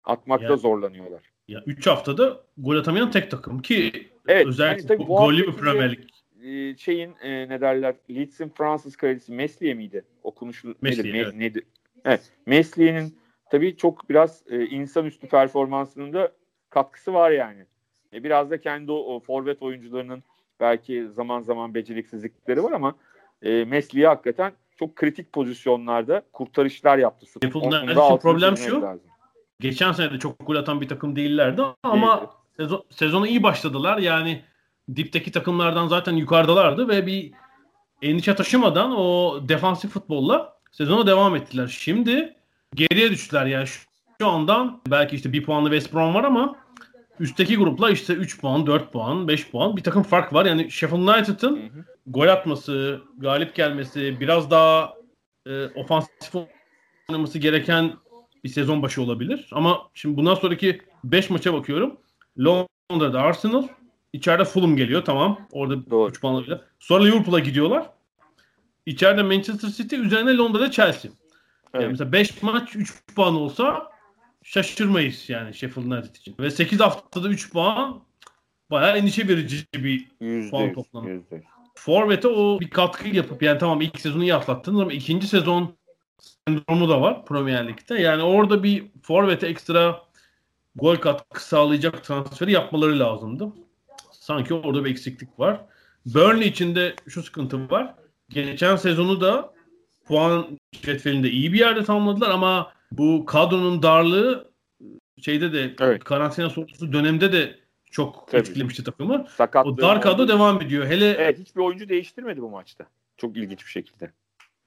Atmakta 0.04 0.46
yani, 0.46 0.60
zorlanıyorlar. 0.60 1.22
Ya 1.48 1.64
3 1.66 1.88
haftada 1.88 2.44
gol 2.58 2.78
atamayan 2.78 3.12
tek 3.12 3.32
takım 3.32 3.62
ki 3.62 3.92
evet, 4.28 4.48
özellikle 4.48 4.96
hani 4.96 5.06
gollü 5.06 5.48
bir 5.48 5.54
Premier 5.54 5.92
Lig 5.92 6.00
e, 6.44 6.78
şeyin 6.78 7.16
e, 7.22 7.50
ne 7.50 7.62
derler 7.62 7.96
Leeds'in 8.10 8.50
Fransız 8.50 8.96
kalecisi 8.96 9.32
Mesliye 9.32 9.74
miydi? 9.74 10.06
Okunuşu 10.24 10.76
Mesliye, 10.82 11.14
nedir? 11.14 11.24
Evet. 11.24 11.36
nedir? 11.36 11.64
Evet. 12.06 12.22
Mesliye'nin 12.46 13.18
tabii 13.52 13.78
çok 13.78 14.10
biraz 14.10 14.44
e, 14.50 14.66
insanüstü 14.66 15.28
performansının 15.28 16.14
da 16.14 16.32
katkısı 16.70 17.14
var 17.14 17.32
yani. 17.32 17.66
E, 18.14 18.24
biraz 18.24 18.52
da 18.52 18.62
kendi 18.62 18.92
o, 18.92 18.96
o 18.96 19.20
forvet 19.20 19.62
oyuncularının 19.62 20.24
belki 20.60 21.08
zaman 21.10 21.42
zaman 21.42 21.74
beceriksizlikleri 21.74 22.64
var 22.64 22.72
ama 22.72 22.96
e, 23.42 23.66
Mesli'ye 23.66 24.08
hakikaten 24.08 24.54
çok 24.80 24.96
kritik 24.96 25.34
pozisyonlarda 25.34 26.24
kurtarışlar 26.34 26.98
yaptı. 26.98 27.26
İçin 27.26 27.50
problem 28.20 28.58
şu. 28.58 28.82
Lazım. 28.82 29.02
Geçen 29.60 29.92
sene 29.92 30.12
de 30.12 30.20
çok 30.20 30.48
gol 30.48 30.56
atan 30.56 30.82
bir 30.82 30.88
takım 30.88 31.16
değillerdi 31.16 31.62
ama 31.84 32.30
sezon, 32.58 32.84
sezona 32.90 33.28
iyi 33.28 33.44
başladılar. 33.44 33.98
Yani 33.98 34.42
dipteki 34.96 35.32
takımlardan 35.32 35.88
zaten 35.88 36.14
yukarıdalardı 36.14 36.88
ve 36.88 37.06
bir 37.06 37.32
endişe 38.02 38.36
taşımadan 38.36 38.92
o 38.98 39.40
defansif 39.50 39.92
futbolla 39.92 40.58
sezona 40.72 41.08
devam 41.08 41.36
ettiler. 41.36 41.68
Şimdi 41.68 42.36
geriye 42.76 43.12
düştüler 43.12 43.46
yani 43.46 43.68
şu, 43.68 43.82
şu 44.22 44.28
andan 44.28 44.82
belki 44.88 45.16
işte 45.16 45.34
bir 45.34 45.44
puanlı 45.44 45.70
West 45.72 45.94
Brom 45.94 46.16
var 46.16 46.24
ama 46.24 46.56
üstteki 47.22 47.58
grupla 47.58 47.90
işte 47.90 48.14
3 48.14 48.42
puan, 48.42 48.68
4 48.68 48.94
puan, 48.94 49.28
5 49.28 49.50
puan 49.50 49.78
bir 49.78 49.84
takım 49.84 50.04
fark 50.04 50.34
var. 50.34 50.46
Yani 50.46 50.72
Sheffield 50.72 51.08
United'ın 51.08 51.60
gol 52.08 52.28
atması, 52.28 53.02
galip 53.18 53.56
gelmesi, 53.56 54.20
biraz 54.20 54.52
daha 54.52 54.94
e, 55.48 55.66
ofansif 55.66 56.36
oynaması 57.10 57.40
gereken 57.40 57.94
bir 58.44 58.50
sezon 58.50 58.82
başı 58.82 59.02
olabilir. 59.02 59.50
Ama 59.52 59.90
şimdi 59.94 60.18
bundan 60.18 60.36
sonraki 60.36 60.82
5 61.04 61.30
maça 61.30 61.54
bakıyorum. 61.54 61.98
Londra'da 62.40 63.22
Arsenal, 63.22 63.68
içeride 64.14 64.46
Fulham 64.46 64.76
geliyor 64.76 65.06
tamam. 65.06 65.48
Orada 65.52 65.90
Doğru. 65.92 66.10
3 66.10 66.22
puanla. 66.22 66.62
Sonra 66.80 67.04
Liverpool'a 67.04 67.40
gidiyorlar. 67.40 67.90
İçeride 68.86 69.24
Manchester 69.24 69.70
City, 69.70 69.96
üzerine 69.96 70.38
Londra'da 70.38 70.72
Chelsea. 70.72 71.12
Evet. 71.74 71.84
Yani 71.84 71.92
mesela 71.92 72.12
5 72.12 72.44
maç 72.44 72.76
3 72.76 72.94
puan 73.16 73.36
olsa 73.36 73.91
şaşırmayız 74.44 75.30
yani 75.30 75.54
Sheffield 75.54 75.92
United 75.92 76.16
için. 76.16 76.36
Ve 76.40 76.52
8 76.52 76.80
haftada 76.80 77.30
3 77.30 77.52
puan 77.52 78.02
bayağı 78.72 78.98
endişe 78.98 79.28
verici 79.28 79.66
bir 79.74 80.08
%100, 80.22 80.50
puan 80.50 80.74
toplamı. 80.74 81.22
Forvet'e 81.76 82.28
o 82.28 82.60
bir 82.60 82.70
katkı 82.70 83.08
yapıp 83.08 83.44
yani 83.44 83.60
tamam 83.60 83.82
ilk 83.82 84.00
sezonu 84.00 84.24
iyi 84.24 84.36
atlattınız 84.36 84.82
ama 84.82 84.94
ikinci 84.94 85.28
sezon 85.28 85.76
sendromu 86.48 86.90
da 86.90 87.02
var 87.02 87.26
Premier 87.26 87.68
Lig'de. 87.68 88.02
Yani 88.02 88.24
orada 88.24 88.64
bir 88.64 88.84
Forvet'e 89.02 89.48
ekstra 89.48 90.02
gol 90.76 90.96
katkı 90.96 91.46
sağlayacak 91.46 92.04
transferi 92.04 92.52
yapmaları 92.52 93.00
lazımdı. 93.00 93.54
Sanki 94.12 94.54
orada 94.54 94.86
bir 94.86 94.92
eksiklik 94.92 95.40
var. 95.40 95.62
Burnley 96.06 96.48
için 96.48 96.76
de 96.76 96.96
şu 97.08 97.24
sıkıntı 97.24 97.70
var. 97.70 97.96
Geçen 98.30 98.76
sezonu 98.76 99.22
da 99.22 99.54
puan 100.06 100.60
cetvelinde 100.72 101.30
iyi 101.30 101.54
bir 101.54 101.60
yerde 101.60 101.84
tamamladılar 101.84 102.30
ama 102.30 102.72
bu 102.92 103.26
kadronun 103.26 103.84
darlığı 103.84 104.52
şeyde 105.22 105.54
de 105.54 105.76
evet. 105.82 106.04
karantina 106.04 106.50
sonrası 106.50 106.94
dönemde 106.94 107.32
de 107.32 107.56
çok 107.92 108.28
Tabii. 108.28 108.42
etkilemişti 108.42 108.84
takımı. 108.84 109.26
Sakatlığı 109.30 109.72
o 109.72 109.78
dar 109.78 110.02
kadro 110.02 110.28
devam 110.28 110.62
ediyor. 110.62 110.86
Hele 110.86 111.10
Evet 111.10 111.40
hiçbir 111.40 111.62
oyuncu 111.62 111.90
değiştirmedi 111.90 112.42
bu 112.42 112.50
maçta. 112.50 112.86
Çok 113.18 113.38
ilginç 113.38 113.66
bir 113.66 113.72
şekilde. 113.72 114.12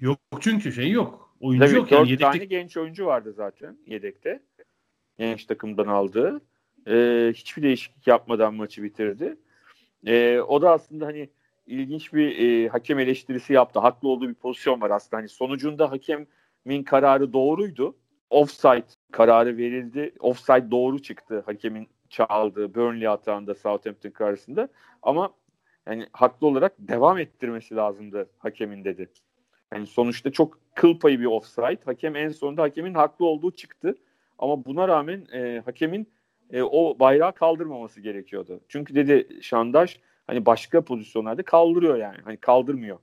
Yok 0.01 0.19
çünkü 0.41 0.73
şey 0.73 0.91
yok. 0.91 1.35
Oyuncu 1.41 1.67
Tabii, 1.67 1.77
yok 1.77 1.93
yani 1.93 2.11
yedekte. 2.11 2.33
tane 2.33 2.45
genç 2.45 2.77
oyuncu 2.77 3.07
vardı 3.07 3.33
zaten 3.33 3.79
yedekte. 3.87 4.43
Genç 5.19 5.45
takımdan 5.45 5.87
aldığı. 5.87 6.41
Ee, 6.89 7.33
hiçbir 7.35 7.63
değişiklik 7.63 8.07
yapmadan 8.07 8.55
maçı 8.55 8.83
bitirdi. 8.83 9.37
Ee, 10.07 10.41
o 10.41 10.63
da 10.63 10.71
aslında 10.71 11.07
hani 11.07 11.29
ilginç 11.67 12.13
bir 12.13 12.39
e, 12.39 12.69
hakem 12.69 12.99
eleştirisi 12.99 13.53
yaptı. 13.53 13.79
Haklı 13.79 14.09
olduğu 14.09 14.29
bir 14.29 14.35
pozisyon 14.35 14.81
var 14.81 14.91
aslında. 14.91 15.17
Hani 15.17 15.29
sonucunda 15.29 15.91
hakemin 15.91 16.83
kararı 16.85 17.33
doğruydu. 17.33 17.97
Offside 18.35 18.85
kararı 19.13 19.57
verildi. 19.57 20.15
Offside 20.21 20.71
doğru 20.71 21.03
çıktı 21.03 21.43
hakemin 21.47 21.89
çaldığı 22.09 22.75
Burnley 22.75 23.09
atağında 23.09 23.55
Southampton 23.55 24.11
karşısında. 24.11 24.69
Ama 25.03 25.31
yani 25.87 26.07
haklı 26.13 26.47
olarak 26.47 26.73
devam 26.79 27.19
ettirmesi 27.19 27.77
lazımdı 27.77 28.31
hakemin 28.39 28.85
dedi. 28.85 29.09
Yani 29.73 29.87
sonuçta 29.87 30.33
çok 30.33 30.59
kıl 30.75 30.99
payı 30.99 31.21
bir 31.21 31.27
offside. 31.27 31.79
Hakem 31.85 32.17
en 32.17 32.29
sonunda 32.29 32.63
hakemin 32.63 32.95
haklı 32.95 33.27
olduğu 33.27 33.51
çıktı. 33.51 33.97
Ama 34.39 34.65
buna 34.65 34.89
rağmen 34.89 35.27
e, 35.33 35.63
hakemin 35.65 36.09
e, 36.51 36.63
o 36.63 36.99
bayrağı 36.99 37.33
kaldırmaması 37.33 38.01
gerekiyordu. 38.01 38.61
Çünkü 38.69 38.95
dedi 38.95 39.43
Şandaş 39.43 40.01
hani 40.27 40.47
başka 40.47 40.81
pozisyonlarda 40.85 41.43
kaldırıyor 41.43 41.97
yani. 41.97 42.19
Hani 42.25 42.37
kaldırmıyor. 42.37 42.99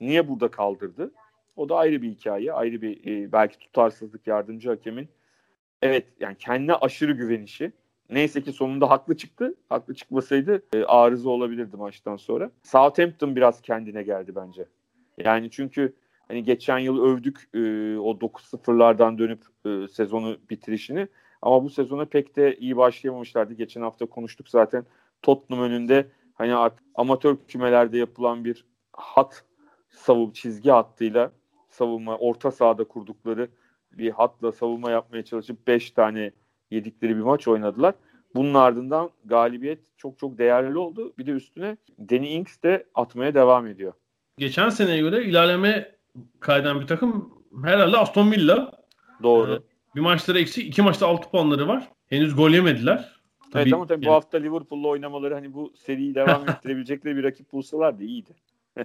Niye 0.00 0.28
burada 0.28 0.50
kaldırdı? 0.50 1.12
O 1.56 1.68
da 1.68 1.76
ayrı 1.76 2.02
bir 2.02 2.10
hikaye. 2.10 2.52
Ayrı 2.52 2.82
bir 2.82 3.06
e, 3.06 3.32
belki 3.32 3.58
tutarsızlık 3.58 4.26
yardımcı 4.26 4.68
hakemin. 4.68 5.08
Evet 5.82 6.06
yani 6.20 6.36
kendine 6.38 6.74
aşırı 6.74 7.12
güvenişi. 7.12 7.72
Neyse 8.10 8.42
ki 8.42 8.52
sonunda 8.52 8.90
haklı 8.90 9.16
çıktı. 9.16 9.54
Haklı 9.68 9.94
çıkmasaydı 9.94 10.62
e, 10.74 10.84
arıza 10.84 11.30
olabilirdi 11.30 11.76
maçtan 11.76 12.16
sonra. 12.16 12.50
Southampton 12.62 13.36
biraz 13.36 13.60
kendine 13.60 14.02
geldi 14.02 14.32
bence. 14.36 14.66
Yani 15.18 15.50
çünkü 15.50 15.94
hani 16.28 16.44
geçen 16.44 16.78
yıl 16.78 17.04
övdük 17.04 17.48
e, 17.54 17.58
o 17.98 18.10
9-0'lardan 18.12 19.18
dönüp 19.18 19.42
e, 19.66 19.88
sezonu 19.88 20.36
bitirişini. 20.50 21.08
Ama 21.42 21.64
bu 21.64 21.70
sezona 21.70 22.04
pek 22.04 22.36
de 22.36 22.56
iyi 22.56 22.76
başlayamamışlardı. 22.76 23.54
Geçen 23.54 23.80
hafta 23.80 24.06
konuştuk 24.06 24.48
zaten. 24.48 24.84
Tottenham 25.22 25.64
önünde 25.64 26.06
hani 26.34 26.54
artık 26.54 26.84
amatör 26.94 27.36
kümelerde 27.48 27.98
yapılan 27.98 28.44
bir 28.44 28.64
hat 28.92 29.44
savun 29.88 30.30
çizgi 30.30 30.70
hattıyla 30.70 31.32
savunma 31.74 32.16
orta 32.16 32.50
sahada 32.50 32.84
kurdukları 32.84 33.48
bir 33.92 34.10
hatla 34.10 34.52
savunma 34.52 34.90
yapmaya 34.90 35.24
çalışıp 35.24 35.66
5 35.66 35.90
tane 35.90 36.32
yedikleri 36.70 37.16
bir 37.16 37.22
maç 37.22 37.48
oynadılar. 37.48 37.94
Bunun 38.34 38.54
ardından 38.54 39.10
galibiyet 39.24 39.78
çok 39.96 40.18
çok 40.18 40.38
değerli 40.38 40.78
oldu. 40.78 41.12
Bir 41.18 41.26
de 41.26 41.30
üstüne 41.30 41.76
Danny 41.98 42.34
Ings 42.34 42.62
de 42.62 42.86
atmaya 42.94 43.34
devam 43.34 43.66
ediyor. 43.66 43.92
Geçen 44.38 44.68
seneye 44.68 45.00
göre 45.00 45.24
ilerleme 45.24 45.96
kaydan 46.40 46.80
bir 46.80 46.86
takım 46.86 47.34
herhalde 47.64 47.96
Aston 47.96 48.32
Villa. 48.32 48.72
Doğru. 49.22 49.52
Ee, 49.52 49.94
bir 49.94 50.00
maçları 50.00 50.38
eksi, 50.40 50.62
iki 50.62 50.82
maçta 50.82 51.06
6 51.06 51.30
puanları 51.30 51.68
var. 51.68 51.88
Henüz 52.06 52.36
gol 52.36 52.50
yemediler. 52.50 53.20
Tabii, 53.52 53.62
evet 53.62 53.72
ama 53.72 53.86
tabii 53.86 54.04
yani. 54.04 54.10
bu 54.10 54.14
hafta 54.14 54.38
Liverpool'la 54.38 54.88
oynamaları 54.88 55.34
hani 55.34 55.54
bu 55.54 55.72
seriyi 55.76 56.14
devam 56.14 56.42
ettirebilecekleri 56.48 57.16
bir 57.16 57.24
rakip 57.24 57.52
bulsalardı 57.52 58.04
iyiydi. 58.04 58.34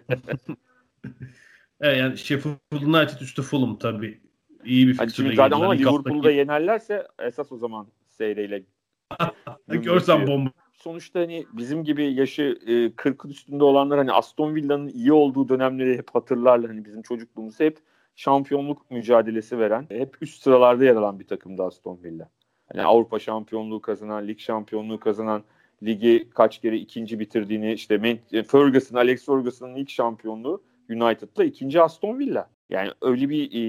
evet 1.81 1.97
yani 1.97 2.17
Sheffield 2.17 2.57
United 2.71 3.21
üstü 3.21 3.41
Fulham 3.41 3.79
tabii. 3.79 4.21
İyi 4.65 4.87
bir 4.87 4.93
fikstürle 4.93 5.35
zaten 5.35 5.55
ama 5.55 5.71
Liverpool'u 5.71 6.23
da 6.23 6.31
yenerlerse 6.31 7.07
esas 7.19 7.51
o 7.51 7.57
zaman 7.57 7.87
seyreyle 8.07 8.63
Görsen 9.67 10.27
bomba. 10.27 10.51
Sonuçta 10.73 11.19
hani 11.19 11.45
bizim 11.53 11.83
gibi 11.83 12.13
yaşı 12.13 12.59
e, 12.67 12.71
40'ın 12.71 13.29
üstünde 13.29 13.63
olanlar 13.63 13.97
hani 13.97 14.11
Aston 14.11 14.55
Villa'nın 14.55 14.87
iyi 14.89 15.13
olduğu 15.13 15.49
dönemleri 15.49 15.97
hep 15.97 16.09
hatırlarlar. 16.15 16.71
Hani 16.71 16.85
bizim 16.85 17.01
çocukluğumuzda 17.01 17.63
hep 17.63 17.79
şampiyonluk 18.15 18.91
mücadelesi 18.91 19.59
veren, 19.59 19.85
hep 19.89 20.17
üst 20.21 20.43
sıralarda 20.43 20.85
yer 20.85 20.95
alan 20.95 21.19
bir 21.19 21.27
takımdı 21.27 21.63
Aston 21.63 21.99
Villa. 22.03 22.29
Yani 22.73 22.87
Avrupa 22.87 23.19
şampiyonluğu 23.19 23.81
kazanan, 23.81 24.27
lig 24.27 24.39
şampiyonluğu 24.39 24.99
kazanan, 24.99 25.43
ligi 25.83 26.29
kaç 26.35 26.61
kere 26.61 26.77
ikinci 26.77 27.19
bitirdiğini 27.19 27.73
işte 27.73 28.19
e, 28.31 28.43
Ferguson, 28.43 28.97
Alex 28.97 29.25
Ferguson'ın 29.25 29.75
ilk 29.75 29.89
şampiyonluğu 29.89 30.61
United'la 30.89 31.43
ikinci 31.43 31.81
Aston 31.81 32.19
Villa. 32.19 32.49
Yani 32.69 32.91
öyle 33.01 33.29
bir 33.29 33.51
e, 33.53 33.61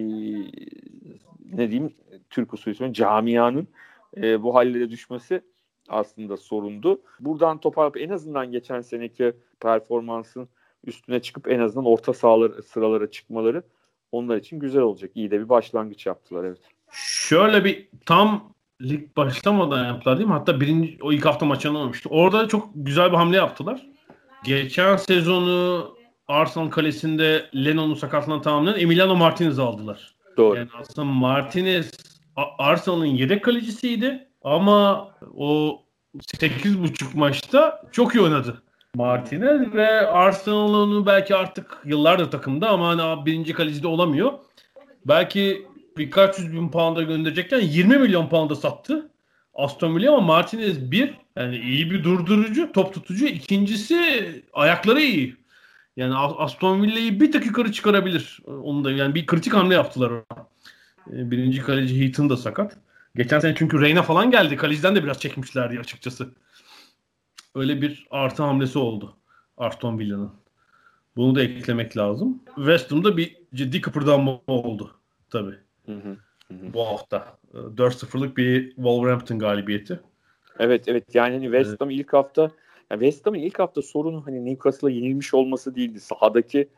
ne 1.52 1.70
diyeyim 1.70 1.94
Türk 2.30 2.54
usulü 2.54 2.92
camianın 2.92 3.68
e, 4.16 4.42
bu 4.42 4.54
hallere 4.54 4.90
düşmesi 4.90 5.42
aslında 5.88 6.36
sorundu. 6.36 7.00
Buradan 7.20 7.58
toparlayıp 7.58 7.96
en 7.96 8.10
azından 8.10 8.50
geçen 8.50 8.80
seneki 8.80 9.32
performansın 9.60 10.48
üstüne 10.84 11.22
çıkıp 11.22 11.48
en 11.48 11.60
azından 11.60 11.86
orta 11.86 12.12
sahalar 12.12 12.52
sıralara 12.62 13.10
çıkmaları 13.10 13.62
onlar 14.12 14.36
için 14.36 14.58
güzel 14.58 14.82
olacak. 14.82 15.10
İyi 15.14 15.30
de 15.30 15.40
bir 15.40 15.48
başlangıç 15.48 16.06
yaptılar 16.06 16.44
evet. 16.44 16.60
Şöyle 16.92 17.64
bir 17.64 17.88
tam 18.06 18.54
lig 18.82 19.16
başlamadan 19.16 19.86
yaptılar 19.86 20.18
değil 20.18 20.28
mi? 20.28 20.34
Hatta 20.34 20.60
birinci 20.60 20.98
o 21.02 21.12
ilk 21.12 21.26
hafta 21.26 21.46
maçını 21.46 21.78
olmuştu. 21.78 22.08
Orada 22.12 22.48
çok 22.48 22.68
güzel 22.74 23.12
bir 23.12 23.16
hamle 23.16 23.36
yaptılar. 23.36 23.86
Geçen 24.44 24.96
sezonu 24.96 25.99
Arsenal 26.30 26.70
kalesinde 26.70 27.50
Lennon'u 27.54 27.96
sakatlığından 27.96 28.42
tamamlayan 28.42 28.80
Emiliano 28.80 29.16
Martinez 29.16 29.58
aldılar. 29.58 30.14
Doğru. 30.36 30.56
Yani 30.56 30.68
aslında 30.80 31.04
Martinez 31.04 31.90
Arsenal'ın 32.58 33.06
yedek 33.06 33.44
kalecisiydi 33.44 34.28
ama 34.42 35.08
o 35.36 35.80
8.5 36.16 37.16
maçta 37.16 37.82
çok 37.92 38.14
iyi 38.14 38.20
oynadı. 38.20 38.62
Martinez 38.94 39.74
ve 39.74 40.06
Arsenal'ın 40.06 41.06
belki 41.06 41.34
artık 41.34 41.82
yıllardır 41.84 42.30
takımda 42.30 42.68
ama 42.68 42.88
hani 42.88 43.26
birinci 43.26 43.52
kalecide 43.52 43.86
olamıyor. 43.86 44.32
Belki 45.04 45.66
birkaç 45.96 46.38
yüz 46.38 46.52
bin 46.52 46.68
pound'a 46.68 47.02
gönderecekken 47.02 47.60
20 47.60 47.98
milyon 47.98 48.28
pound'a 48.28 48.54
sattı. 48.54 49.10
Aston 49.54 49.96
Villa 49.96 50.12
ama 50.12 50.20
Martinez 50.20 50.90
bir 50.90 51.14
yani 51.36 51.58
iyi 51.58 51.90
bir 51.90 52.04
durdurucu, 52.04 52.72
top 52.72 52.94
tutucu. 52.94 53.26
İkincisi 53.26 54.26
ayakları 54.52 55.00
iyi. 55.00 55.39
Yani 56.00 56.14
Aston 56.16 56.82
Villa'yı 56.82 57.20
bir 57.20 57.32
tık 57.32 57.46
yukarı 57.46 57.72
çıkarabilir. 57.72 58.40
Onu 58.46 58.84
da 58.84 58.90
yani 58.90 59.14
bir 59.14 59.26
kritik 59.26 59.54
hamle 59.54 59.74
yaptılar. 59.74 60.12
Ee, 61.12 61.30
birinci 61.30 61.62
kaleci 61.62 62.04
Heaton 62.04 62.30
da 62.30 62.36
sakat. 62.36 62.76
Geçen 63.16 63.40
sene 63.40 63.54
çünkü 63.54 63.80
Reyna 63.80 64.02
falan 64.02 64.30
geldi. 64.30 64.56
Kaleciden 64.56 64.96
de 64.96 65.04
biraz 65.04 65.20
çekmişlerdi 65.20 65.80
açıkçası. 65.80 66.28
Öyle 67.54 67.82
bir 67.82 68.06
artı 68.10 68.42
hamlesi 68.42 68.78
oldu 68.78 69.16
Aston 69.56 69.98
Villa'nın. 69.98 70.32
Bunu 71.16 71.34
da 71.34 71.42
eklemek 71.42 71.96
lazım. 71.96 72.42
West 72.56 72.92
Ham'da 72.92 73.16
bir 73.16 73.36
ciddi 73.54 73.80
kıpırdanma 73.80 74.40
oldu 74.46 74.90
tabii. 75.30 75.58
Hı 75.86 75.92
hı. 75.92 76.16
Hı 76.48 76.72
Bu 76.74 76.86
hafta. 76.86 77.38
4-0'lık 77.54 78.36
bir 78.36 78.74
Wolverhampton 78.74 79.38
galibiyeti. 79.38 80.00
Evet 80.58 80.88
evet 80.88 81.14
yani 81.14 81.34
hani 81.34 81.44
West 81.44 81.80
Ham 81.80 81.90
ilk 81.90 82.12
hafta 82.12 82.50
yani 82.90 83.00
West 83.00 83.26
Ham'ın 83.26 83.38
ilk 83.38 83.58
hafta 83.58 83.82
sorunu 83.82 84.26
hani 84.26 84.44
Newcastle'a 84.44 84.90
yenilmiş 84.90 85.34
olması 85.34 85.74
değildi. 85.74 86.00
Sahadaki 86.00 86.68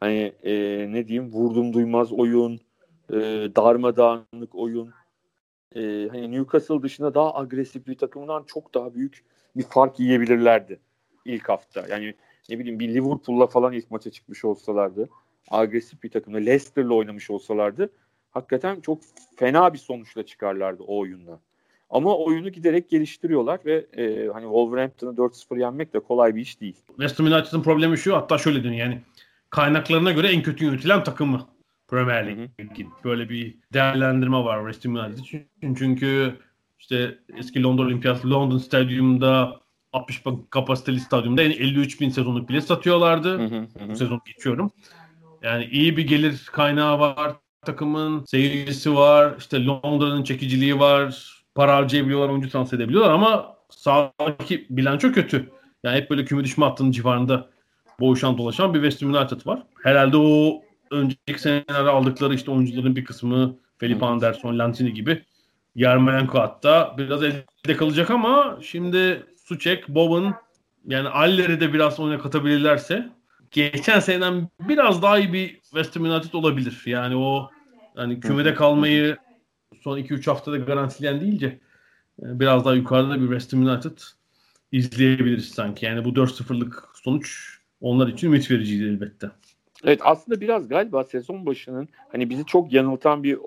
hani 0.00 0.32
e, 0.42 0.52
ne 0.92 1.08
diyeyim 1.08 1.32
vurdum 1.32 1.72
duymaz 1.72 2.12
oyun, 2.12 2.60
e, 3.10 3.16
darmadağınık 3.56 4.54
oyun. 4.54 4.90
E, 5.76 6.08
hani 6.10 6.32
Newcastle 6.32 6.82
dışında 6.82 7.14
daha 7.14 7.34
agresif 7.34 7.86
bir 7.86 7.98
takımdan 7.98 8.44
çok 8.46 8.74
daha 8.74 8.94
büyük 8.94 9.24
bir 9.56 9.62
fark 9.62 10.00
yiyebilirlerdi 10.00 10.80
ilk 11.24 11.48
hafta. 11.48 11.86
Yani 11.88 12.14
ne 12.48 12.58
bileyim 12.58 12.80
bir 12.80 12.94
Liverpool'la 12.94 13.46
falan 13.46 13.72
ilk 13.72 13.90
maça 13.90 14.10
çıkmış 14.10 14.44
olsalardı, 14.44 15.08
agresif 15.50 16.02
bir 16.02 16.10
takımla 16.10 16.38
Leicester'la 16.38 16.94
oynamış 16.94 17.30
olsalardı 17.30 17.90
hakikaten 18.30 18.80
çok 18.80 18.98
fena 19.36 19.72
bir 19.72 19.78
sonuçla 19.78 20.26
çıkarlardı 20.26 20.82
o 20.82 20.98
oyunla. 20.98 21.40
Ama 21.90 22.16
oyunu 22.16 22.48
giderek 22.48 22.90
geliştiriyorlar 22.90 23.60
ve 23.64 23.86
e, 23.96 24.28
hani 24.32 24.44
Wolverhampton'ı 24.44 25.10
4-0 25.16 25.60
yenmek 25.60 25.94
de 25.94 26.00
kolay 26.00 26.36
bir 26.36 26.40
iş 26.40 26.60
değil. 26.60 26.76
West 26.86 27.18
Ham 27.18 27.26
United'ın 27.26 27.62
problemi 27.62 27.98
şu 27.98 28.16
hatta 28.16 28.38
şöyle 28.38 28.62
diyeyim 28.62 28.80
yani 28.80 29.00
kaynaklarına 29.50 30.12
göre 30.12 30.28
en 30.28 30.42
kötü 30.42 30.64
yönetilen 30.64 31.04
takımı 31.04 31.46
Premier 31.88 32.26
Lig'in. 32.26 32.88
Böyle 33.04 33.28
bir 33.28 33.54
değerlendirme 33.72 34.36
var 34.36 34.72
West 34.72 34.84
Ham 34.84 34.94
United 34.94 35.18
için. 35.18 35.46
Çünkü 35.78 36.36
işte 36.78 37.18
eski 37.36 37.62
Londra 37.62 37.82
Olimpiyat 37.82 38.26
London 38.26 38.58
Stadyumunda 38.58 39.60
60 39.92 40.26
bin 40.26 40.46
kapasiteli 40.50 41.00
stadyumda 41.00 41.42
yani 41.42 41.54
53 41.54 42.00
bin 42.00 42.10
sezonluk 42.10 42.48
bile 42.48 42.60
satıyorlardı. 42.60 43.38
Hı 43.38 43.44
hı 43.44 43.60
hı. 43.60 43.88
Bu 43.90 43.96
sezon 43.96 44.20
geçiyorum. 44.26 44.70
Yani 45.42 45.64
iyi 45.64 45.96
bir 45.96 46.06
gelir 46.06 46.48
kaynağı 46.52 47.00
var 47.00 47.36
takımın 47.62 48.24
seyircisi 48.24 48.94
var. 48.94 49.34
İşte 49.38 49.64
Londra'nın 49.64 50.24
çekiciliği 50.24 50.78
var. 50.78 51.39
Para 51.54 51.76
harcayabiliyorlar, 51.76 52.28
oyuncu 52.28 52.50
transfer 52.50 52.76
edebiliyorlar 52.78 53.10
ama 53.10 53.56
sahadaki 53.70 54.66
bilanço 54.70 55.12
kötü. 55.12 55.50
Yani 55.84 55.96
hep 55.96 56.10
böyle 56.10 56.24
küme 56.24 56.44
düşme 56.44 56.64
hattının 56.64 56.90
civarında 56.90 57.46
boğuşan 58.00 58.38
dolaşan 58.38 58.74
bir 58.74 58.82
West 58.82 59.02
Ham 59.02 59.14
United 59.14 59.46
var. 59.46 59.62
Herhalde 59.82 60.16
o 60.16 60.62
önceki 60.90 61.38
senelerde 61.38 61.90
aldıkları 61.90 62.34
işte 62.34 62.50
oyuncuların 62.50 62.96
bir 62.96 63.04
kısmı 63.04 63.56
Felipe 63.78 64.06
Anderson, 64.06 64.58
Lantini 64.58 64.94
gibi 64.94 65.24
Yarmolenko 65.74 66.38
hatta 66.38 66.94
biraz 66.98 67.22
elde 67.22 67.76
kalacak 67.76 68.10
ama 68.10 68.58
şimdi 68.62 69.26
Suçek, 69.44 69.88
Bowen 69.88 70.34
yani 70.86 71.08
Aller'i 71.08 71.60
de 71.60 71.72
biraz 71.72 72.00
oyuna 72.00 72.18
katabilirlerse 72.18 73.08
geçen 73.50 74.00
seneden 74.00 74.48
biraz 74.60 75.02
daha 75.02 75.18
iyi 75.18 75.32
bir 75.32 75.48
West 75.60 75.96
Ham 75.96 76.04
United 76.04 76.32
olabilir. 76.32 76.82
Yani 76.86 77.16
o 77.16 77.50
hani 77.96 78.20
kümede 78.20 78.54
kalmayı 78.54 79.16
son 79.80 79.98
2-3 79.98 80.26
haftada 80.26 80.56
garantileyen 80.56 81.20
değilce 81.20 81.46
e, 82.22 82.40
biraz 82.40 82.64
daha 82.64 82.74
yukarıda 82.74 83.20
bir 83.20 83.26
West 83.26 83.52
Ham 83.52 83.66
United 83.66 83.98
izleyebiliriz 84.72 85.48
sanki. 85.48 85.86
Yani 85.86 86.04
bu 86.04 86.08
4-0'lık 86.08 86.88
sonuç 86.94 87.58
onlar 87.80 88.08
için 88.08 88.26
ümit 88.26 88.50
vericiydi 88.50 88.84
elbette. 88.84 89.30
Evet 89.84 90.00
aslında 90.02 90.40
biraz 90.40 90.68
galiba 90.68 91.04
sezon 91.04 91.46
başının 91.46 91.88
hani 92.12 92.30
bizi 92.30 92.46
çok 92.46 92.72
yanıltan 92.72 93.22
bir 93.22 93.38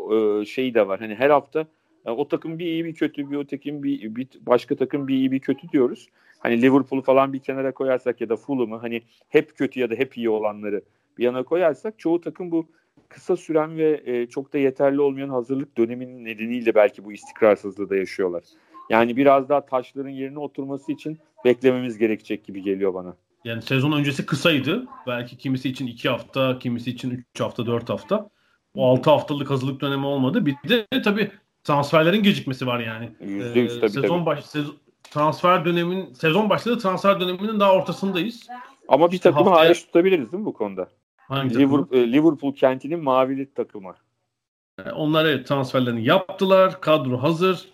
e, 0.41 0.45
şey 0.45 0.73
de 0.73 0.87
var. 0.87 0.99
Hani 0.99 1.15
her 1.15 1.29
hafta 1.29 1.65
e, 2.05 2.09
o 2.09 2.27
takım 2.27 2.59
bir 2.59 2.65
iyi 2.65 2.85
bir 2.85 2.93
kötü 2.93 3.31
bir 3.31 3.37
öteki 3.37 3.83
bir, 3.83 4.15
bir 4.15 4.27
başka 4.41 4.75
takım 4.75 5.07
bir 5.07 5.15
iyi 5.15 5.31
bir 5.31 5.39
kötü 5.39 5.69
diyoruz 5.69 6.07
hani 6.43 6.61
Liverpool'u 6.61 7.01
falan 7.01 7.33
bir 7.33 7.39
kenara 7.39 7.71
koyarsak 7.71 8.21
ya 8.21 8.29
da 8.29 8.35
Fulham'ı 8.35 8.77
hani 8.77 9.01
hep 9.29 9.57
kötü 9.57 9.79
ya 9.79 9.89
da 9.89 9.95
hep 9.95 10.17
iyi 10.17 10.29
olanları 10.29 10.81
bir 11.17 11.23
yana 11.23 11.43
koyarsak 11.43 11.99
çoğu 11.99 12.21
takım 12.21 12.51
bu 12.51 12.67
kısa 13.09 13.37
süren 13.37 13.77
ve 13.77 14.01
e, 14.05 14.27
çok 14.27 14.53
da 14.53 14.57
yeterli 14.57 15.01
olmayan 15.01 15.29
hazırlık 15.29 15.77
döneminin 15.77 16.25
nedeniyle 16.25 16.75
belki 16.75 17.05
bu 17.05 17.13
istikrarsızlığı 17.13 17.89
da 17.89 17.95
yaşıyorlar. 17.95 18.43
Yani 18.89 19.17
biraz 19.17 19.49
daha 19.49 19.65
taşların 19.65 20.09
yerine 20.09 20.39
oturması 20.39 20.91
için 20.91 21.19
beklememiz 21.45 21.97
gerekecek 21.97 22.45
gibi 22.45 22.61
geliyor 22.61 22.93
bana. 22.93 23.15
Yani 23.43 23.61
sezon 23.61 23.91
öncesi 23.91 24.25
kısaydı. 24.25 24.85
Belki 25.07 25.37
kimisi 25.37 25.69
için 25.69 25.87
2 25.87 26.09
hafta, 26.09 26.59
kimisi 26.59 26.89
için 26.89 27.25
3 27.35 27.39
hafta, 27.39 27.65
4 27.65 27.89
hafta. 27.89 28.29
O 28.75 28.91
6 28.91 29.09
haftalık 29.09 29.49
hazırlık 29.49 29.81
dönemi 29.81 30.05
olmadı. 30.05 30.45
Bir 30.45 30.55
de 30.69 30.87
tabii 31.03 31.31
transferlerin 31.63 32.23
gecikmesi 32.23 32.67
var 32.67 32.79
yani. 32.79 33.09
%100 33.21 33.77
ee, 33.77 33.79
tabii, 33.79 33.89
sezon 33.89 34.17
tabii. 34.17 34.25
Baş, 34.25 34.45
sezon, 34.45 34.75
transfer 35.03 35.65
dönemin 35.65 36.13
sezon 36.13 36.49
başladı 36.49 36.79
transfer 36.79 37.19
döneminin 37.19 37.59
daha 37.59 37.73
ortasındayız. 37.73 38.47
Ama 38.87 39.11
bir 39.11 39.15
işte 39.15 39.29
takımı 39.29 39.49
haftaya... 39.49 39.69
hariç 39.69 39.85
tutabiliriz 39.85 40.31
değil 40.31 40.41
mi 40.41 40.45
bu 40.45 40.53
konuda? 40.53 40.87
Hangi 41.27 41.55
Liverpool, 41.55 41.83
takımı? 41.83 42.11
Liverpool 42.11 42.55
kentinin 42.55 43.03
mavili 43.03 43.53
takımı. 43.53 43.95
Onlar 44.95 45.25
evet 45.25 45.47
transferlerini 45.47 46.05
yaptılar. 46.05 46.81
Kadro 46.81 47.17
hazır. 47.17 47.73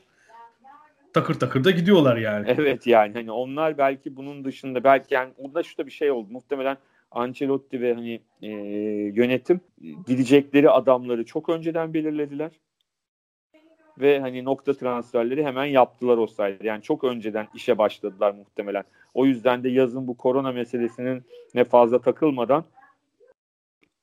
Takır 1.13 1.33
takır 1.33 1.63
da 1.63 1.71
gidiyorlar 1.71 2.17
yani. 2.17 2.45
Evet 2.49 2.87
yani 2.87 3.13
hani 3.13 3.31
onlar 3.31 3.77
belki 3.77 4.15
bunun 4.15 4.45
dışında 4.45 4.83
belki 4.83 5.13
yani 5.13 5.33
burada 5.37 5.63
şurada 5.63 5.87
bir 5.87 5.91
şey 5.91 6.11
oldu. 6.11 6.27
Muhtemelen 6.31 6.77
Ancelotti 7.11 7.81
ve 7.81 7.93
hani 7.93 8.21
e, 8.41 8.49
yönetim 9.15 9.61
gidecekleri 10.07 10.69
adamları 10.69 11.25
çok 11.25 11.49
önceden 11.49 11.93
belirlediler 11.93 12.51
ve 13.99 14.19
hani 14.19 14.45
nokta 14.45 14.73
transferleri 14.73 15.45
hemen 15.45 15.65
yaptılar 15.65 16.17
o 16.17 16.27
sayede. 16.27 16.67
Yani 16.67 16.81
çok 16.81 17.03
önceden 17.03 17.47
işe 17.55 17.77
başladılar 17.77 18.33
muhtemelen. 18.33 18.83
O 19.13 19.25
yüzden 19.25 19.63
de 19.63 19.69
yazın 19.69 20.07
bu 20.07 20.17
korona 20.17 20.51
meselesinin 20.51 21.23
ne 21.55 21.63
fazla 21.63 22.01
takılmadan 22.01 22.63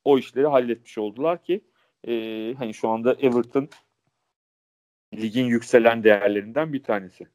o 0.06 0.18
işleri 0.18 0.46
halletmiş 0.46 0.98
oldular 0.98 1.42
ki 1.42 1.60
e, 2.08 2.12
hani 2.58 2.74
şu 2.74 2.88
anda 2.88 3.14
Everton 3.14 3.68
ligin 5.14 5.44
yükselen 5.44 6.04
değerlerinden 6.04 6.72
bir 6.72 6.82
tanesi. 6.82 7.26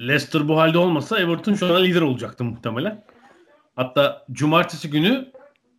Leicester 0.00 0.48
bu 0.48 0.56
halde 0.56 0.78
olmasa 0.78 1.20
Everton 1.20 1.54
şu 1.54 1.74
an 1.74 1.84
lider 1.84 2.00
olacaktı 2.00 2.44
muhtemelen. 2.44 3.04
Hatta 3.76 4.26
cumartesi 4.32 4.90
günü 4.90 5.32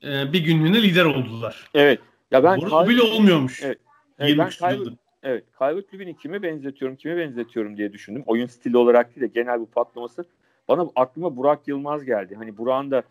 e, 0.03 0.34
bir 0.34 0.43
günlüğüne 0.43 0.84
lider 0.84 1.05
oldular. 1.05 1.70
Evet. 1.74 1.99
Ya 2.32 2.43
ben 2.43 2.62
Bu 2.62 2.89
bile 2.89 3.01
olmuyormuş. 3.01 3.64
Evet. 3.64 3.80
evet 4.20 4.38
ben 4.38 4.49
Calvert, 4.49 4.93
Evet. 5.24 5.43
Calvert 5.60 5.93
Lewin'i 5.93 6.18
kime 6.18 6.43
benzetiyorum, 6.43 6.97
kime 6.97 7.18
benzetiyorum 7.18 7.78
diye 7.78 7.93
düşündüm. 7.93 8.24
Oyun 8.26 8.47
stili 8.47 8.78
olarak 8.78 9.16
değil 9.16 9.22
de 9.22 9.41
genel 9.41 9.60
bu 9.60 9.66
patlaması. 9.66 10.26
Bana 10.68 10.86
aklıma 10.95 11.38
Burak 11.38 11.68
Yılmaz 11.68 12.05
geldi. 12.05 12.36
Hani 12.36 12.57
Burak'ın 12.57 12.91
da 12.91 13.03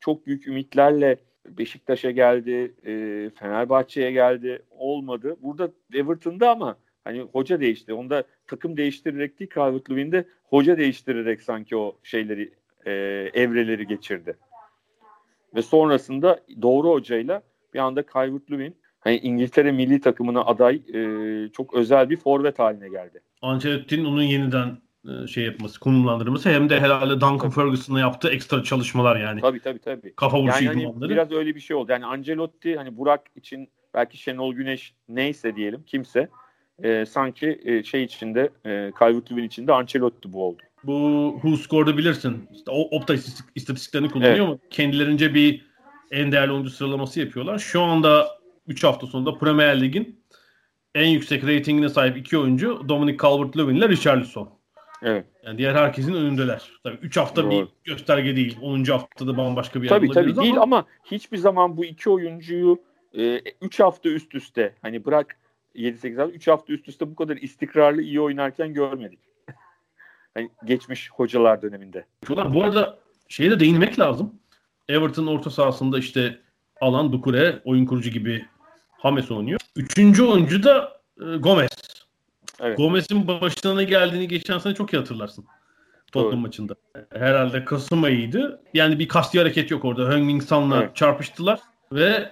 çok 0.00 0.26
büyük 0.26 0.46
ümitlerle 0.46 1.16
Beşiktaş'a 1.58 2.10
geldi, 2.10 2.74
e, 2.86 2.92
Fenerbahçe'ye 3.30 4.12
geldi. 4.12 4.62
Olmadı. 4.70 5.36
Burada 5.42 5.70
Everton'da 5.94 6.50
ama 6.50 6.76
hani 7.04 7.20
hoca 7.20 7.60
değişti. 7.60 7.92
Onda 7.92 8.24
takım 8.46 8.76
değiştirerek 8.76 9.40
değil 9.40 9.50
Calvert 9.54 9.90
Lewin'de 9.90 10.24
hoca 10.44 10.78
değiştirerek 10.78 11.42
sanki 11.42 11.76
o 11.76 11.96
şeyleri 12.02 12.52
e, 12.86 12.92
evreleri 13.34 13.86
geçirdi. 13.86 14.36
Ve 15.54 15.62
sonrasında 15.62 16.40
doğru 16.62 16.90
hocayla 16.90 17.42
bir 17.74 17.78
anda 17.78 18.04
Calvert 18.14 18.50
Lewin 18.50 18.76
hani 19.00 19.16
İngiltere 19.16 19.72
milli 19.72 20.00
takımına 20.00 20.44
aday 20.44 20.82
e, 20.94 21.48
çok 21.48 21.74
özel 21.74 22.10
bir 22.10 22.16
forvet 22.16 22.58
haline 22.58 22.88
geldi. 22.88 23.20
Ancelotti'nin 23.42 24.04
onun 24.04 24.22
yeniden 24.22 24.78
şey 25.28 25.44
yapması, 25.44 25.80
konumlandırması 25.80 26.50
hem 26.50 26.68
de 26.68 26.80
herhalde 26.80 27.20
Duncan 27.20 27.50
Ferguson'la 27.50 28.00
yaptığı 28.00 28.30
ekstra 28.30 28.62
çalışmalar 28.62 29.20
yani. 29.20 29.40
Tabii 29.40 29.60
tabii 29.60 29.78
tabii. 29.78 30.14
Kafa 30.16 30.40
vuruşu 30.40 30.64
yani 30.64 30.86
hani 30.86 31.10
biraz 31.10 31.32
öyle 31.32 31.54
bir 31.54 31.60
şey 31.60 31.76
oldu. 31.76 31.92
Yani 31.92 32.06
Ancelotti 32.06 32.76
hani 32.76 32.96
Burak 32.96 33.22
için 33.36 33.68
belki 33.94 34.18
Şenol 34.18 34.54
Güneş 34.54 34.94
neyse 35.08 35.56
diyelim 35.56 35.82
kimse 35.86 36.28
e, 36.82 37.06
sanki 37.06 37.60
e, 37.64 37.82
şey 37.82 38.04
içinde 38.04 38.50
e, 38.64 38.70
Calvert-Lewin 38.98 39.46
içinde 39.46 39.72
Ancelotti 39.72 40.32
bu 40.32 40.44
oldu. 40.44 40.62
Bu 40.84 41.30
Who 41.42 41.56
Score'da 41.56 41.98
bilirsin. 41.98 42.48
İşte 42.54 42.70
o 42.70 42.96
Opta 42.96 43.14
istatistiklerini 43.54 44.10
kullanıyor 44.10 44.34
evet. 44.34 44.46
ama 44.46 44.58
kendilerince 44.70 45.34
bir 45.34 45.68
en 46.10 46.32
değerli 46.32 46.52
oyuncu 46.52 46.70
sıralaması 46.70 47.20
yapıyorlar. 47.20 47.58
Şu 47.58 47.82
anda 47.82 48.28
3 48.66 48.84
hafta 48.84 49.06
sonunda 49.06 49.38
Premier 49.38 49.80
Lig'in 49.80 50.24
en 50.94 51.06
yüksek 51.06 51.44
reytingine 51.46 51.88
sahip 51.88 52.16
iki 52.16 52.38
oyuncu 52.38 52.88
Dominic 52.88 53.16
Calvert-Lewin 53.16 53.76
ile 53.76 53.88
Richarlison. 53.88 54.57
Evet. 55.02 55.26
Yani 55.42 55.58
diğer 55.58 55.74
herkesin 55.74 56.14
önündeler. 56.14 56.72
Tabii 56.82 56.96
3 56.96 57.16
hafta 57.16 57.42
Doğru. 57.42 57.50
bir 57.50 57.66
gösterge 57.84 58.36
değil. 58.36 58.58
10. 58.62 58.84
haftada 58.84 59.36
bambaşka 59.36 59.82
bir 59.82 59.90
yer 59.90 59.96
Tabii 59.96 60.10
tabii 60.10 60.32
ama... 60.32 60.42
değil 60.42 60.58
ama 60.58 60.84
hiçbir 61.04 61.38
zaman 61.38 61.76
bu 61.76 61.84
iki 61.84 62.10
oyuncuyu 62.10 62.78
3 63.62 63.80
e, 63.80 63.82
hafta 63.82 64.08
üst 64.08 64.34
üste 64.34 64.74
hani 64.82 65.04
bırak 65.04 65.36
7-8 65.74 66.16
hafta 66.16 66.34
3 66.34 66.48
hafta 66.48 66.72
üst 66.72 66.88
üste 66.88 67.10
bu 67.10 67.16
kadar 67.16 67.36
istikrarlı 67.36 68.02
iyi 68.02 68.20
oynarken 68.20 68.74
görmedik. 68.74 69.18
hani 70.34 70.50
geçmiş 70.64 71.10
hocalar 71.10 71.62
döneminde. 71.62 72.04
Bu 72.28 72.64
arada 72.64 72.98
şeye 73.28 73.50
de 73.50 73.60
değinmek 73.60 73.98
lazım. 73.98 74.34
Everton 74.88 75.26
orta 75.26 75.50
sahasında 75.50 75.98
işte 75.98 76.38
Alan 76.80 77.12
Dukure 77.12 77.60
oyun 77.64 77.86
kurucu 77.86 78.10
gibi 78.10 78.46
Hames 78.90 79.30
oynuyor. 79.30 79.60
Üçüncü 79.76 80.24
oyuncu 80.24 80.62
da 80.62 81.00
e, 81.20 81.36
Gomez. 81.36 81.70
Evet. 82.60 82.76
Gomez'in 82.76 83.28
başına 83.28 83.74
ne 83.74 83.84
geldiğini 83.84 84.28
geçen 84.28 84.58
sene 84.58 84.74
çok 84.74 84.92
iyi 84.92 84.96
hatırlarsın. 84.96 85.44
Tottenham 86.12 86.32
Doğru. 86.32 86.40
maçında. 86.40 86.74
Herhalde 87.12 87.64
Kasım 87.64 88.04
ayıydı. 88.04 88.62
Yani 88.74 88.98
bir 88.98 89.08
kasti 89.08 89.38
hareket 89.38 89.70
yok 89.70 89.84
orada. 89.84 90.02
Heung-Min 90.02 90.74
Evet. 90.76 90.96
çarpıştılar 90.96 91.60
ve 91.92 92.30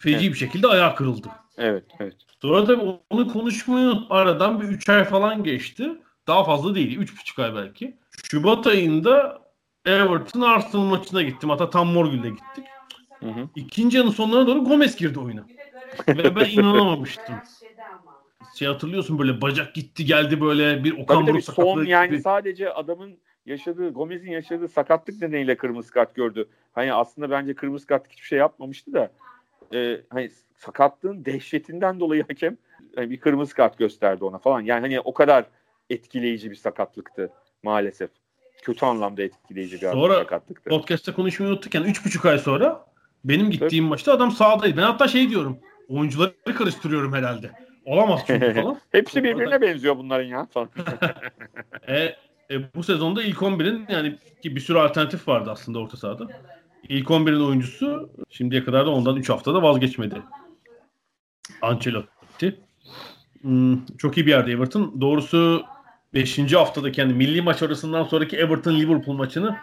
feci 0.00 0.16
Evet. 0.16 0.32
bir 0.32 0.38
şekilde 0.38 0.66
ayağı 0.66 0.94
kırıldı. 0.94 1.28
Evet, 1.58 1.84
evet. 2.00 2.14
Sonra 2.42 2.68
da 2.68 3.00
onu 3.10 3.32
konuşmuyor. 3.32 3.96
Aradan 4.10 4.60
bir 4.60 4.66
3 4.68 4.88
ay 4.88 5.04
falan 5.04 5.44
geçti. 5.44 5.90
Daha 6.26 6.44
fazla 6.44 6.74
değil. 6.74 6.98
3,5 6.98 7.42
ay 7.42 7.54
belki. 7.54 7.96
Şubat 8.30 8.66
ayında 8.66 9.38
Everton 9.86 10.40
Arsenal 10.40 10.82
maçına 10.84 11.22
gittim. 11.22 11.50
Hatta 11.50 11.70
tam 11.70 11.88
Morgül'de 11.92 12.28
gittik. 12.28 12.64
Hı 13.20 13.26
hı. 13.26 13.48
İkinci 13.56 13.96
yarının 13.96 14.12
sonlarına 14.12 14.46
doğru 14.46 14.64
Gomez 14.64 14.96
girdi 14.96 15.18
oyuna. 15.20 15.44
Ve 16.08 16.36
ben 16.36 16.44
inanamamıştım. 16.50 17.34
Şey 18.58 18.68
hatırlıyorsun 18.68 19.18
böyle 19.18 19.40
bacak 19.40 19.74
gitti 19.74 20.04
geldi 20.04 20.40
böyle 20.40 20.84
bir 20.84 20.92
Okan 20.92 21.06
Tabii 21.06 21.24
tabii 21.24 21.32
Buruk 21.32 21.44
son 21.44 21.52
sakatlığı 21.52 21.86
yani 21.86 22.10
gibi. 22.10 22.20
sadece 22.20 22.72
adamın 22.72 23.18
yaşadığı, 23.46 23.90
Gomez'in 23.90 24.30
yaşadığı 24.30 24.68
sakatlık 24.68 25.22
nedeniyle 25.22 25.56
kırmızı 25.56 25.90
kart 25.90 26.14
gördü. 26.14 26.48
Hani 26.72 26.92
aslında 26.92 27.30
bence 27.30 27.54
kırmızı 27.54 27.86
kartlık 27.86 28.12
hiçbir 28.12 28.26
şey 28.26 28.38
yapmamıştı 28.38 28.92
da 28.92 29.12
e, 29.74 30.00
hani 30.10 30.30
sakatlığın 30.56 31.24
dehşetinden 31.24 32.00
dolayı 32.00 32.24
hakem 32.28 32.56
hani 32.94 33.10
bir 33.10 33.20
kırmızı 33.20 33.54
kart 33.54 33.78
gösterdi 33.78 34.24
ona 34.24 34.38
falan. 34.38 34.60
Yani 34.60 34.80
hani 34.80 35.00
o 35.00 35.14
kadar 35.14 35.46
etkileyici 35.90 36.50
bir 36.50 36.56
sakatlıktı 36.56 37.30
maalesef. 37.62 38.10
Kötü 38.62 38.86
anlamda 38.86 39.22
etkileyici 39.22 39.76
bir 39.76 39.90
Sonra 39.90 40.14
sakatlıktı. 40.14 40.70
Podcast'ta 40.70 41.14
konuşmayı 41.14 41.52
unuttuk. 41.52 41.74
Yani 41.74 41.86
3,5 41.86 42.30
ay 42.30 42.38
sonra 42.38 42.86
benim 43.24 43.50
gittiğim 43.50 43.84
maçta 43.84 44.12
adam 44.12 44.30
sahadaydı. 44.30 44.76
Ben 44.76 44.82
hatta 44.82 45.08
şey 45.08 45.30
diyorum. 45.30 45.58
Oyuncuları 45.88 46.54
karıştırıyorum 46.56 47.12
herhalde. 47.12 47.66
Olamaz 47.86 48.20
çünkü 48.26 48.54
falan. 48.54 48.78
Hepsi 48.92 49.24
birbirine 49.24 49.60
benziyor 49.60 49.96
bunların 49.96 50.26
ya. 50.26 50.46
E, 51.88 52.16
e, 52.50 52.74
bu 52.74 52.82
sezonda 52.82 53.22
ilk 53.22 53.38
11'in 53.38 53.86
yani 53.88 54.16
ki 54.42 54.56
bir 54.56 54.60
sürü 54.60 54.78
alternatif 54.78 55.28
vardı 55.28 55.50
aslında 55.50 55.78
orta 55.78 55.96
sahada. 55.96 56.26
İlk 56.88 57.08
11'in 57.08 57.40
oyuncusu 57.40 58.10
şimdiye 58.30 58.64
kadar 58.64 58.86
da 58.86 58.90
ondan 58.90 59.16
3 59.16 59.28
haftada 59.28 59.62
vazgeçmedi. 59.62 60.22
Ancelotti. 61.62 62.60
Hmm, 63.40 63.86
çok 63.98 64.16
iyi 64.16 64.26
bir 64.26 64.30
yerde 64.30 64.52
Everton. 64.52 65.00
Doğrusu 65.00 65.64
5. 66.14 66.52
haftada 66.52 66.92
kendi 66.92 67.14
milli 67.14 67.42
maç 67.42 67.62
arasından 67.62 68.04
sonraki 68.04 68.36
Everton 68.36 68.74
Liverpool 68.74 69.16
maçını 69.16 69.56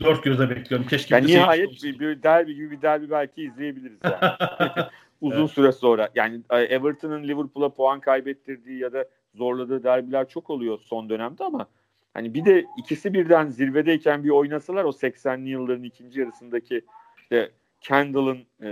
dört 0.00 0.24
gözle 0.24 0.50
bekliyorum. 0.50 0.86
Keşke 0.86 1.14
Yani 1.14 1.26
nihayet 1.26 1.82
bir, 1.82 1.98
bir 1.98 2.22
derbi 2.22 2.54
gibi 2.54 2.70
bir 2.70 2.82
derbi 2.82 3.10
belki 3.10 3.42
izleyebiliriz 3.42 3.98
yani. 4.04 4.16
Uzun 5.20 5.46
süre 5.46 5.72
sonra. 5.72 6.08
Yani 6.14 6.40
e, 6.50 6.56
Everton'ın 6.58 7.22
Liverpool'a 7.22 7.68
puan 7.68 8.00
kaybettirdiği 8.00 8.78
ya 8.78 8.92
da 8.92 9.04
zorladığı 9.34 9.82
derbiler 9.82 10.28
çok 10.28 10.50
oluyor 10.50 10.78
son 10.78 11.08
dönemde 11.08 11.44
ama 11.44 11.66
hani 12.14 12.34
bir 12.34 12.44
de 12.44 12.66
ikisi 12.78 13.14
birden 13.14 13.48
zirvedeyken 13.48 14.24
bir 14.24 14.30
oynasalar 14.30 14.84
o 14.84 14.88
80'li 14.88 15.48
yılların 15.48 15.82
ikinci 15.82 16.20
yarısındaki 16.20 16.82
işte 17.22 17.50
Kendall'ın 17.80 18.38
e, 18.62 18.68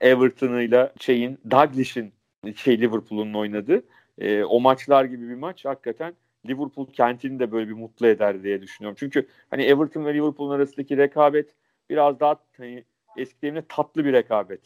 Everton'ıyla 0.00 0.92
şeyin 1.00 1.38
Douglas'ın 1.50 2.12
şey 2.56 2.80
Liverpool'un 2.80 3.34
oynadığı 3.34 3.82
e, 4.18 4.44
o 4.44 4.60
maçlar 4.60 5.04
gibi 5.04 5.28
bir 5.28 5.34
maç 5.34 5.64
hakikaten 5.64 6.14
Liverpool 6.48 6.86
kentini 6.92 7.38
de 7.38 7.52
böyle 7.52 7.68
bir 7.68 7.74
mutlu 7.74 8.06
eder 8.06 8.42
diye 8.42 8.62
düşünüyorum. 8.62 8.96
Çünkü 9.00 9.28
hani 9.50 9.62
Everton 9.62 10.04
ve 10.04 10.14
Liverpool'un 10.14 10.54
arasındaki 10.54 10.96
rekabet 10.96 11.54
biraz 11.90 12.20
daha 12.20 12.36
hani 12.56 12.84
eski 13.16 13.42
deyimle 13.42 13.62
tatlı 13.68 14.04
bir 14.04 14.12
rekabet. 14.12 14.60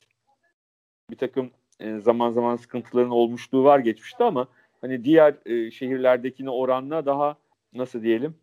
Bir 1.10 1.16
takım 1.16 1.50
e, 1.80 1.98
zaman 1.98 2.30
zaman 2.30 2.56
sıkıntıların 2.56 3.10
olmuşluğu 3.10 3.64
var 3.64 3.78
geçmişte 3.78 4.24
ama 4.24 4.48
hani 4.80 5.04
diğer 5.04 5.34
e, 5.46 5.70
şehirlerdekine 5.70 6.50
oranla 6.50 7.06
daha 7.06 7.36
nasıl 7.74 8.02
diyelim 8.02 8.34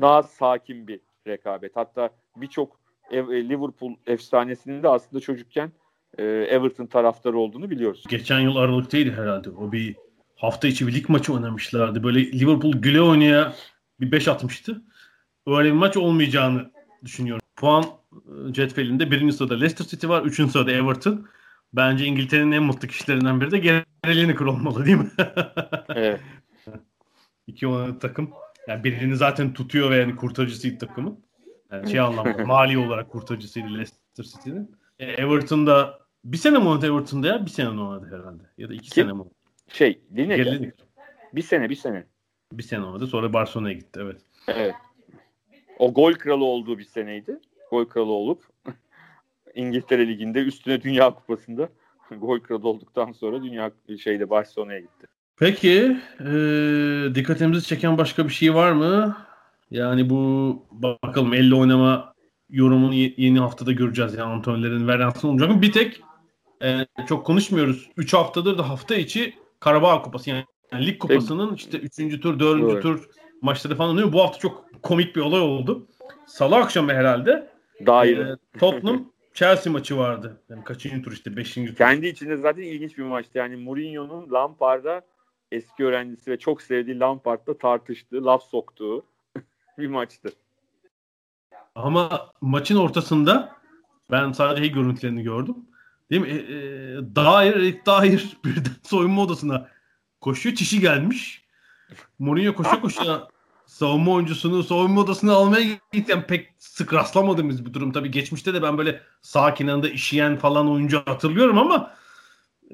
daha 0.00 0.22
sakin 0.22 0.88
bir 0.88 1.00
rekabet. 1.26 1.76
Hatta 1.76 2.10
birçok 2.36 2.80
e, 3.10 3.18
Liverpool 3.48 3.94
efsanesinin 4.06 4.82
de 4.82 4.88
aslında 4.88 5.20
çocukken 5.20 5.72
e, 6.18 6.24
Everton 6.24 6.86
taraftarı 6.86 7.38
olduğunu 7.38 7.70
biliyoruz. 7.70 8.04
Geçen 8.08 8.40
yıl 8.40 8.56
Aralık'taydı 8.56 9.10
herhalde. 9.10 9.50
O 9.50 9.72
bir 9.72 9.96
hafta 10.36 10.68
içi 10.68 10.86
bir 10.86 10.94
lig 10.94 11.08
maçı 11.08 11.32
oynamışlardı. 11.34 12.02
Böyle 12.02 12.32
Liverpool 12.32 12.72
güle 12.72 13.00
oynaya 13.00 13.52
bir 14.00 14.12
5 14.12 14.28
atmıştı. 14.28 14.82
Öyle 15.46 15.68
bir 15.68 15.74
maç 15.74 15.96
olmayacağını 15.96 16.70
düşünüyorum. 17.04 17.42
Puan 17.56 17.84
e, 18.12 18.52
cetvelinde 18.52 19.10
birinci 19.10 19.32
sırada 19.32 19.54
Leicester 19.54 19.84
City 19.84 20.08
var. 20.08 20.22
Üçüncü 20.22 20.52
sırada 20.52 20.72
Everton. 20.72 21.26
Bence 21.76 22.04
İngiltere'nin 22.04 22.52
en 22.52 22.62
mutlu 22.62 22.88
kişilerinden 22.88 23.40
biri 23.40 23.50
de 23.50 23.58
Gary 23.58 24.22
Lineker 24.22 24.44
olmalı 24.44 24.86
değil 24.86 24.96
mi? 24.96 25.10
Evet. 25.94 26.20
İki 27.46 27.66
oynadığı 27.68 27.98
takım. 27.98 28.30
Yani 28.68 28.84
birini 28.84 29.16
zaten 29.16 29.52
tutuyor 29.52 29.90
ve 29.90 29.96
yani 29.96 30.16
kurtarıcısıydı 30.16 30.78
takımın. 30.78 31.24
Yani 31.72 31.90
şey 31.90 32.00
anlamda 32.00 32.44
mali 32.46 32.78
olarak 32.78 33.10
kurtarıcısıydı 33.10 33.66
Leicester 33.74 34.24
City'nin. 34.24 34.76
E, 34.98 35.06
Everton'da 35.06 35.98
bir 36.24 36.36
sene 36.36 36.58
mi 36.58 36.68
oynadı 36.68 36.86
Everton'da 36.86 37.26
ya? 37.26 37.46
Bir 37.46 37.50
sene 37.50 37.68
mi 37.68 37.80
oynadı 37.80 38.06
herhalde. 38.06 38.42
Ya 38.58 38.68
da 38.68 38.74
iki 38.74 38.90
Kim? 38.90 39.04
sene 39.04 39.12
mi 39.12 39.20
oynadı? 39.20 39.34
Şey, 39.68 40.00
Lineker. 40.16 40.46
Lineker. 40.46 40.86
Bir 41.34 41.42
sene, 41.42 41.70
bir 41.70 41.74
sene. 41.74 42.06
Bir 42.52 42.62
sene 42.62 42.84
oynadı. 42.84 43.06
Sonra 43.06 43.32
Barcelona'ya 43.32 43.74
gitti. 43.74 44.00
Evet. 44.02 44.20
Evet. 44.48 44.74
O 45.78 45.94
gol 45.94 46.12
kralı 46.12 46.44
olduğu 46.44 46.78
bir 46.78 46.84
seneydi. 46.84 47.40
Gol 47.70 47.84
kralı 47.84 48.12
olup 48.12 48.44
İngiltere 49.54 50.08
Ligi'nde 50.08 50.38
üstüne 50.38 50.82
Dünya 50.82 51.10
Kupası'nda 51.10 51.68
gol 52.20 52.40
kralı 52.40 52.68
olduktan 52.68 53.12
sonra 53.12 53.42
Dünya 53.42 53.70
şeyde 54.02 54.30
Barcelona'ya 54.30 54.80
gitti. 54.80 55.06
Peki 55.36 55.96
e, 56.20 56.34
dikkatimizi 57.14 57.66
çeken 57.66 57.98
başka 57.98 58.24
bir 58.24 58.32
şey 58.32 58.54
var 58.54 58.72
mı? 58.72 59.16
Yani 59.70 60.10
bu 60.10 60.62
bakalım 60.70 61.34
elle 61.34 61.54
oynama 61.54 62.14
yorumunu 62.50 62.94
ye- 62.94 63.14
yeni 63.16 63.38
haftada 63.38 63.72
göreceğiz. 63.72 64.14
Yani 64.14 64.32
Antonilerin 64.32 64.88
Verrans'ın 64.88 65.28
olacak 65.28 65.50
mı? 65.50 65.62
Bir 65.62 65.72
tek 65.72 66.02
e, 66.62 66.86
çok 67.08 67.26
konuşmuyoruz. 67.26 67.90
3 67.96 68.14
haftadır 68.14 68.58
da 68.58 68.68
hafta 68.68 68.94
içi 68.94 69.34
Karabağ 69.60 70.02
Kupası 70.02 70.30
yani, 70.30 70.44
yani 70.72 70.86
lig 70.86 70.98
kupasının 70.98 71.54
işte 71.54 71.78
3. 71.78 72.20
tur 72.20 72.38
4. 72.38 72.62
Doğru. 72.62 72.80
tur 72.80 73.08
maçları 73.42 73.76
falan 73.76 73.90
oluyor. 73.90 74.12
Bu 74.12 74.22
hafta 74.22 74.38
çok 74.38 74.82
komik 74.82 75.16
bir 75.16 75.20
olay 75.20 75.40
oldu. 75.40 75.86
Salı 76.26 76.56
akşamı 76.56 76.92
herhalde 76.92 77.50
Dair. 77.86 78.18
e, 78.18 78.36
Tottenham 78.58 79.10
Chelsea 79.34 79.72
maçı 79.72 79.96
vardı. 79.96 80.40
Yani 80.48 80.64
kaçıncı 80.64 81.02
tur 81.02 81.12
işte 81.12 81.36
5. 81.36 81.54
tur. 81.54 81.74
Kendi 81.74 82.06
içinde 82.06 82.36
zaten 82.36 82.62
ilginç 82.62 82.98
bir 82.98 83.02
maçtı. 83.02 83.38
Yani 83.38 83.56
Mourinho'nun 83.56 84.32
Lampard'a 84.32 85.02
eski 85.52 85.84
öğrencisi 85.84 86.30
ve 86.30 86.38
çok 86.38 86.62
sevdiği 86.62 86.98
Lampard'la 86.98 87.58
tartıştığı, 87.58 88.24
laf 88.24 88.42
soktuğu 88.42 89.04
bir 89.78 89.86
maçtı. 89.86 90.28
Ama 91.74 92.32
maçın 92.40 92.76
ortasında 92.76 93.56
ben 94.10 94.32
sadece 94.32 94.66
görüntülerini 94.66 95.22
gördüm. 95.22 95.56
Değil 96.10 96.22
mi? 96.22 96.28
E, 96.28 96.34
e, 96.34 97.16
Dair, 97.16 97.86
Dair 97.86 98.36
birden 98.44 98.72
soyunma 98.82 99.22
odasına 99.22 99.68
koşuyor. 100.20 100.56
Çişi 100.56 100.80
gelmiş. 100.80 101.44
Mourinho 102.18 102.54
koşa 102.54 102.80
koşa 102.80 103.28
savunma 103.66 104.12
oyuncusunu 104.12 104.62
soyunma 104.62 105.00
odasına 105.00 105.32
almaya 105.32 105.64
gitken 105.92 106.26
pek 106.26 106.48
sık 106.58 106.94
rastlamadığımız 106.94 107.66
bir 107.66 107.74
durum. 107.74 107.92
Tabii 107.92 108.10
geçmişte 108.10 108.54
de 108.54 108.62
ben 108.62 108.78
böyle 108.78 109.00
sağ 109.22 109.54
kenarında 109.54 109.88
işeyen 109.88 110.36
falan 110.36 110.70
oyuncu 110.70 111.02
hatırlıyorum 111.06 111.58
ama 111.58 111.94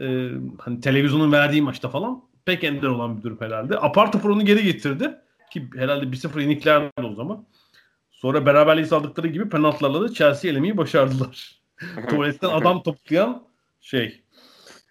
e, 0.01 0.31
hani 0.59 0.81
televizyonun 0.81 1.33
verdiği 1.33 1.63
maçta 1.63 1.89
falan 1.89 2.23
pek 2.45 2.65
ender 2.65 2.89
olan 2.89 3.19
bir 3.19 3.23
durum 3.23 3.41
herhalde. 3.41 3.79
Apar 3.79 4.13
topar 4.13 4.29
onu 4.29 4.45
geri 4.45 4.65
getirdi. 4.65 5.15
Ki 5.51 5.69
herhalde 5.77 6.05
1-0 6.05 6.41
yeniklerdi 6.41 6.91
o 7.03 7.15
zaman. 7.15 7.47
Sonra 8.11 8.47
beraberliği 8.47 8.87
sağladıkları 8.87 9.29
gibi 9.29 9.49
penaltılarla 9.49 10.01
da 10.01 10.15
Chelsea 10.15 10.51
elemeyi 10.51 10.77
başardılar. 10.77 11.61
Tuvaletten 12.09 12.49
adam 12.49 12.83
toplayan 12.83 13.43
şey. 13.81 14.23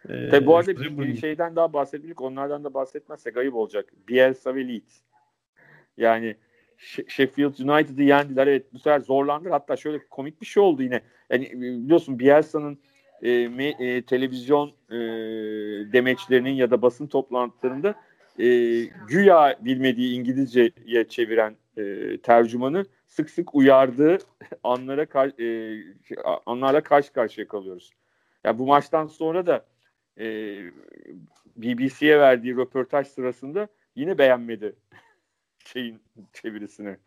E, 0.09 0.29
Tabii 0.29 0.45
bu 0.45 0.57
arada 0.57 0.77
bir, 0.77 1.17
şeyden 1.17 1.55
daha 1.55 1.73
bahsettik. 1.73 2.21
Onlardan 2.21 2.63
da 2.63 2.73
bahsetmezsek 2.73 3.37
ayıp 3.37 3.55
olacak. 3.55 3.93
Bielsa 4.07 4.55
ve 4.55 4.67
Leeds. 4.67 4.99
Yani 5.99 6.35
Sheffield 7.07 7.59
United'ı 7.59 8.03
yendiler. 8.03 8.47
Evet 8.47 8.73
bu 8.73 8.79
sefer 8.79 8.99
zorlandılar. 8.99 9.51
Hatta 9.51 9.75
şöyle 9.75 9.99
komik 10.09 10.41
bir 10.41 10.45
şey 10.45 10.63
oldu 10.63 10.83
yine. 10.83 11.01
Yani 11.29 11.45
e, 11.45 11.61
biliyorsun 11.61 12.19
Bielsa'nın 12.19 12.77
e, 13.21 13.27
me- 13.27 13.83
e, 13.83 14.01
televizyon 14.01 14.71
e, 14.89 14.97
demeçlerinin 15.93 16.53
ya 16.53 16.71
da 16.71 16.81
basın 16.81 17.07
toplantılarında 17.07 17.95
e, 18.39 18.45
güya 19.07 19.55
bilmediği 19.61 20.19
İngilizceye 20.19 21.07
çeviren 21.09 21.55
e, 21.77 22.17
tercümanı 22.17 22.85
sık 23.07 23.29
sık 23.29 23.55
uyardığı 23.55 24.17
anlara 24.63 25.03
ka- 25.03 25.43
e, 25.43 25.47
anlarla 26.45 26.81
karşı 26.81 27.13
karşıya 27.13 27.47
kalıyoruz. 27.47 27.91
Ya 28.43 28.59
bu 28.59 28.65
maçtan 28.65 29.07
sonra 29.07 29.45
da 29.45 29.65
e, 30.19 30.25
BBC'ye 31.55 32.19
verdiği 32.19 32.55
röportaj 32.55 33.07
sırasında 33.07 33.67
yine 33.95 34.17
beğenmedi 34.17 34.75
şeyin 35.66 35.99
çevirisini. 36.34 36.97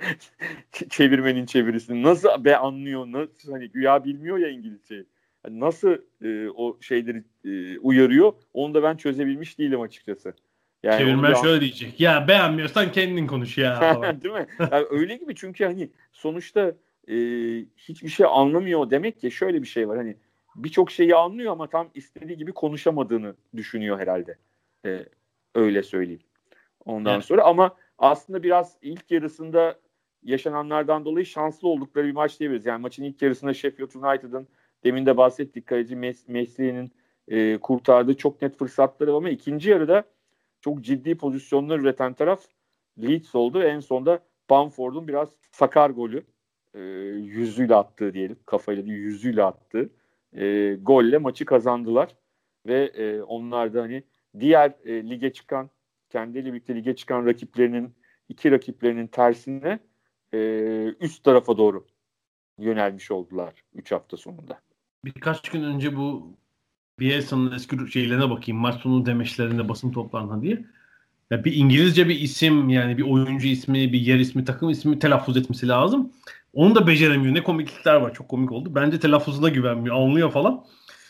Çevirmenin 0.90 1.46
çevirisini. 1.46 2.02
Nasıl 2.02 2.44
be 2.44 2.56
anlıyor? 2.56 3.06
Nasıl 3.06 3.52
hani 3.52 3.68
güya 3.68 4.04
bilmiyor 4.04 4.38
ya 4.38 4.48
İngilizceyi. 4.48 5.06
Yani 5.46 5.60
Nasıl 5.60 5.96
e, 6.24 6.50
o 6.50 6.78
şeyleri 6.80 7.24
e, 7.44 7.78
uyarıyor? 7.78 8.32
Onu 8.52 8.74
da 8.74 8.82
ben 8.82 8.96
çözebilmiş 8.96 9.58
değilim 9.58 9.80
açıkçası. 9.80 10.34
Yani 10.82 10.98
Çevirmen 10.98 11.34
şöyle 11.34 11.60
diyecek. 11.60 12.00
Ya 12.00 12.28
beğenmiyorsan 12.28 12.92
kendin 12.92 13.26
konuş 13.26 13.58
ya. 13.58 14.00
Değil 14.22 14.34
mi? 14.34 14.46
Yani 14.58 14.86
öyle 14.90 15.16
gibi 15.16 15.34
çünkü 15.34 15.64
hani 15.64 15.90
sonuçta 16.12 16.72
e, 17.08 17.14
hiçbir 17.76 18.08
şey 18.08 18.26
anlamıyor 18.30 18.90
demek 18.90 19.20
ki 19.20 19.30
şöyle 19.30 19.62
bir 19.62 19.66
şey 19.66 19.88
var 19.88 19.96
hani 19.96 20.16
birçok 20.56 20.90
şeyi 20.90 21.14
anlıyor 21.14 21.52
ama 21.52 21.66
tam 21.66 21.88
istediği 21.94 22.36
gibi 22.36 22.52
konuşamadığını 22.52 23.34
düşünüyor 23.56 23.98
herhalde. 23.98 24.38
E, 24.86 25.04
öyle 25.54 25.82
söyleyeyim. 25.82 26.22
Ondan 26.84 27.14
evet. 27.14 27.24
sonra 27.24 27.42
ama 27.42 27.76
aslında 27.98 28.42
biraz 28.42 28.76
ilk 28.82 29.10
yarısında 29.10 29.78
yaşananlardan 30.22 31.04
dolayı 31.04 31.26
şanslı 31.26 31.68
oldukları 31.68 32.06
bir 32.06 32.12
maç 32.12 32.40
diyebiliriz. 32.40 32.66
Yani 32.66 32.82
maçın 32.82 33.04
ilk 33.04 33.22
yarısında 33.22 33.54
Sheffield 33.54 33.94
United'ın 33.94 34.48
demin 34.84 35.06
de 35.06 35.16
bahsettik 35.16 35.66
kaleci 35.66 35.96
Mes 35.96 36.28
Mesli'nin 36.28 36.92
e, 37.28 37.58
kurtardığı 37.58 38.16
çok 38.16 38.42
net 38.42 38.58
fırsatları 38.58 39.14
ama 39.14 39.30
ikinci 39.30 39.70
yarıda 39.70 40.04
çok 40.60 40.80
ciddi 40.80 41.16
pozisyonlar 41.16 41.78
üreten 41.78 42.14
taraf 42.14 42.44
Leeds 43.02 43.34
oldu. 43.34 43.62
En 43.62 43.80
sonda 43.80 44.20
Bamford'un 44.50 45.08
biraz 45.08 45.28
sakar 45.52 45.90
golü 45.90 46.24
e, 46.74 46.80
yüzüyle 46.80 47.74
attığı 47.74 48.14
diyelim 48.14 48.36
kafayla 48.46 48.86
değil 48.86 48.98
yüzüyle 48.98 49.42
attığı 49.42 49.90
e, 50.32 50.74
golle 50.82 51.18
maçı 51.18 51.44
kazandılar 51.44 52.16
ve 52.66 52.84
e, 52.84 53.22
onlar 53.22 53.74
da 53.74 53.82
hani 53.82 54.02
diğer 54.40 54.72
e, 54.84 55.10
lige 55.10 55.32
çıkan 55.32 55.70
kendiyle 56.14 56.52
birlikte 56.52 56.74
lige 56.74 56.96
çıkan 56.96 57.26
rakiplerinin 57.26 57.94
iki 58.28 58.50
rakiplerinin 58.50 59.06
tersine 59.06 59.78
e, 60.34 60.38
üst 61.00 61.24
tarafa 61.24 61.58
doğru 61.58 61.86
yönelmiş 62.58 63.10
oldular 63.10 63.54
3 63.74 63.92
hafta 63.92 64.16
sonunda. 64.16 64.60
Birkaç 65.04 65.50
gün 65.50 65.62
önce 65.62 65.96
bu 65.96 66.36
Bielsa'nın 67.00 67.52
eski 67.52 67.92
şeylerine 67.92 68.30
bakayım. 68.30 68.60
Maç 68.60 68.80
sonu 68.80 69.06
demeçlerinde 69.06 69.68
basın 69.68 69.92
toplantısında 69.92 70.42
diye. 70.42 70.64
Ya 71.30 71.44
bir 71.44 71.56
İngilizce 71.56 72.08
bir 72.08 72.20
isim 72.20 72.68
yani 72.68 72.98
bir 72.98 73.02
oyuncu 73.02 73.48
ismi, 73.48 73.92
bir 73.92 74.00
yer 74.00 74.18
ismi, 74.18 74.44
takım 74.44 74.70
ismi 74.70 74.98
telaffuz 74.98 75.36
etmesi 75.36 75.68
lazım. 75.68 76.12
Onu 76.52 76.74
da 76.74 76.86
beceremiyor. 76.86 77.34
Ne 77.34 77.42
komiklikler 77.42 77.94
var. 77.94 78.14
Çok 78.14 78.28
komik 78.28 78.52
oldu. 78.52 78.74
Bence 78.74 79.00
telaffuzuna 79.00 79.48
güvenmiyor. 79.48 79.96
Anlıyor 79.96 80.30
falan. 80.30 80.64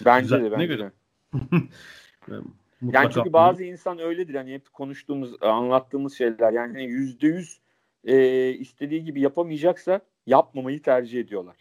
Bence 0.04 0.22
Güzel. 0.22 0.44
de. 0.44 0.50
Bence 0.50 0.90
de. 2.82 2.96
yani 2.96 3.10
çünkü 3.14 3.32
bazı 3.32 3.64
insan 3.64 3.98
öyledir. 3.98 4.34
Hani 4.34 4.54
hep 4.54 4.72
konuştuğumuz, 4.72 5.42
anlattığımız 5.42 6.18
şeyler. 6.18 6.52
Yani 6.52 6.72
hani 6.72 6.84
yüzde 6.84 7.26
yüz 7.26 7.60
e, 8.04 8.48
istediği 8.48 9.04
gibi 9.04 9.20
yapamayacaksa 9.20 10.00
yapmamayı 10.26 10.82
tercih 10.82 11.20
ediyorlar. 11.20 11.56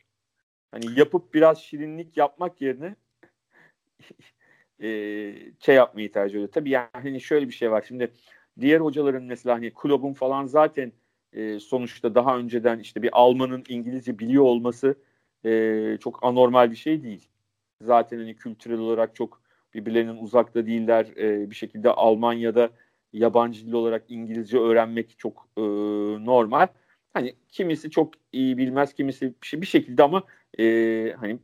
Hani 0.72 1.00
yapıp 1.00 1.34
biraz 1.34 1.62
şirinlik 1.62 2.18
yapmak 2.18 2.62
yerine 2.62 2.96
e, 4.80 4.88
şey 5.60 5.76
yapmayı 5.76 6.12
tercih 6.12 6.36
ediyor. 6.36 6.52
Tabii 6.52 6.70
yani 6.70 6.90
hani 6.94 7.22
şöyle 7.22 7.48
bir 7.48 7.54
şey 7.54 7.72
var. 7.72 7.86
Şimdi 7.88 8.12
diğer 8.60 8.80
hocaların 8.80 9.24
mesela 9.24 9.56
hani 9.56 9.74
kulübün 9.74 10.14
falan 10.14 10.46
zaten 10.46 10.92
e, 11.34 11.60
sonuçta 11.60 12.16
daha 12.16 12.38
önceden 12.38 12.80
işte 12.80 13.02
bir 13.02 13.10
Almanın 13.14 13.64
İngilizce 13.68 14.20
biliyor 14.20 14.44
olması 14.44 14.96
e, 15.46 15.98
çok 16.02 16.24
anormal 16.24 16.72
bir 16.72 16.76
şey 16.76 17.04
değil. 17.04 17.30
Zaten 17.82 18.18
hani 18.18 18.36
kültürel 18.36 18.80
olarak 18.80 19.16
çok 19.16 19.43
birbirlerinin 19.74 20.18
uzakta 20.18 20.66
değiller. 20.66 21.06
E, 21.18 21.50
bir 21.50 21.56
şekilde 21.56 21.90
Almanya'da 21.90 22.70
yabancı 23.14 23.66
dil 23.68 23.74
olarak 23.74 24.04
İngilizce 24.10 24.60
öğrenmek 24.60 25.20
çok 25.20 25.48
e, 25.58 25.62
normal. 26.26 26.68
Hani 27.14 27.36
kimisi 27.50 27.90
çok 27.90 28.14
iyi 28.32 28.58
bilmez, 28.58 28.94
kimisi 28.94 29.34
bir, 29.42 29.48
şey, 29.48 29.62
bir 29.62 29.66
şekilde 29.66 30.04
ama 30.04 30.24
e, 30.60 31.16
hani 31.20 31.40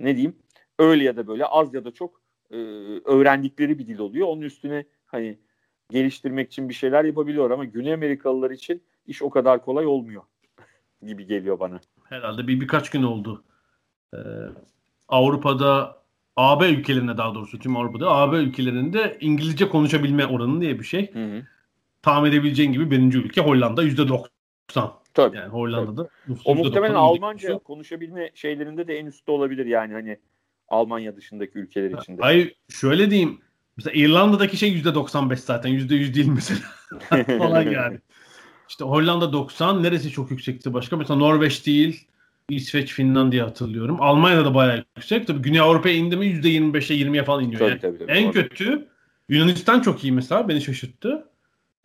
ne 0.00 0.16
diyeyim 0.16 0.36
öyle 0.78 1.04
ya 1.04 1.16
da 1.16 1.26
böyle 1.26 1.44
az 1.44 1.74
ya 1.74 1.84
da 1.84 1.90
çok 1.90 2.20
e, 2.50 2.56
öğrendikleri 3.04 3.78
bir 3.78 3.86
dil 3.86 3.98
oluyor. 3.98 4.28
Onun 4.28 4.42
üstüne 4.42 4.84
hani 5.06 5.38
geliştirmek 5.90 6.46
için 6.46 6.68
bir 6.68 6.74
şeyler 6.74 7.04
yapabiliyor 7.04 7.50
ama 7.50 7.64
Güney 7.64 7.94
Amerikalılar 7.94 8.50
için 8.50 8.82
iş 9.06 9.22
o 9.22 9.30
kadar 9.30 9.64
kolay 9.64 9.86
olmuyor 9.86 10.22
gibi 11.06 11.26
geliyor 11.26 11.60
bana. 11.60 11.80
Herhalde 12.04 12.46
bir 12.46 12.60
birkaç 12.60 12.90
gün 12.90 13.02
oldu. 13.02 13.44
Ee, 14.14 14.18
Avrupa'da 15.08 15.97
AB 16.38 16.68
ülkelerinde 16.68 17.16
daha 17.16 17.34
doğrusu 17.34 17.58
tüm 17.58 17.76
Avrupa'da 17.76 18.10
AB 18.10 18.36
ülkelerinde 18.36 19.18
İngilizce 19.20 19.68
konuşabilme 19.68 20.26
oranı 20.26 20.60
diye 20.60 20.78
bir 20.78 20.84
şey. 20.84 21.14
Hı 21.14 21.24
hı. 21.24 21.42
Tahmin 22.02 22.30
edebileceğin 22.30 22.72
gibi 22.72 22.90
birinci 22.90 23.18
ülke 23.18 23.40
Hollanda 23.40 23.82
yüzde 23.82 24.08
doksan. 24.08 24.92
Tabii. 25.14 25.36
Yani 25.36 25.48
Hollanda'da. 25.48 26.08
Tabii. 26.26 26.38
O 26.44 26.54
muhtemelen 26.54 26.94
Almanca 26.94 27.58
konuşabilme 27.58 28.30
şeylerinde 28.34 28.88
de 28.88 28.98
en 28.98 29.06
üstte 29.06 29.32
olabilir 29.32 29.66
yani 29.66 29.92
hani 29.92 30.18
Almanya 30.68 31.16
dışındaki 31.16 31.58
ülkeler 31.58 31.98
içinde. 31.98 32.22
Hayır 32.22 32.54
şöyle 32.68 33.10
diyeyim. 33.10 33.40
Mesela 33.76 33.94
İrlanda'daki 33.94 34.56
şey 34.56 34.72
yüzde 34.72 34.94
95 34.94 35.40
zaten. 35.40 35.68
Yüzde 35.70 35.94
yüz 35.94 36.14
değil 36.14 36.28
mesela. 36.28 36.60
Falan 37.38 37.62
yani. 37.62 37.98
İşte 38.68 38.84
Hollanda 38.84 39.32
90. 39.32 39.82
Neresi 39.82 40.10
çok 40.10 40.30
yüksekti 40.30 40.74
başka? 40.74 40.96
Mesela 40.96 41.18
Norveç 41.18 41.66
değil. 41.66 42.08
İsveç, 42.48 42.92
Finlandiya 42.92 43.46
hatırlıyorum. 43.46 43.96
Almanya'da 44.00 44.44
da 44.44 44.54
bayağı 44.54 44.84
yüksek. 44.96 45.26
Tabii 45.26 45.42
Güney 45.42 45.60
Avrupa'ya 45.60 45.94
indi 45.94 46.16
mi 46.16 46.26
%25'e 46.26 46.96
20'ye 46.96 47.24
falan 47.24 47.44
iniyor. 47.44 47.58
Tabii, 47.58 47.70
yani. 47.70 47.80
tabii, 47.80 47.98
tabii, 47.98 48.12
en 48.12 48.24
doğru. 48.24 48.32
kötü 48.32 48.88
Yunanistan 49.28 49.80
çok 49.80 50.04
iyi 50.04 50.12
mesela. 50.12 50.48
Beni 50.48 50.60
şaşırttı. 50.60 51.28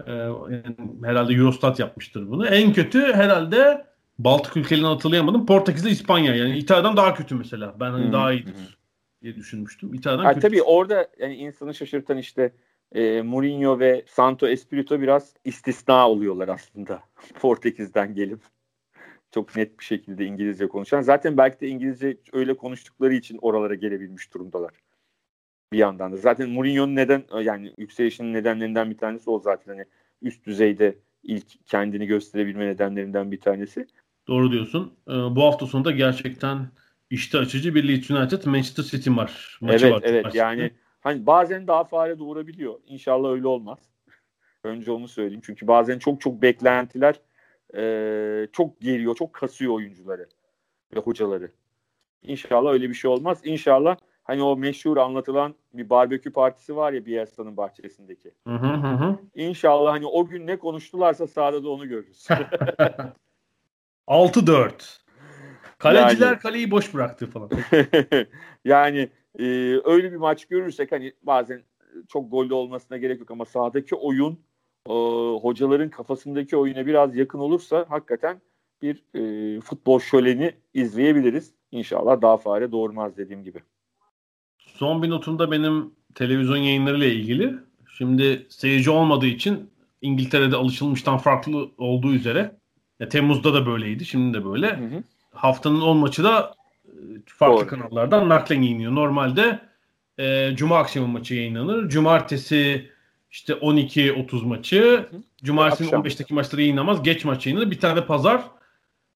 Ee, 0.07 0.11
yani 0.11 0.75
herhalde 1.03 1.33
Eurostat 1.33 1.79
yapmıştır 1.79 2.29
bunu. 2.29 2.47
En 2.47 2.73
kötü 2.73 3.13
herhalde 3.13 3.85
Baltık 4.19 4.57
ülkelerini 4.57 4.87
hatırlayamadım. 4.87 5.45
Portekiz'de 5.45 5.89
İspanya. 5.89 6.35
Yani 6.35 6.57
İtalya'dan 6.57 6.97
daha 6.97 7.13
kötü 7.13 7.35
mesela. 7.35 7.75
Ben 7.79 7.91
hani 7.91 8.05
hmm. 8.05 8.13
daha 8.13 8.33
iyidir 8.33 8.77
diye 9.21 9.35
düşünmüştüm. 9.35 9.93
İtalya'dan 9.93 10.23
yani 10.23 10.33
kötü. 10.33 10.47
Tabii 10.47 10.61
orada 10.61 11.07
yani 11.19 11.35
insanı 11.35 11.73
şaşırtan 11.73 12.17
işte 12.17 12.53
e, 12.91 13.21
Mourinho 13.21 13.79
ve 13.79 14.03
Santo 14.07 14.47
Espirito 14.47 15.01
biraz 15.01 15.33
istisna 15.45 16.09
oluyorlar 16.09 16.47
aslında. 16.47 17.03
Portekiz'den 17.41 18.15
gelip 18.15 18.39
çok 19.33 19.55
net 19.55 19.79
bir 19.79 19.85
şekilde 19.85 20.25
İngilizce 20.25 20.67
konuşan. 20.67 21.01
Zaten 21.01 21.37
belki 21.37 21.59
de 21.59 21.67
İngilizce 21.67 22.17
öyle 22.33 22.57
konuştukları 22.57 23.13
için 23.13 23.39
oralara 23.41 23.75
gelebilmiş 23.75 24.33
durumdalar. 24.33 24.71
Bir 25.73 25.77
yandan 25.77 26.11
da. 26.11 26.17
Zaten 26.17 26.49
Mourinho'nun 26.49 26.95
neden 26.95 27.23
yani 27.41 27.73
yükselişinin 27.77 28.33
nedenlerinden 28.33 28.89
bir 28.89 28.97
tanesi 28.97 29.29
o 29.29 29.39
zaten. 29.39 29.71
Hani 29.71 29.85
üst 30.21 30.45
düzeyde 30.45 30.97
ilk 31.23 31.65
kendini 31.65 32.05
gösterebilme 32.07 32.65
nedenlerinden 32.65 33.31
bir 33.31 33.39
tanesi. 33.39 33.87
Doğru 34.27 34.51
diyorsun. 34.51 34.93
Ee, 35.07 35.11
bu 35.11 35.43
hafta 35.43 35.65
sonunda 35.65 35.91
gerçekten 35.91 36.67
işte 37.09 37.37
açıcı 37.37 37.75
bir 37.75 37.87
Leeds 37.87 38.11
United 38.11 38.45
Manchester 38.45 38.83
City 38.83 39.09
var. 39.09 39.57
Maçı 39.61 39.85
evet 39.85 39.95
var, 39.95 40.01
evet 40.05 40.35
yani 40.35 40.71
hani 41.01 41.25
bazen 41.25 41.67
daha 41.67 41.83
fare 41.83 42.19
doğurabiliyor. 42.19 42.79
İnşallah 42.85 43.29
öyle 43.31 43.47
olmaz. 43.47 43.79
Önce 44.63 44.91
onu 44.91 45.07
söyleyeyim. 45.07 45.41
Çünkü 45.45 45.67
bazen 45.67 45.99
çok 45.99 46.21
çok 46.21 46.41
beklentiler 46.41 47.15
e, 47.75 48.47
çok 48.51 48.81
geliyor, 48.81 49.15
çok 49.15 49.33
kasıyor 49.33 49.73
oyuncuları 49.73 50.27
ve 50.95 50.99
hocaları. 50.99 51.51
İnşallah 52.21 52.71
öyle 52.71 52.89
bir 52.89 52.93
şey 52.93 53.11
olmaz. 53.11 53.41
İnşallah 53.43 53.97
hani 54.23 54.43
o 54.43 54.57
meşhur 54.57 54.97
anlatılan 54.97 55.55
bir 55.73 55.89
barbekü 55.89 56.31
partisi 56.33 56.75
var 56.75 56.93
ya 56.93 57.05
Bielsa'nın 57.05 57.57
bahçesindeki. 57.57 58.31
Hı 58.47 58.53
hı 58.53 58.67
hı. 58.67 59.17
İnşallah 59.35 59.93
hani 59.93 60.05
o 60.05 60.25
gün 60.25 60.47
ne 60.47 60.59
konuştularsa 60.59 61.27
sahada 61.27 61.63
da 61.63 61.69
onu 61.69 61.87
görürüz. 61.87 62.27
6-4. 64.07 65.03
Kaleciler 65.77 66.27
yani, 66.27 66.39
kaleyi 66.39 66.71
boş 66.71 66.93
bıraktı 66.93 67.27
falan. 67.27 67.49
yani 68.65 69.09
e, 69.39 69.45
öyle 69.83 70.11
bir 70.11 70.17
maç 70.17 70.45
görürsek 70.45 70.91
hani 70.91 71.13
bazen 71.23 71.63
çok 72.07 72.31
gollü 72.31 72.53
olmasına 72.53 72.97
gerek 72.97 73.19
yok 73.19 73.31
ama 73.31 73.45
sahadaki 73.45 73.95
oyun 73.95 74.39
e, 74.89 74.93
hocaların 75.41 75.89
kafasındaki 75.89 76.57
oyuna 76.57 76.85
biraz 76.85 77.15
yakın 77.15 77.39
olursa 77.39 77.85
hakikaten 77.89 78.41
bir 78.81 79.03
e, 79.15 79.61
futbol 79.61 79.99
şöleni 79.99 80.53
izleyebiliriz. 80.73 81.53
İnşallah 81.71 82.21
daha 82.21 82.37
fare 82.37 82.71
doğurmaz 82.71 83.17
dediğim 83.17 83.43
gibi. 83.43 83.59
Son 84.57 85.03
bir 85.03 85.09
notumda 85.09 85.51
benim 85.51 85.91
televizyon 86.15 86.57
yayınlarıyla 86.57 87.07
ilgili. 87.07 87.53
Şimdi 87.97 88.45
seyirci 88.49 88.89
olmadığı 88.89 89.25
için 89.25 89.69
İngiltere'de 90.01 90.55
alışılmıştan 90.55 91.17
farklı 91.17 91.69
olduğu 91.77 92.13
üzere 92.13 92.55
ya 92.99 93.09
Temmuz'da 93.09 93.53
da 93.53 93.65
böyleydi. 93.65 94.05
Şimdi 94.05 94.37
de 94.37 94.45
böyle. 94.45 94.77
Hı 94.77 94.85
hı. 94.85 95.03
Haftanın 95.31 95.81
10 95.81 95.97
maçı 95.97 96.23
da 96.23 96.55
e, 96.85 96.91
farklı 97.25 97.57
Doğru. 97.57 97.67
kanallardan 97.67 98.29
naklen 98.29 98.61
yayınlıyor. 98.61 98.95
Normalde 98.95 99.59
e, 100.19 100.55
Cuma 100.55 100.77
akşamı 100.77 101.07
maçı 101.07 101.35
yayınlanır. 101.35 101.89
Cumartesi 101.89 102.89
işte 103.33 103.53
12-30 103.53 104.45
maçı. 104.45 105.09
Cumartesi 105.43 105.91
15'teki 105.91 106.33
maçları 106.33 106.61
yayınlamaz. 106.61 107.03
Geç 107.03 107.25
maç 107.25 107.45
yayınlanır. 107.45 107.71
Bir 107.71 107.79
tane 107.79 108.05
pazar. 108.05 108.41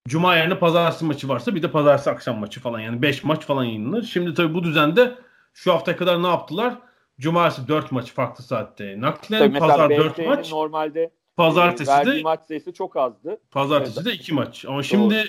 Cuma 0.08 0.36
yerine 0.36 0.60
pazartesi 0.60 1.06
maçı 1.06 1.30
varsa 1.30 1.56
bir 1.56 1.64
de 1.64 1.72
pazartesi 1.72 2.10
akşam 2.10 2.40
maçı 2.40 2.60
falan. 2.60 2.80
Yani 2.80 3.02
5 3.02 3.24
maç 3.24 3.46
falan 3.46 3.64
yayınlanır. 3.64 4.04
Şimdi 4.04 4.34
tabii 4.34 4.54
bu 4.54 4.64
düzende 4.64 5.16
şu 5.54 5.74
hafta 5.74 5.98
kadar 5.98 6.24
ne 6.24 6.28
yaptılar? 6.28 6.78
Cumartesi 7.20 7.68
4 7.68 7.92
maç 7.92 8.12
farklı 8.12 8.44
saatte 8.44 9.02
naklen. 9.02 9.40
Tabii 9.40 9.60
pazar 9.60 9.90
4 9.90 10.18
maç. 10.18 10.52
Normalde 10.52 11.12
Pazartesi 11.36 11.92
de 11.92 12.22
maç 12.22 12.40
sayısı 12.48 12.74
çok 12.74 12.98
azdı. 12.98 13.40
Pazartesi 13.52 14.06
de 14.06 14.14
2 14.14 14.34
maç. 14.34 14.66
Ama 14.66 14.76
Doğru. 14.76 14.84
şimdi 14.84 15.24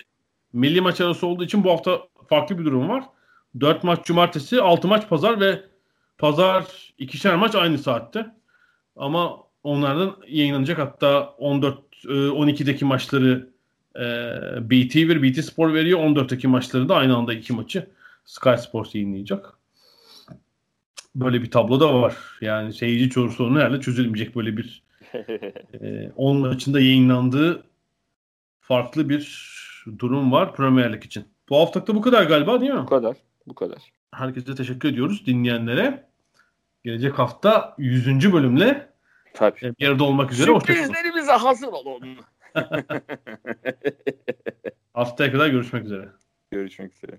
milli 0.52 0.80
maç 0.80 1.00
arası 1.00 1.26
olduğu 1.26 1.44
için 1.44 1.64
bu 1.64 1.70
hafta 1.70 2.00
farklı 2.28 2.58
bir 2.58 2.64
durum 2.64 2.88
var. 2.88 3.04
4 3.60 3.84
maç 3.84 4.04
cumartesi, 4.04 4.62
6 4.62 4.88
maç 4.88 5.08
pazar 5.08 5.40
ve 5.40 5.62
pazar 6.18 6.64
ikişer 6.98 7.36
maç 7.36 7.54
aynı 7.54 7.78
saatte. 7.78 8.37
Ama 8.98 9.36
onlardan 9.62 10.16
yayınlanacak 10.28 10.78
hatta 10.78 11.34
14 11.38 11.78
12'deki 12.04 12.84
maçları 12.84 13.48
e, 13.96 14.02
BT 14.70 14.94
bir 14.94 15.22
BT 15.22 15.44
Spor 15.44 15.74
veriyor. 15.74 16.00
14'teki 16.00 16.48
maçları 16.48 16.88
da 16.88 16.96
aynı 16.96 17.16
anda 17.16 17.34
iki 17.34 17.52
maçı 17.52 17.86
Sky 18.24 18.56
Sports 18.58 18.94
yayınlayacak. 18.94 19.58
Böyle 21.16 21.42
bir 21.42 21.50
tablo 21.50 21.80
da 21.80 22.02
var. 22.02 22.16
Yani 22.40 22.72
seyirci 22.72 23.14
sorunu 23.14 23.58
herhalde 23.58 23.80
çözülmeyecek 23.80 24.36
böyle 24.36 24.56
bir 24.56 24.82
e, 25.80 26.10
10 26.16 26.36
maçında 26.36 26.80
yayınlandığı 26.80 27.62
farklı 28.60 29.08
bir 29.08 29.48
durum 29.98 30.32
var 30.32 30.54
Premier 30.54 30.92
Lig 30.92 31.04
için. 31.04 31.24
Bu 31.48 31.56
haftalıkta 31.56 31.94
bu 31.94 32.00
kadar 32.00 32.24
galiba 32.24 32.60
değil 32.60 32.72
mi? 32.72 32.82
Bu 32.82 32.86
kadar. 32.86 33.16
Bu 33.46 33.54
kadar. 33.54 33.78
Herkese 34.14 34.54
teşekkür 34.54 34.88
ediyoruz 34.88 35.26
dinleyenlere. 35.26 36.07
Gelecek 36.84 37.18
hafta 37.18 37.74
100. 37.78 38.32
bölümle 38.32 38.88
Tabii. 39.34 39.74
bir 39.80 39.88
arada 39.88 40.04
olmak 40.04 40.32
üzere. 40.32 40.46
Sürprizlerimize 40.46 41.32
hazır 41.32 41.68
olun. 41.68 42.18
Haftaya 44.94 45.32
kadar 45.32 45.48
görüşmek 45.48 45.84
üzere. 45.84 46.08
Görüşmek 46.50 46.94
üzere. 46.94 47.18